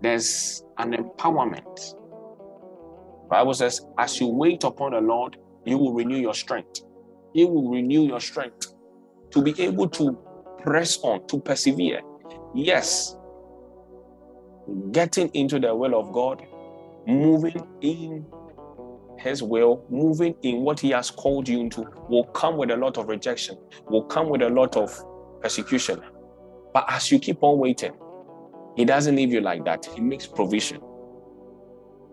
There's 0.00 0.64
an 0.78 0.92
empowerment. 0.92 1.94
Bible 3.30 3.54
says, 3.54 3.80
as 3.96 4.20
you 4.20 4.26
wait 4.26 4.64
upon 4.64 4.90
the 4.90 5.00
Lord, 5.00 5.36
you 5.64 5.78
will 5.78 5.94
renew 5.94 6.18
your 6.18 6.34
strength. 6.34 6.80
He 7.32 7.44
will 7.44 7.70
renew 7.70 8.02
your 8.02 8.20
strength 8.20 8.74
to 9.30 9.40
be 9.40 9.54
able 9.62 9.88
to 9.90 10.18
press 10.62 10.98
on, 11.02 11.26
to 11.28 11.40
persevere. 11.40 12.00
Yes, 12.54 13.16
getting 14.92 15.28
into 15.34 15.58
the 15.58 15.74
will 15.74 15.98
of 15.98 16.12
God, 16.12 16.44
moving 17.06 17.66
in 17.80 18.26
His 19.18 19.42
will, 19.42 19.84
moving 19.90 20.34
in 20.42 20.60
what 20.60 20.80
He 20.80 20.90
has 20.90 21.10
called 21.10 21.48
you 21.48 21.60
into, 21.60 21.86
will 22.08 22.24
come 22.24 22.56
with 22.56 22.70
a 22.70 22.76
lot 22.76 22.98
of 22.98 23.08
rejection, 23.08 23.58
will 23.88 24.04
come 24.04 24.28
with 24.28 24.42
a 24.42 24.48
lot 24.48 24.76
of 24.76 24.96
persecution. 25.40 26.00
But 26.72 26.86
as 26.88 27.10
you 27.10 27.18
keep 27.18 27.42
on 27.42 27.58
waiting, 27.58 27.92
He 28.76 28.84
doesn't 28.84 29.16
leave 29.16 29.32
you 29.32 29.40
like 29.40 29.64
that. 29.64 29.84
He 29.84 30.00
makes 30.00 30.26
provision. 30.26 30.80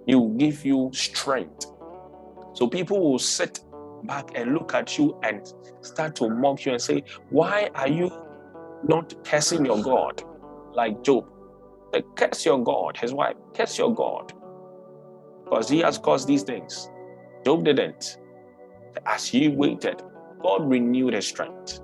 He 0.06 0.16
will 0.16 0.34
give 0.36 0.66
you 0.66 0.90
strength. 0.94 1.66
So 2.54 2.68
people 2.68 3.00
will 3.00 3.20
sit 3.20 3.60
back 4.04 4.32
and 4.36 4.54
look 4.54 4.74
at 4.74 4.98
you 4.98 5.18
and 5.24 5.54
start 5.82 6.16
to 6.16 6.30
mock 6.30 6.66
you 6.66 6.72
and 6.72 6.82
say, 6.82 7.04
Why 7.30 7.70
are 7.76 7.88
you 7.88 8.12
not 8.84 9.14
cursing 9.26 9.66
your 9.66 9.82
God 9.82 10.24
like 10.74 11.04
Job? 11.04 11.26
Curse 12.16 12.46
your 12.46 12.64
God, 12.64 12.98
his 12.98 13.14
wife, 13.14 13.36
curse 13.56 13.78
your 13.78 13.94
God. 13.94 14.32
Because 15.44 15.70
he 15.70 15.80
has 15.80 15.98
caused 15.98 16.28
these 16.28 16.44
things. 16.44 16.90
Job 17.46 17.66
didn't. 17.66 18.18
As 19.06 19.28
he 19.28 19.48
waited, 19.48 20.02
God 20.42 20.70
renewed 20.70 21.14
his 21.14 21.28
strength. 21.28 21.80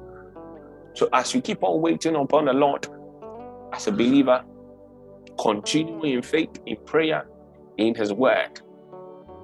So 0.94 1.10
as 1.12 1.34
you 1.34 1.42
keep 1.42 1.64
on 1.64 1.82
waiting 1.82 2.16
upon 2.16 2.46
the 2.46 2.54
Lord, 2.54 2.88
as 3.74 3.88
a 3.88 3.92
believer, 3.92 4.44
continuing 5.40 6.14
in 6.14 6.22
faith, 6.22 6.52
in 6.66 6.78
prayer, 6.86 7.28
in 7.78 7.96
his 7.96 8.14
word, 8.14 8.62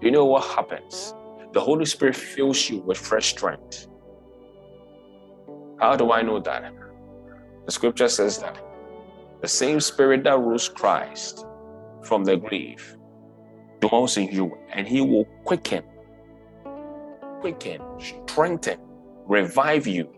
you 0.01 0.11
know 0.11 0.25
what 0.25 0.43
happens? 0.45 1.13
the 1.53 1.59
Holy 1.59 1.85
Spirit 1.85 2.15
fills 2.15 2.69
you 2.69 2.79
with 2.79 2.97
fresh 2.97 3.31
strength. 3.31 3.87
How 5.79 5.95
do 5.95 6.11
I 6.11 6.21
know 6.21 6.39
that? 6.39 6.73
The 7.65 7.71
scripture 7.71 8.09
says 8.09 8.39
that 8.39 8.59
the 9.41 9.47
same 9.47 9.79
spirit 9.79 10.23
that 10.23 10.37
rose 10.37 10.69
Christ 10.69 11.45
from 12.03 12.23
the 12.23 12.37
grave 12.37 12.97
dwells 13.79 14.17
in 14.17 14.29
you, 14.31 14.57
and 14.73 14.87
he 14.87 15.01
will 15.01 15.25
quicken, 15.45 15.83
quicken, 17.39 17.81
strengthen, 17.99 18.79
revive 19.25 19.87
you. 19.87 20.09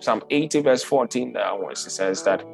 Psalm 0.00 0.22
80, 0.30 0.60
verse 0.60 0.82
14, 0.84 1.32
that 1.32 1.54
it 1.70 1.76
says 1.78 2.22
that, 2.24 2.44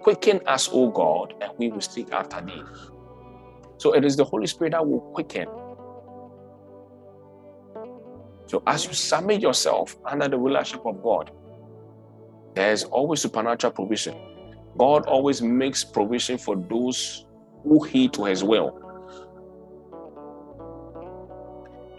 Quicken 0.00 0.40
us, 0.46 0.68
O 0.72 0.90
God, 0.90 1.34
and 1.40 1.52
we 1.58 1.68
will 1.70 1.80
seek 1.80 2.12
after 2.12 2.40
thee. 2.40 2.62
So 3.78 3.94
it 3.94 4.04
is 4.04 4.16
the 4.16 4.24
Holy 4.24 4.46
Spirit 4.46 4.72
that 4.72 4.86
will 4.86 5.00
quicken, 5.00 5.46
so 8.52 8.62
as 8.66 8.84
you 8.84 8.92
submit 8.92 9.40
yourself 9.40 9.96
under 10.04 10.28
the 10.28 10.36
rulership 10.36 10.84
of 10.84 11.02
God, 11.02 11.30
there's 12.54 12.84
always 12.84 13.20
supernatural 13.20 13.72
provision. 13.72 14.14
God 14.78 15.06
always 15.06 15.42
makes 15.42 15.84
provision 15.84 16.38
for 16.38 16.56
those 16.56 17.26
who 17.62 17.82
heed 17.84 18.12
to 18.14 18.24
his 18.24 18.42
will. 18.42 18.78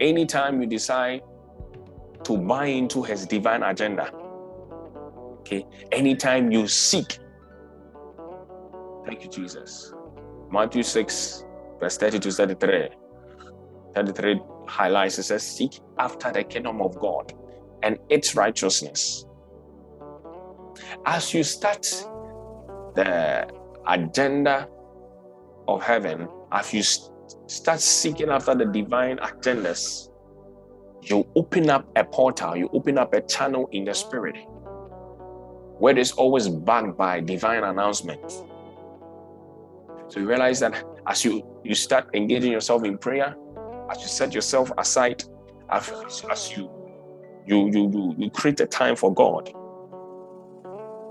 Anytime 0.00 0.60
you 0.60 0.66
decide 0.66 1.22
to 2.24 2.36
buy 2.36 2.66
into 2.66 3.02
his 3.02 3.26
divine 3.26 3.62
agenda, 3.62 4.10
okay, 5.40 5.64
anytime 5.92 6.50
you 6.50 6.66
seek, 6.66 7.18
thank 9.06 9.22
you, 9.22 9.30
Jesus. 9.30 9.92
Matthew 10.50 10.82
6, 10.82 11.44
verse 11.80 11.96
30 11.96 12.18
to 12.20 12.30
33. 12.32 12.88
33 13.94 14.40
highlights 14.66 15.18
it 15.18 15.24
says, 15.24 15.46
Seek 15.46 15.80
after 15.98 16.32
the 16.32 16.42
kingdom 16.42 16.80
of 16.80 16.98
God 16.98 17.32
and 17.82 17.98
its 18.08 18.34
righteousness. 18.34 19.24
As 21.06 21.32
you 21.34 21.42
start 21.42 21.82
the 22.94 23.48
agenda 23.86 24.68
of 25.68 25.82
heaven, 25.82 26.28
as 26.52 26.72
you 26.72 26.82
start 27.46 27.80
seeking 27.80 28.28
after 28.28 28.54
the 28.54 28.66
divine 28.66 29.18
agendas, 29.18 30.10
you 31.02 31.26
open 31.36 31.70
up 31.70 31.86
a 31.96 32.04
portal, 32.04 32.56
you 32.56 32.70
open 32.72 32.98
up 32.98 33.12
a 33.14 33.20
channel 33.22 33.68
in 33.72 33.84
the 33.84 33.94
spirit 33.94 34.36
where 35.78 35.92
it 35.92 35.98
is 35.98 36.12
always 36.12 36.48
backed 36.48 36.96
by 36.96 37.20
divine 37.20 37.64
announcement. 37.64 38.30
So 40.08 40.20
you 40.20 40.28
realize 40.28 40.60
that 40.60 40.82
as 41.06 41.24
you, 41.24 41.44
you 41.64 41.74
start 41.74 42.08
engaging 42.14 42.52
yourself 42.52 42.84
in 42.84 42.96
prayer, 42.96 43.34
as 43.90 44.00
you 44.00 44.08
set 44.08 44.32
yourself 44.32 44.70
aside, 44.78 45.24
as, 45.70 45.90
as 46.30 46.56
you, 46.56 46.70
you 47.46 47.68
you 47.70 47.90
you 47.90 48.14
you 48.16 48.30
create 48.30 48.60
a 48.60 48.66
time 48.66 48.96
for 48.96 49.12
God. 49.12 49.52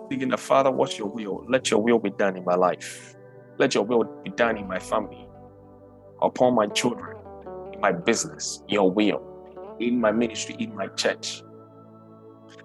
Thinking 0.09 0.29
the 0.29 0.37
Father, 0.37 0.71
what's 0.71 0.97
your 0.97 1.07
will? 1.09 1.45
Let 1.47 1.71
your 1.71 1.81
will 1.81 1.99
be 1.99 2.11
done 2.11 2.37
in 2.37 2.43
my 2.43 2.55
life. 2.55 3.15
Let 3.57 3.75
your 3.75 3.83
will 3.83 4.03
be 4.23 4.31
done 4.31 4.57
in 4.57 4.67
my 4.67 4.79
family, 4.79 5.27
upon 6.21 6.55
my 6.55 6.67
children, 6.67 7.17
in 7.73 7.79
my 7.79 7.91
business, 7.91 8.63
your 8.67 8.89
will, 8.89 9.21
in 9.79 9.99
my 9.99 10.11
ministry, 10.11 10.55
in 10.59 10.75
my 10.75 10.87
church. 10.87 11.43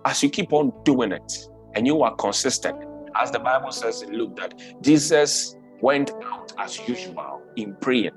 As 0.05 0.23
you 0.23 0.31
keep 0.31 0.53
on 0.53 0.73
doing 0.85 1.13
it 1.13 1.33
and 1.75 1.87
you 1.87 2.03
are 2.03 2.15
consistent, 2.17 2.83
as 3.15 3.31
the 3.31 3.39
Bible 3.39 3.71
says 3.71 4.03
in 4.03 4.13
Luke, 4.13 4.37
that 4.37 4.61
Jesus 4.81 5.57
went 5.81 6.11
out 6.25 6.53
as 6.59 6.79
usual 6.89 7.43
in 7.57 7.77
praying 7.81 8.13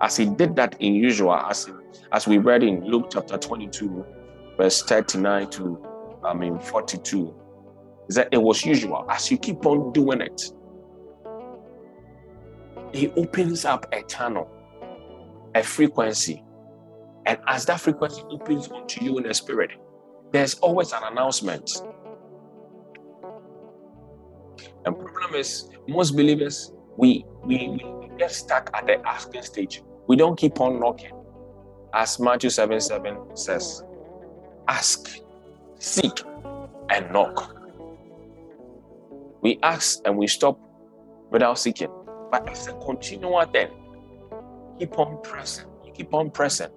as 0.00 0.16
he 0.16 0.26
did 0.26 0.56
that 0.56 0.76
in 0.80 0.94
usual, 0.94 1.34
as, 1.34 1.70
as 2.12 2.26
we 2.26 2.38
read 2.38 2.62
in 2.62 2.84
Luke 2.84 3.08
chapter 3.12 3.36
22, 3.36 4.04
verse 4.56 4.82
39 4.82 5.50
to 5.50 5.86
I 6.24 6.34
mean 6.34 6.58
42, 6.58 7.34
is 8.10 8.16
that 8.16 8.28
it 8.32 8.42
was 8.42 8.64
usual. 8.64 9.06
As 9.08 9.30
you 9.30 9.38
keep 9.38 9.64
on 9.64 9.92
doing 9.92 10.20
it, 10.20 10.52
he 12.92 13.08
opens 13.10 13.64
up 13.64 13.86
a 13.92 14.02
channel, 14.02 14.50
a 15.54 15.62
frequency. 15.62 16.42
And 17.26 17.38
as 17.46 17.64
that 17.66 17.80
frequency 17.80 18.22
opens 18.28 18.66
onto 18.66 19.04
you 19.04 19.16
in 19.18 19.22
the 19.22 19.32
spirit, 19.32 19.70
there's 20.32 20.54
always 20.54 20.92
an 20.92 21.04
announcement. 21.04 21.70
And 24.84 24.98
problem 24.98 25.36
is, 25.36 25.68
most 25.86 26.16
believers, 26.16 26.72
we, 26.96 27.24
we, 27.44 27.68
we 27.68 28.10
get 28.18 28.32
stuck 28.32 28.70
at 28.74 28.88
the 28.88 29.00
asking 29.06 29.42
stage. 29.42 29.84
We 30.08 30.16
don't 30.16 30.36
keep 30.36 30.60
on 30.60 30.80
knocking. 30.80 31.12
As 31.94 32.18
Matthew 32.18 32.50
7 32.50 32.80
7 32.80 33.36
says, 33.36 33.84
ask, 34.66 35.08
seek, 35.78 36.22
and 36.88 37.12
knock. 37.12 37.59
We 39.42 39.58
ask 39.62 40.00
and 40.04 40.16
we 40.16 40.26
stop 40.26 40.58
without 41.30 41.58
seeking. 41.58 41.88
But 42.30 42.48
it's 42.48 42.66
a 42.66 42.72
continual 42.74 43.44
thing. 43.46 43.68
Keep 44.78 44.98
on 44.98 45.20
pressing. 45.22 45.66
You 45.84 45.92
keep 45.92 46.12
on 46.14 46.30
pressing. 46.30 46.70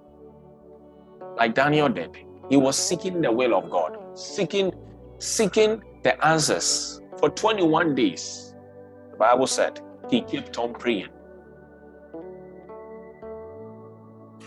Like 1.36 1.54
Daniel 1.54 1.88
did. 1.88 2.16
He 2.50 2.56
was 2.56 2.76
seeking 2.76 3.20
the 3.20 3.32
will 3.32 3.54
of 3.54 3.70
God, 3.70 3.96
seeking, 4.14 4.72
seeking 5.18 5.82
the 6.02 6.26
answers 6.26 7.00
for 7.18 7.30
21 7.30 7.94
days. 7.94 8.54
The 9.12 9.16
Bible 9.16 9.46
said 9.46 9.80
he 10.10 10.22
kept 10.22 10.58
on 10.58 10.74
praying. 10.74 11.08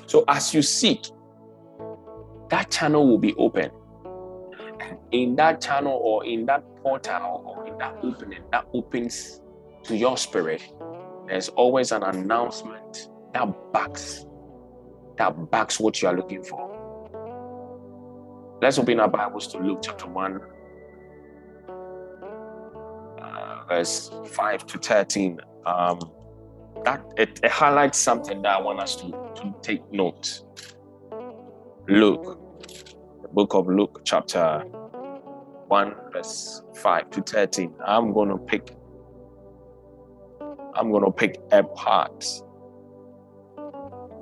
So 0.06 0.24
as 0.28 0.54
you 0.54 0.62
seek, 0.62 1.08
that 2.50 2.72
channel 2.72 3.08
will 3.08 3.18
be 3.18 3.34
open. 3.36 3.72
In 5.12 5.36
that 5.36 5.60
channel 5.62 6.00
or 6.02 6.26
in 6.26 6.46
that 6.46 6.64
portal 6.88 7.44
or 7.46 7.68
in 7.68 7.78
that 7.78 7.98
opening, 8.02 8.42
that 8.52 8.66
opens 8.74 9.42
to 9.84 9.98
your 9.98 10.16
spirit, 10.16 10.62
there's 11.28 11.50
always 11.50 11.92
an 11.92 12.04
announcement 12.04 13.10
that 13.34 13.74
backs 13.74 14.26
that 15.18 15.52
backs 15.52 15.80
what 15.82 16.02
you 16.02 16.08
are 16.08 16.16
looking 16.16 16.44
for. 16.44 16.64
Let's 18.62 18.80
open 18.80 19.00
our 19.02 19.10
Bibles 19.10 19.48
to 19.48 19.58
Luke 19.58 19.80
chapter 19.84 20.08
1, 20.08 20.40
uh, 23.20 23.64
verse 23.68 24.10
5 24.26 24.66
to 24.68 24.78
13. 24.78 25.40
Um, 25.66 26.00
that 26.86 27.04
it, 27.18 27.42
it, 27.44 27.52
highlights 27.52 27.98
something 27.98 28.42
that 28.44 28.52
I 28.60 28.62
want 28.62 28.80
us 28.80 28.96
to, 28.98 29.10
to 29.10 29.54
take 29.62 29.82
note. 29.92 30.42
Luke, 31.90 32.40
the 33.22 33.28
book 33.28 33.54
of 33.56 33.68
Luke, 33.68 34.02
chapter 34.06 34.64
1, 35.68 35.96
verse 36.14 36.62
5 36.76 37.10
to 37.12 37.22
13. 37.22 37.74
I'm 37.86 38.14
going 38.14 38.30
to 38.30 38.38
pick 38.38 38.78
I'm 40.78 40.92
going 40.92 41.04
to 41.04 41.12
pick 41.12 41.40
a 41.52 41.64
part. 41.64 42.24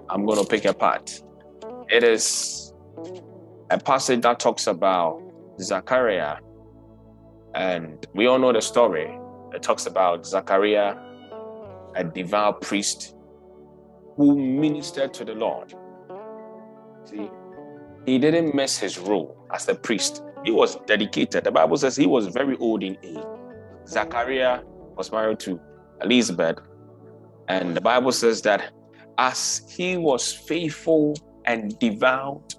I'm 0.09 0.25
going 0.25 0.41
to 0.41 0.45
pick 0.45 0.63
a 0.63 0.73
part. 0.73 1.21
It 1.89 2.01
is 2.01 2.73
a 3.69 3.77
passage 3.77 4.21
that 4.21 4.39
talks 4.39 4.67
about 4.67 5.21
Zachariah. 5.59 6.37
And 7.55 8.05
we 8.13 8.27
all 8.27 8.39
know 8.39 8.53
the 8.53 8.61
story. 8.61 9.19
It 9.53 9.63
talks 9.63 9.85
about 9.85 10.25
Zachariah, 10.25 10.95
a 11.95 12.03
devout 12.05 12.61
priest 12.61 13.15
who 14.15 14.37
ministered 14.37 15.13
to 15.15 15.25
the 15.25 15.33
Lord. 15.33 15.73
See, 17.03 17.29
he 18.05 18.17
didn't 18.17 18.55
miss 18.55 18.77
his 18.77 18.97
role 18.97 19.45
as 19.53 19.67
a 19.67 19.75
priest. 19.75 20.23
He 20.45 20.51
was 20.51 20.75
dedicated. 20.85 21.43
The 21.43 21.51
Bible 21.51 21.75
says 21.77 21.95
he 21.95 22.05
was 22.05 22.27
very 22.27 22.55
old 22.57 22.83
in 22.83 22.97
age. 23.03 23.17
Zachariah 23.87 24.61
was 24.95 25.11
married 25.11 25.39
to 25.39 25.59
Elizabeth. 26.01 26.59
And 27.47 27.75
the 27.75 27.81
Bible 27.81 28.11
says 28.11 28.41
that 28.43 28.71
as 29.17 29.61
he 29.75 29.97
was 29.97 30.31
faithful 30.31 31.15
and 31.45 31.77
devout 31.79 32.55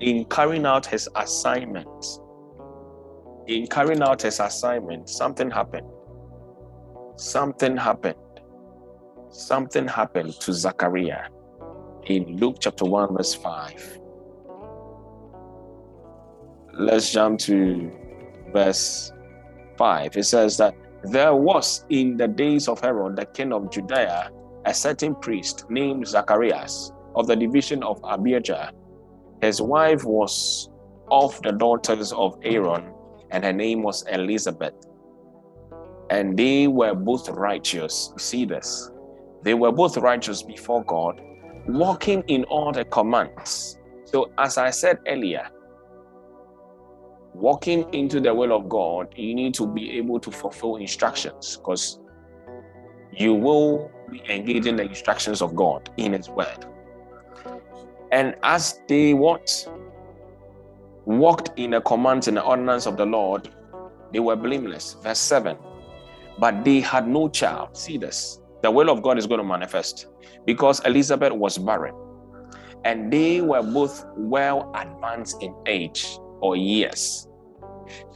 in 0.00 0.24
carrying 0.26 0.66
out 0.66 0.86
his 0.86 1.08
assignment, 1.16 1.88
in 3.46 3.66
carrying 3.66 4.02
out 4.02 4.22
his 4.22 4.38
assignment, 4.40 5.08
something 5.08 5.50
happened. 5.50 5.88
Something 7.16 7.76
happened. 7.76 8.14
Something 9.30 9.86
happened 9.86 10.34
to 10.40 10.52
Zachariah 10.52 11.26
in 12.06 12.36
Luke 12.36 12.56
chapter 12.60 12.84
1, 12.84 13.16
verse 13.16 13.34
5. 13.34 13.99
Let's 16.72 17.12
jump 17.12 17.40
to 17.40 17.90
verse 18.52 19.12
5. 19.76 20.16
It 20.16 20.24
says 20.24 20.56
that 20.58 20.74
there 21.02 21.34
was 21.34 21.84
in 21.88 22.16
the 22.16 22.28
days 22.28 22.68
of 22.68 22.80
Herod, 22.80 23.16
the 23.16 23.26
king 23.26 23.52
of 23.52 23.70
Judea, 23.70 24.30
a 24.66 24.74
certain 24.74 25.14
priest 25.14 25.66
named 25.70 26.06
Zacharias 26.06 26.92
of 27.16 27.26
the 27.26 27.34
division 27.36 27.82
of 27.82 28.00
Abijah. 28.04 28.72
His 29.40 29.60
wife 29.60 30.04
was 30.04 30.70
of 31.10 31.40
the 31.42 31.52
daughters 31.52 32.12
of 32.12 32.38
Aaron, 32.42 32.92
and 33.30 33.44
her 33.44 33.52
name 33.52 33.82
was 33.82 34.04
Elizabeth. 34.10 34.74
And 36.10 36.36
they 36.36 36.68
were 36.68 36.94
both 36.94 37.28
righteous. 37.30 38.12
See 38.18 38.44
this? 38.44 38.90
They 39.42 39.54
were 39.54 39.72
both 39.72 39.96
righteous 39.96 40.42
before 40.42 40.84
God, 40.84 41.20
walking 41.66 42.22
in 42.26 42.44
all 42.44 42.72
the 42.72 42.84
commands. 42.84 43.78
So, 44.04 44.30
as 44.38 44.58
I 44.58 44.70
said 44.70 44.98
earlier, 45.06 45.48
walking 47.34 47.92
into 47.94 48.20
the 48.20 48.34
will 48.34 48.52
of 48.52 48.68
God, 48.68 49.14
you 49.16 49.34
need 49.34 49.54
to 49.54 49.66
be 49.66 49.92
able 49.98 50.20
to 50.20 50.30
fulfill 50.30 50.76
instructions 50.76 51.56
because 51.56 52.00
you 53.12 53.34
will 53.34 53.90
be 54.10 54.22
engaging 54.28 54.76
the 54.76 54.82
instructions 54.84 55.42
of 55.42 55.54
God 55.54 55.90
in 55.96 56.12
His 56.12 56.28
Word. 56.28 56.66
And 58.12 58.34
as 58.42 58.80
they 58.88 59.14
what 59.14 59.68
walked 61.04 61.50
in 61.56 61.70
the 61.70 61.80
commands 61.80 62.28
and 62.28 62.36
the 62.36 62.42
ordinance 62.42 62.86
of 62.86 62.96
the 62.96 63.06
Lord, 63.06 63.48
they 64.12 64.20
were 64.20 64.36
blameless. 64.36 64.96
Verse 65.02 65.18
7. 65.18 65.56
But 66.38 66.64
they 66.64 66.80
had 66.80 67.06
no 67.06 67.28
child. 67.28 67.76
See 67.76 67.98
this. 67.98 68.40
The 68.62 68.70
will 68.70 68.90
of 68.90 69.02
God 69.02 69.18
is 69.18 69.26
going 69.26 69.38
to 69.38 69.46
manifest 69.46 70.06
because 70.44 70.80
Elizabeth 70.84 71.32
was 71.32 71.56
barren 71.58 71.94
and 72.84 73.12
they 73.12 73.40
were 73.40 73.62
both 73.62 74.04
well 74.16 74.70
advanced 74.74 75.42
in 75.42 75.54
age 75.66 76.18
or 76.40 76.56
years. 76.56 77.28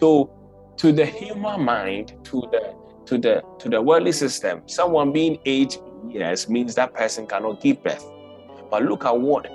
So 0.01 0.31
to 0.77 0.93
the 0.93 1.07
human 1.07 1.62
mind, 1.62 2.14
to 2.25 2.41
the 2.53 2.75
to 3.07 3.18
the 3.18 3.43
to 3.59 3.68
the 3.68 3.81
worldly 3.81 4.12
system, 4.12 4.62
someone 4.66 5.12
being 5.12 5.39
aged 5.45 5.81
years 6.09 6.49
means 6.49 6.75
that 6.75 6.95
person 6.95 7.27
cannot 7.27 7.61
give 7.61 7.83
birth. 7.83 8.05
But 8.70 8.85
look 8.85 9.05
at 9.05 9.18
what 9.18 9.47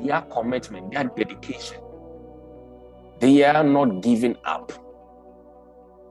their 0.00 0.22
commitment, 0.22 0.92
their 0.92 1.04
dedication. 1.04 1.78
They 3.20 3.44
are 3.44 3.64
not 3.64 4.00
giving 4.02 4.36
up. 4.44 4.72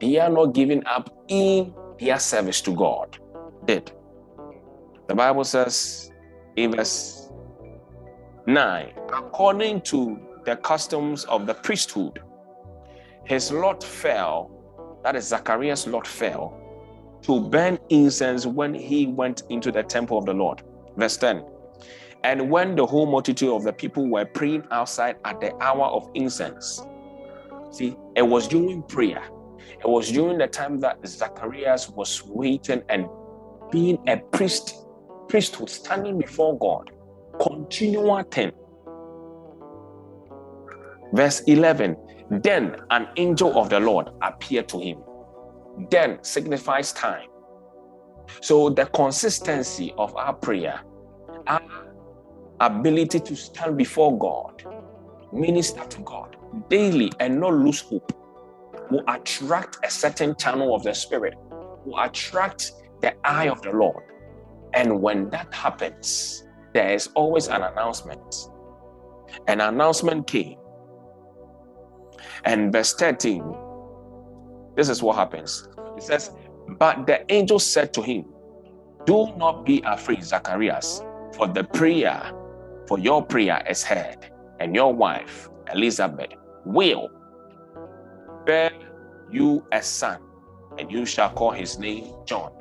They 0.00 0.18
are 0.18 0.30
not 0.30 0.54
giving 0.54 0.86
up 0.86 1.10
in 1.28 1.74
their 1.98 2.18
service 2.18 2.60
to 2.62 2.74
God. 2.74 3.18
Did. 3.64 3.92
The 5.08 5.14
Bible 5.14 5.44
says 5.44 6.10
in 6.56 6.72
verse 6.72 7.28
9, 8.46 8.92
according 9.12 9.80
to 9.82 10.18
the 10.44 10.56
customs 10.56 11.24
of 11.24 11.46
the 11.46 11.54
priesthood, 11.54 12.20
his 13.24 13.52
lot 13.52 13.82
fell, 13.82 14.50
that 15.04 15.16
is 15.16 15.28
Zacharias' 15.28 15.86
lot 15.86 16.06
fell, 16.06 16.56
to 17.22 17.40
burn 17.48 17.78
incense 17.90 18.46
when 18.46 18.74
he 18.74 19.06
went 19.06 19.42
into 19.50 19.70
the 19.70 19.82
temple 19.82 20.18
of 20.18 20.26
the 20.26 20.32
Lord. 20.32 20.62
Verse 20.96 21.16
10. 21.16 21.44
And 22.24 22.50
when 22.50 22.76
the 22.76 22.84
whole 22.84 23.06
multitude 23.06 23.50
of 23.50 23.62
the 23.62 23.72
people 23.72 24.08
were 24.08 24.24
praying 24.24 24.64
outside 24.70 25.16
at 25.24 25.40
the 25.40 25.54
hour 25.62 25.86
of 25.86 26.10
incense, 26.14 26.82
see, 27.70 27.96
it 28.14 28.22
was 28.22 28.48
during 28.48 28.82
prayer. 28.82 29.22
It 29.58 29.88
was 29.88 30.10
during 30.10 30.38
the 30.38 30.46
time 30.46 30.80
that 30.80 31.06
Zacharias 31.06 31.88
was 31.88 32.22
waiting 32.26 32.82
and 32.88 33.06
being 33.70 33.98
a 34.08 34.18
priest, 34.18 34.86
priesthood, 35.28 35.70
standing 35.70 36.18
before 36.18 36.58
God, 36.58 36.90
continual 37.40 38.22
thing. 38.24 38.52
Verse 41.12 41.40
11 41.40 41.96
Then 42.30 42.76
an 42.90 43.08
angel 43.16 43.58
of 43.58 43.70
the 43.70 43.80
Lord 43.80 44.10
appeared 44.22 44.68
to 44.68 44.78
him. 44.78 44.98
Then 45.90 46.22
signifies 46.22 46.92
time. 46.92 47.28
So 48.42 48.70
the 48.70 48.86
consistency 48.86 49.92
of 49.98 50.14
our 50.16 50.34
prayer, 50.34 50.80
our 51.46 51.62
ability 52.60 53.20
to 53.20 53.36
stand 53.36 53.76
before 53.76 54.16
God, 54.18 54.64
minister 55.32 55.84
to 55.84 56.00
God 56.02 56.36
daily 56.68 57.12
and 57.20 57.40
not 57.40 57.54
lose 57.54 57.80
hope, 57.80 58.12
will 58.90 59.04
attract 59.08 59.78
a 59.84 59.90
certain 59.90 60.34
channel 60.36 60.74
of 60.74 60.82
the 60.82 60.94
Spirit, 60.94 61.34
will 61.84 62.00
attract 62.00 62.72
the 63.00 63.14
eye 63.26 63.48
of 63.48 63.62
the 63.62 63.70
Lord. 63.70 64.04
And 64.74 65.00
when 65.00 65.30
that 65.30 65.52
happens, 65.52 66.44
there 66.74 66.92
is 66.92 67.08
always 67.14 67.48
an 67.48 67.62
announcement. 67.62 68.34
An 69.46 69.60
announcement 69.60 70.26
came. 70.26 70.59
And 72.44 72.72
verse 72.72 72.94
13, 72.94 73.42
this 74.76 74.88
is 74.88 75.02
what 75.02 75.16
happens. 75.16 75.68
It 75.96 76.02
says, 76.02 76.30
But 76.78 77.06
the 77.06 77.30
angel 77.32 77.58
said 77.58 77.92
to 77.94 78.02
him, 78.02 78.24
Do 79.06 79.34
not 79.36 79.64
be 79.64 79.82
afraid, 79.84 80.24
Zacharias, 80.24 81.02
for 81.34 81.46
the 81.46 81.64
prayer, 81.64 82.32
for 82.86 82.98
your 82.98 83.24
prayer 83.24 83.62
is 83.68 83.82
heard, 83.82 84.30
and 84.58 84.74
your 84.74 84.92
wife, 84.92 85.48
Elizabeth, 85.72 86.30
will 86.64 87.08
bear 88.46 88.70
you 89.30 89.64
a 89.72 89.82
son, 89.82 90.20
and 90.78 90.90
you 90.90 91.04
shall 91.04 91.30
call 91.30 91.50
his 91.52 91.78
name 91.78 92.12
John. 92.26 92.52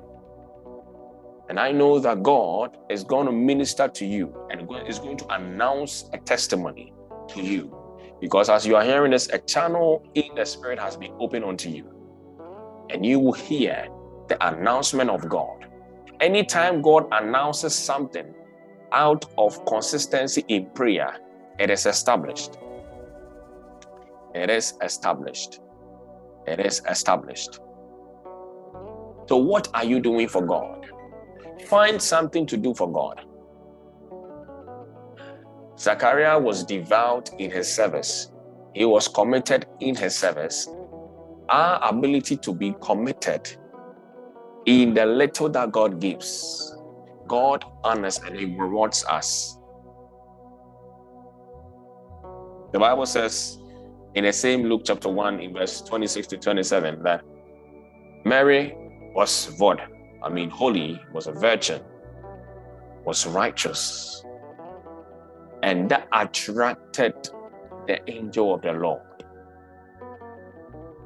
And 1.49 1.60
I 1.60 1.72
know 1.72 1.99
that 1.99 2.22
God 2.22 2.78
is 2.91 3.03
going 3.03 3.26
to 3.26 3.32
minister 3.32 3.88
to 3.88 4.05
you 4.05 4.36
and 4.51 4.70
is 4.88 4.99
going 4.99 5.18
to 5.18 5.28
announce 5.34 6.07
a 6.14 6.20
testimony 6.20 6.93
to 7.30 7.41
you. 7.41 7.76
Because 8.20 8.49
as 8.49 8.65
you 8.65 8.76
are 8.76 8.84
hearing 8.84 9.11
this, 9.11 9.30
a 9.30 9.38
channel 9.39 10.03
in 10.13 10.36
the 10.36 10.45
Spirit 10.45 10.80
has 10.80 10.97
been 10.97 11.13
opened 11.20 11.45
unto 11.45 11.70
you. 11.70 11.89
And 12.89 13.05
you 13.05 13.20
will 13.20 13.34
hear 13.34 13.88
the 14.28 14.38
announcement 14.45 15.09
of 15.09 15.28
God. 15.30 15.65
Anytime 16.20 16.82
God 16.82 17.07
announces 17.11 17.74
something 17.74 18.34
out 18.91 19.26
of 19.38 19.63
consistency 19.65 20.43
in 20.47 20.70
prayer, 20.72 21.17
it 21.59 21.70
is 21.70 21.86
established. 21.86 22.57
It 24.36 24.49
is 24.49 24.74
established. 24.82 25.59
It 26.45 26.59
is 26.59 26.82
established. 26.89 27.59
So, 29.28 29.38
what 29.38 29.70
are 29.74 29.86
you 29.86 29.99
doing 29.99 30.28
for 30.28 30.45
God? 30.45 30.88
Find 31.67 32.01
something 32.01 32.45
to 32.47 32.57
do 32.57 32.74
for 32.74 32.91
God. 32.91 33.26
Zachariah 35.80 36.39
was 36.39 36.63
devout 36.63 37.30
in 37.39 37.49
his 37.49 37.73
service, 37.73 38.32
he 38.73 38.86
was 38.86 39.07
committed 39.07 39.65
in 39.80 39.95
his 39.95 40.15
service. 40.15 40.67
Our 41.47 41.80
ability 41.89 42.38
to 42.38 42.53
be 42.53 42.75
committed 42.80 43.57
in 44.65 44.93
the 44.93 45.05
little 45.05 45.49
that 45.49 45.71
God 45.71 45.99
gives, 45.99 46.77
God 47.27 47.65
honors 47.84 48.19
and 48.19 48.38
He 48.38 48.45
rewards 48.45 49.03
us. 49.05 49.57
The 52.71 52.80
Bible 52.80 53.05
says 53.05 53.57
in 54.13 54.25
the 54.25 54.34
same 54.34 54.63
Luke 54.63 54.82
chapter 54.86 55.09
1, 55.09 55.39
in 55.39 55.53
verse 55.53 55.82
26 55.82 56.27
to 56.27 56.38
27, 56.38 57.01
that 57.03 57.23
Mary 58.25 58.75
was 59.15 59.47
vod, 59.59 59.80
I 60.21 60.30
mean, 60.30 60.49
holy, 60.49 61.01
was 61.13 61.27
a 61.27 61.32
virgin, 61.32 61.82
was 63.05 63.25
righteous, 63.25 64.23
and 65.64 65.89
that 65.89 66.07
attracted 66.14 67.14
the 67.88 67.99
angel 68.10 68.53
of 68.53 68.62
the 68.62 68.72
Lord. 68.72 69.01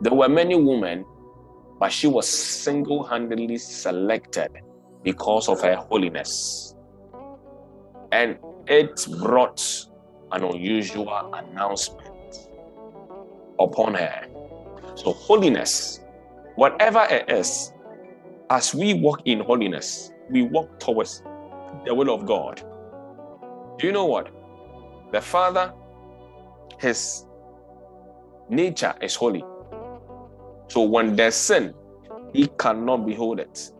There 0.02 0.14
were 0.14 0.30
many 0.30 0.56
women, 0.56 1.06
but 1.80 1.92
she 1.92 2.08
was 2.08 2.28
single 2.28 3.04
handedly 3.04 3.58
selected 3.58 4.50
because 5.04 5.48
of 5.48 5.62
her 5.62 5.76
holiness. 5.76 6.76
And 8.12 8.38
it 8.68 9.08
brought 9.20 9.62
an 10.32 10.44
unusual 10.44 11.32
announcement 11.34 12.50
upon 13.60 13.94
her. 13.96 14.28
So, 14.96 15.14
holiness, 15.14 16.00
whatever 16.56 17.08
it 17.10 17.30
is, 17.30 17.74
as 18.50 18.76
we 18.76 18.94
walk 18.94 19.22
in 19.26 19.40
holiness, 19.40 20.12
we 20.30 20.44
walk 20.44 20.80
towards 20.80 21.24
the 21.86 21.94
will 21.94 22.14
of 22.14 22.26
God. 22.26 22.62
Do 23.78 23.88
you 23.88 23.94
know 23.94 24.06
what? 24.06 24.32
The 25.14 25.22
Father, 25.22 25.72
His 26.80 27.26
nature 28.50 28.96
is 29.00 29.14
holy. 29.14 29.44
So 30.70 30.82
when 30.82 31.16
there's 31.16 31.36
sin, 31.36 31.76
He 32.34 32.48
cannot 32.58 33.06
behold 33.06 33.40
it. 33.40 33.72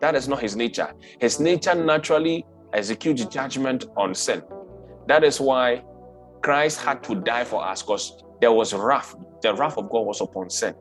That 0.00 0.16
is 0.16 0.26
not 0.26 0.40
His 0.40 0.56
nature. 0.56 0.92
His 1.20 1.38
nature 1.38 1.76
naturally 1.76 2.44
executes 2.72 3.24
judgment 3.26 3.84
on 3.96 4.12
sin. 4.12 4.42
That 5.06 5.22
is 5.22 5.40
why 5.40 5.84
Christ 6.42 6.80
had 6.80 7.04
to 7.04 7.14
die 7.14 7.44
for 7.44 7.64
us 7.64 7.82
because 7.82 8.20
there 8.40 8.50
was 8.50 8.74
wrath. 8.74 9.14
The 9.40 9.54
wrath 9.54 9.78
of 9.78 9.88
God 9.88 10.00
was 10.00 10.20
upon 10.20 10.50
sin. 10.50 10.74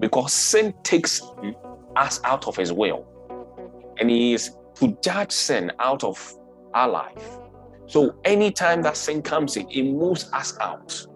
Because 0.00 0.32
sin 0.32 0.74
takes 0.82 1.22
us 1.94 2.20
out 2.24 2.48
of 2.48 2.56
his 2.56 2.72
will. 2.72 3.06
And 4.00 4.10
he 4.10 4.34
is 4.34 4.56
to 4.80 4.98
judge 5.04 5.30
sin 5.30 5.70
out 5.78 6.02
of 6.02 6.34
our 6.74 6.88
life. 6.88 7.38
So 7.86 8.18
anytime 8.24 8.82
that 8.82 8.96
sin 8.96 9.22
comes 9.22 9.56
in, 9.56 9.68
it 9.70 9.82
moves 9.82 10.30
us 10.32 10.58
out. 10.60 11.06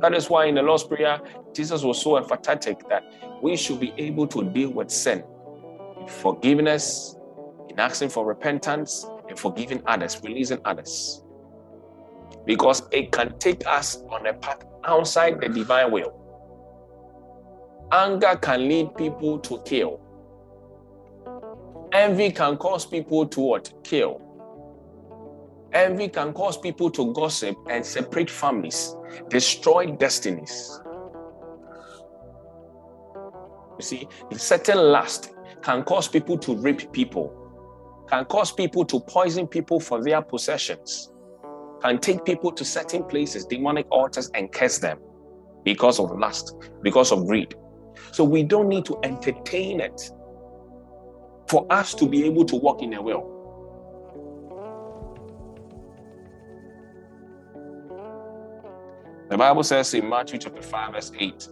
That 0.00 0.14
is 0.14 0.28
why 0.28 0.46
in 0.46 0.54
the 0.54 0.62
Lord's 0.62 0.84
Prayer, 0.84 1.20
Jesus 1.54 1.82
was 1.82 2.00
so 2.00 2.18
emphatic 2.18 2.88
that 2.88 3.04
we 3.42 3.56
should 3.56 3.80
be 3.80 3.92
able 3.96 4.26
to 4.28 4.44
deal 4.44 4.70
with 4.70 4.90
sin 4.90 5.24
in 6.00 6.06
forgiveness, 6.06 7.16
in 7.68 7.80
asking 7.80 8.10
for 8.10 8.26
repentance, 8.26 9.06
and 9.28 9.38
forgiving 9.38 9.82
others, 9.86 10.20
releasing 10.22 10.60
others 10.64 11.22
because 12.46 12.82
it 12.92 13.12
can 13.12 13.36
take 13.38 13.66
us 13.66 13.98
on 14.10 14.26
a 14.26 14.32
path 14.32 14.64
outside 14.84 15.40
the 15.40 15.48
divine 15.48 15.90
will. 15.90 16.22
Anger 17.92 18.36
can 18.36 18.68
lead 18.68 18.94
people 18.96 19.38
to 19.40 19.60
kill. 19.64 20.00
Envy 21.92 22.30
can 22.30 22.56
cause 22.56 22.86
people 22.86 23.26
to 23.26 23.40
what? 23.40 23.72
Kill. 23.84 24.22
Envy 25.72 26.08
can 26.08 26.32
cause 26.32 26.56
people 26.56 26.90
to 26.90 27.12
gossip 27.12 27.56
and 27.68 27.84
separate 27.84 28.30
families, 28.30 28.96
destroy 29.28 29.86
destinies. 29.86 30.80
You 33.78 33.82
see, 33.82 34.08
certain 34.32 34.78
lust 34.78 35.34
can 35.62 35.82
cause 35.82 36.08
people 36.08 36.38
to 36.38 36.56
rape 36.56 36.92
people, 36.92 37.32
can 38.08 38.24
cause 38.24 38.52
people 38.52 38.84
to 38.86 39.00
poison 39.00 39.46
people 39.46 39.80
for 39.80 40.02
their 40.02 40.22
possessions 40.22 41.10
can 41.82 41.98
take 41.98 42.24
people 42.24 42.52
to 42.52 42.64
certain 42.64 43.04
places, 43.04 43.44
demonic 43.44 43.86
altars, 43.90 44.30
and 44.34 44.52
curse 44.52 44.78
them 44.78 44.98
because 45.64 45.98
of 45.98 46.16
lust, 46.18 46.54
because 46.82 47.12
of 47.12 47.26
greed. 47.26 47.54
So 48.12 48.24
we 48.24 48.42
don't 48.42 48.68
need 48.68 48.84
to 48.86 48.98
entertain 49.02 49.80
it 49.80 50.10
for 51.48 51.66
us 51.70 51.94
to 51.94 52.08
be 52.08 52.24
able 52.24 52.44
to 52.46 52.56
walk 52.56 52.82
in 52.82 52.94
a 52.94 53.02
will. 53.02 53.35
The 59.28 59.36
Bible 59.36 59.62
says 59.62 59.92
in 59.94 60.08
Matthew 60.08 60.38
chapter 60.38 60.62
5, 60.62 60.92
verse 60.92 61.12
8, 61.18 61.48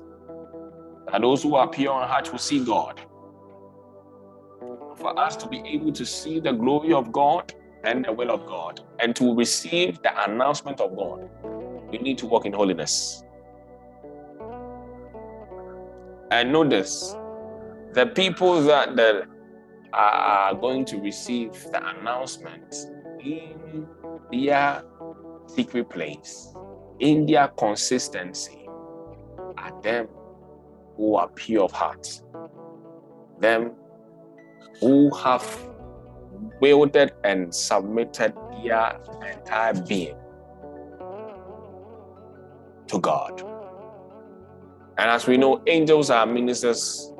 that 1.10 1.20
those 1.20 1.42
who 1.42 1.54
are 1.56 1.68
pure 1.68 2.02
in 2.02 2.08
heart 2.08 2.30
will 2.30 2.38
see 2.38 2.64
God. 2.64 3.00
For 4.96 5.18
us 5.18 5.36
to 5.36 5.48
be 5.48 5.58
able 5.66 5.92
to 5.92 6.06
see 6.06 6.40
the 6.40 6.52
glory 6.52 6.92
of 6.92 7.12
God, 7.12 7.52
and 7.84 8.04
the 8.04 8.12
will 8.12 8.30
of 8.30 8.46
God. 8.46 8.80
And 8.98 9.14
to 9.16 9.34
receive 9.34 10.02
the 10.02 10.24
announcement 10.24 10.80
of 10.80 10.96
God, 10.96 11.28
we 11.90 11.98
need 11.98 12.18
to 12.18 12.26
walk 12.26 12.46
in 12.46 12.52
holiness. 12.52 13.22
And 16.30 16.52
notice 16.52 17.14
the 17.92 18.06
people 18.06 18.62
that, 18.62 18.96
that 18.96 19.28
are 19.92 20.54
going 20.54 20.84
to 20.86 20.96
receive 20.98 21.52
the 21.70 21.88
announcement 21.90 22.74
in 23.22 23.86
their 24.32 24.82
secret 25.46 25.88
place, 25.88 26.52
in 27.00 27.26
their 27.26 27.48
consistency, 27.48 28.68
are 29.58 29.82
them 29.82 30.08
who 30.96 31.16
are 31.16 31.28
pure 31.28 31.64
of 31.64 31.72
heart, 31.72 32.22
them 33.40 33.72
who 34.80 35.14
have 35.14 35.44
wielded 36.60 37.12
and 37.24 37.54
submitted 37.54 38.34
their 38.62 39.00
entire 39.32 39.74
being 39.74 40.16
to 42.86 42.98
God. 43.00 43.42
And 44.96 45.10
as 45.10 45.26
we 45.26 45.36
know, 45.36 45.62
angels 45.66 46.10
are 46.10 46.26
ministers 46.26 47.12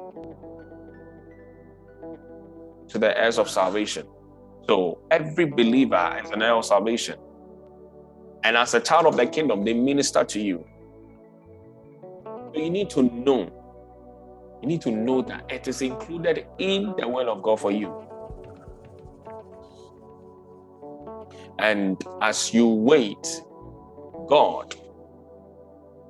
to 2.88 2.98
the 2.98 3.18
heirs 3.18 3.38
of 3.38 3.50
salvation. 3.50 4.06
So 4.68 5.00
every 5.10 5.46
believer 5.46 6.20
is 6.24 6.30
an 6.30 6.42
heir 6.42 6.54
of 6.54 6.64
salvation. 6.64 7.18
And 8.44 8.58
as 8.58 8.74
a 8.74 8.80
child 8.80 9.06
of 9.06 9.16
the 9.16 9.26
kingdom, 9.26 9.64
they 9.64 9.72
minister 9.72 10.22
to 10.22 10.40
you. 10.40 10.66
You 12.54 12.68
need 12.68 12.90
to 12.90 13.02
know. 13.02 13.50
You 14.60 14.68
need 14.68 14.82
to 14.82 14.90
know 14.90 15.22
that 15.22 15.50
it 15.50 15.66
is 15.66 15.80
included 15.80 16.46
in 16.58 16.94
the 16.98 17.08
will 17.08 17.30
of 17.30 17.42
God 17.42 17.58
for 17.58 17.72
you. 17.72 18.04
And 21.58 22.02
as 22.20 22.52
you 22.52 22.68
wait, 22.68 23.42
God 24.28 24.74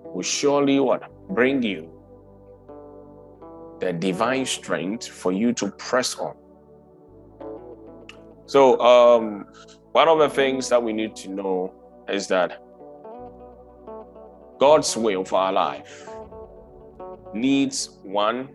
will 0.05 0.23
surely 0.23 0.81
what? 0.81 1.11
Bring 1.29 1.63
you 1.63 1.91
the 3.81 3.93
divine 3.93 4.45
strength 4.45 5.07
for 5.07 5.31
you 5.31 5.53
to 5.55 5.71
press 5.73 6.17
on. 6.17 6.35
So, 8.47 8.79
um, 8.81 9.47
one 9.93 10.09
of 10.09 10.19
the 10.19 10.29
things 10.29 10.69
that 10.69 10.83
we 10.83 10.93
need 10.93 11.15
to 11.17 11.29
know 11.29 11.84
is 12.09 12.27
that 12.29 12.61
God's 14.59 14.97
will 14.97 15.25
for 15.25 15.39
our 15.39 15.53
life 15.53 16.09
needs 17.33 17.99
one 18.03 18.49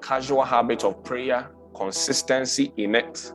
casual 0.00 0.44
habit 0.44 0.84
of 0.84 1.02
prayer, 1.04 1.50
consistency 1.74 2.72
in 2.76 2.94
it. 2.94 3.32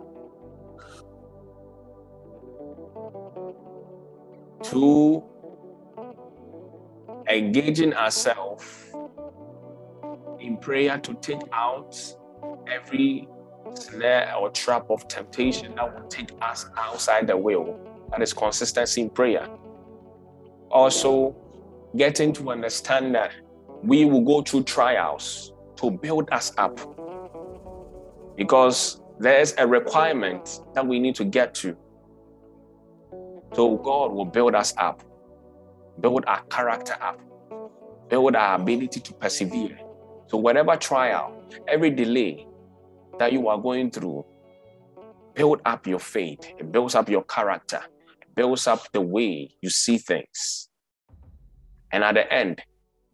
Two, 4.63 5.23
engaging 7.29 7.93
ourselves 7.93 8.93
in 10.39 10.57
prayer 10.57 10.97
to 10.99 11.13
take 11.15 11.41
out 11.51 11.95
every 12.67 13.27
snare 13.75 14.33
or 14.35 14.49
trap 14.49 14.89
of 14.89 15.07
temptation 15.07 15.75
that 15.75 15.93
will 15.93 16.07
take 16.07 16.31
us 16.41 16.65
outside 16.77 17.27
the 17.27 17.37
will. 17.37 17.79
That 18.11 18.21
is 18.21 18.33
consistency 18.33 19.01
in 19.01 19.09
prayer. 19.09 19.47
Also, 20.69 21.35
getting 21.95 22.33
to 22.33 22.51
understand 22.51 23.15
that 23.15 23.31
we 23.83 24.05
will 24.05 24.21
go 24.21 24.41
through 24.41 24.63
trials 24.63 25.53
to 25.77 25.91
build 25.91 26.29
us 26.31 26.51
up. 26.57 26.79
Because 28.35 29.01
there's 29.19 29.53
a 29.57 29.67
requirement 29.67 30.61
that 30.73 30.85
we 30.85 30.99
need 30.99 31.15
to 31.15 31.25
get 31.25 31.53
to. 31.55 31.75
So 33.53 33.77
God 33.77 34.11
will 34.11 34.25
build 34.25 34.55
us 34.55 34.73
up, 34.77 35.03
build 35.99 36.25
our 36.25 36.41
character 36.43 36.95
up, 37.01 37.19
build 38.09 38.35
our 38.35 38.55
ability 38.55 38.99
to 38.99 39.13
persevere. 39.13 39.79
So, 40.27 40.37
whatever 40.37 40.75
trial, 40.75 41.39
every 41.67 41.91
delay 41.91 42.47
that 43.19 43.33
you 43.33 43.47
are 43.47 43.57
going 43.59 43.91
through, 43.91 44.25
build 45.35 45.61
up 45.65 45.87
your 45.87 45.99
faith, 45.99 46.39
it 46.57 46.71
builds 46.71 46.95
up 46.95 47.09
your 47.09 47.23
character, 47.23 47.81
it 48.21 48.35
builds 48.35 48.67
up 48.67 48.91
the 48.91 49.01
way 49.01 49.51
you 49.61 49.69
see 49.69 49.97
things. 49.97 50.69
And 51.91 52.03
at 52.03 52.15
the 52.15 52.31
end, 52.31 52.61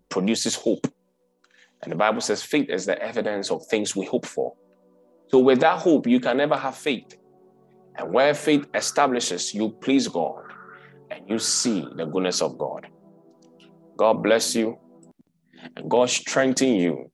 produces 0.09 0.55
hope. 0.55 0.87
And 1.81 1.91
the 1.91 1.95
Bible 1.95 2.21
says 2.21 2.41
faith 2.43 2.69
is 2.69 2.85
the 2.85 3.01
evidence 3.01 3.51
of 3.51 3.65
things 3.67 3.95
we 3.95 4.05
hope 4.05 4.25
for. 4.25 4.53
So 5.27 5.39
without 5.39 5.79
hope, 5.79 6.07
you 6.07 6.19
can 6.19 6.37
never 6.37 6.55
have 6.55 6.75
faith. 6.75 7.17
And 7.95 8.11
where 8.11 8.33
faith 8.33 8.65
establishes, 8.73 9.53
you 9.53 9.69
please 9.81 10.07
God 10.07 10.43
and 11.11 11.29
you 11.29 11.39
see 11.39 11.85
the 11.95 12.05
goodness 12.05 12.41
of 12.41 12.57
God. 12.57 12.87
God 13.97 14.23
bless 14.23 14.55
you 14.55 14.77
and 15.75 15.89
God 15.89 16.09
strengthen 16.09 16.75
you 16.75 17.11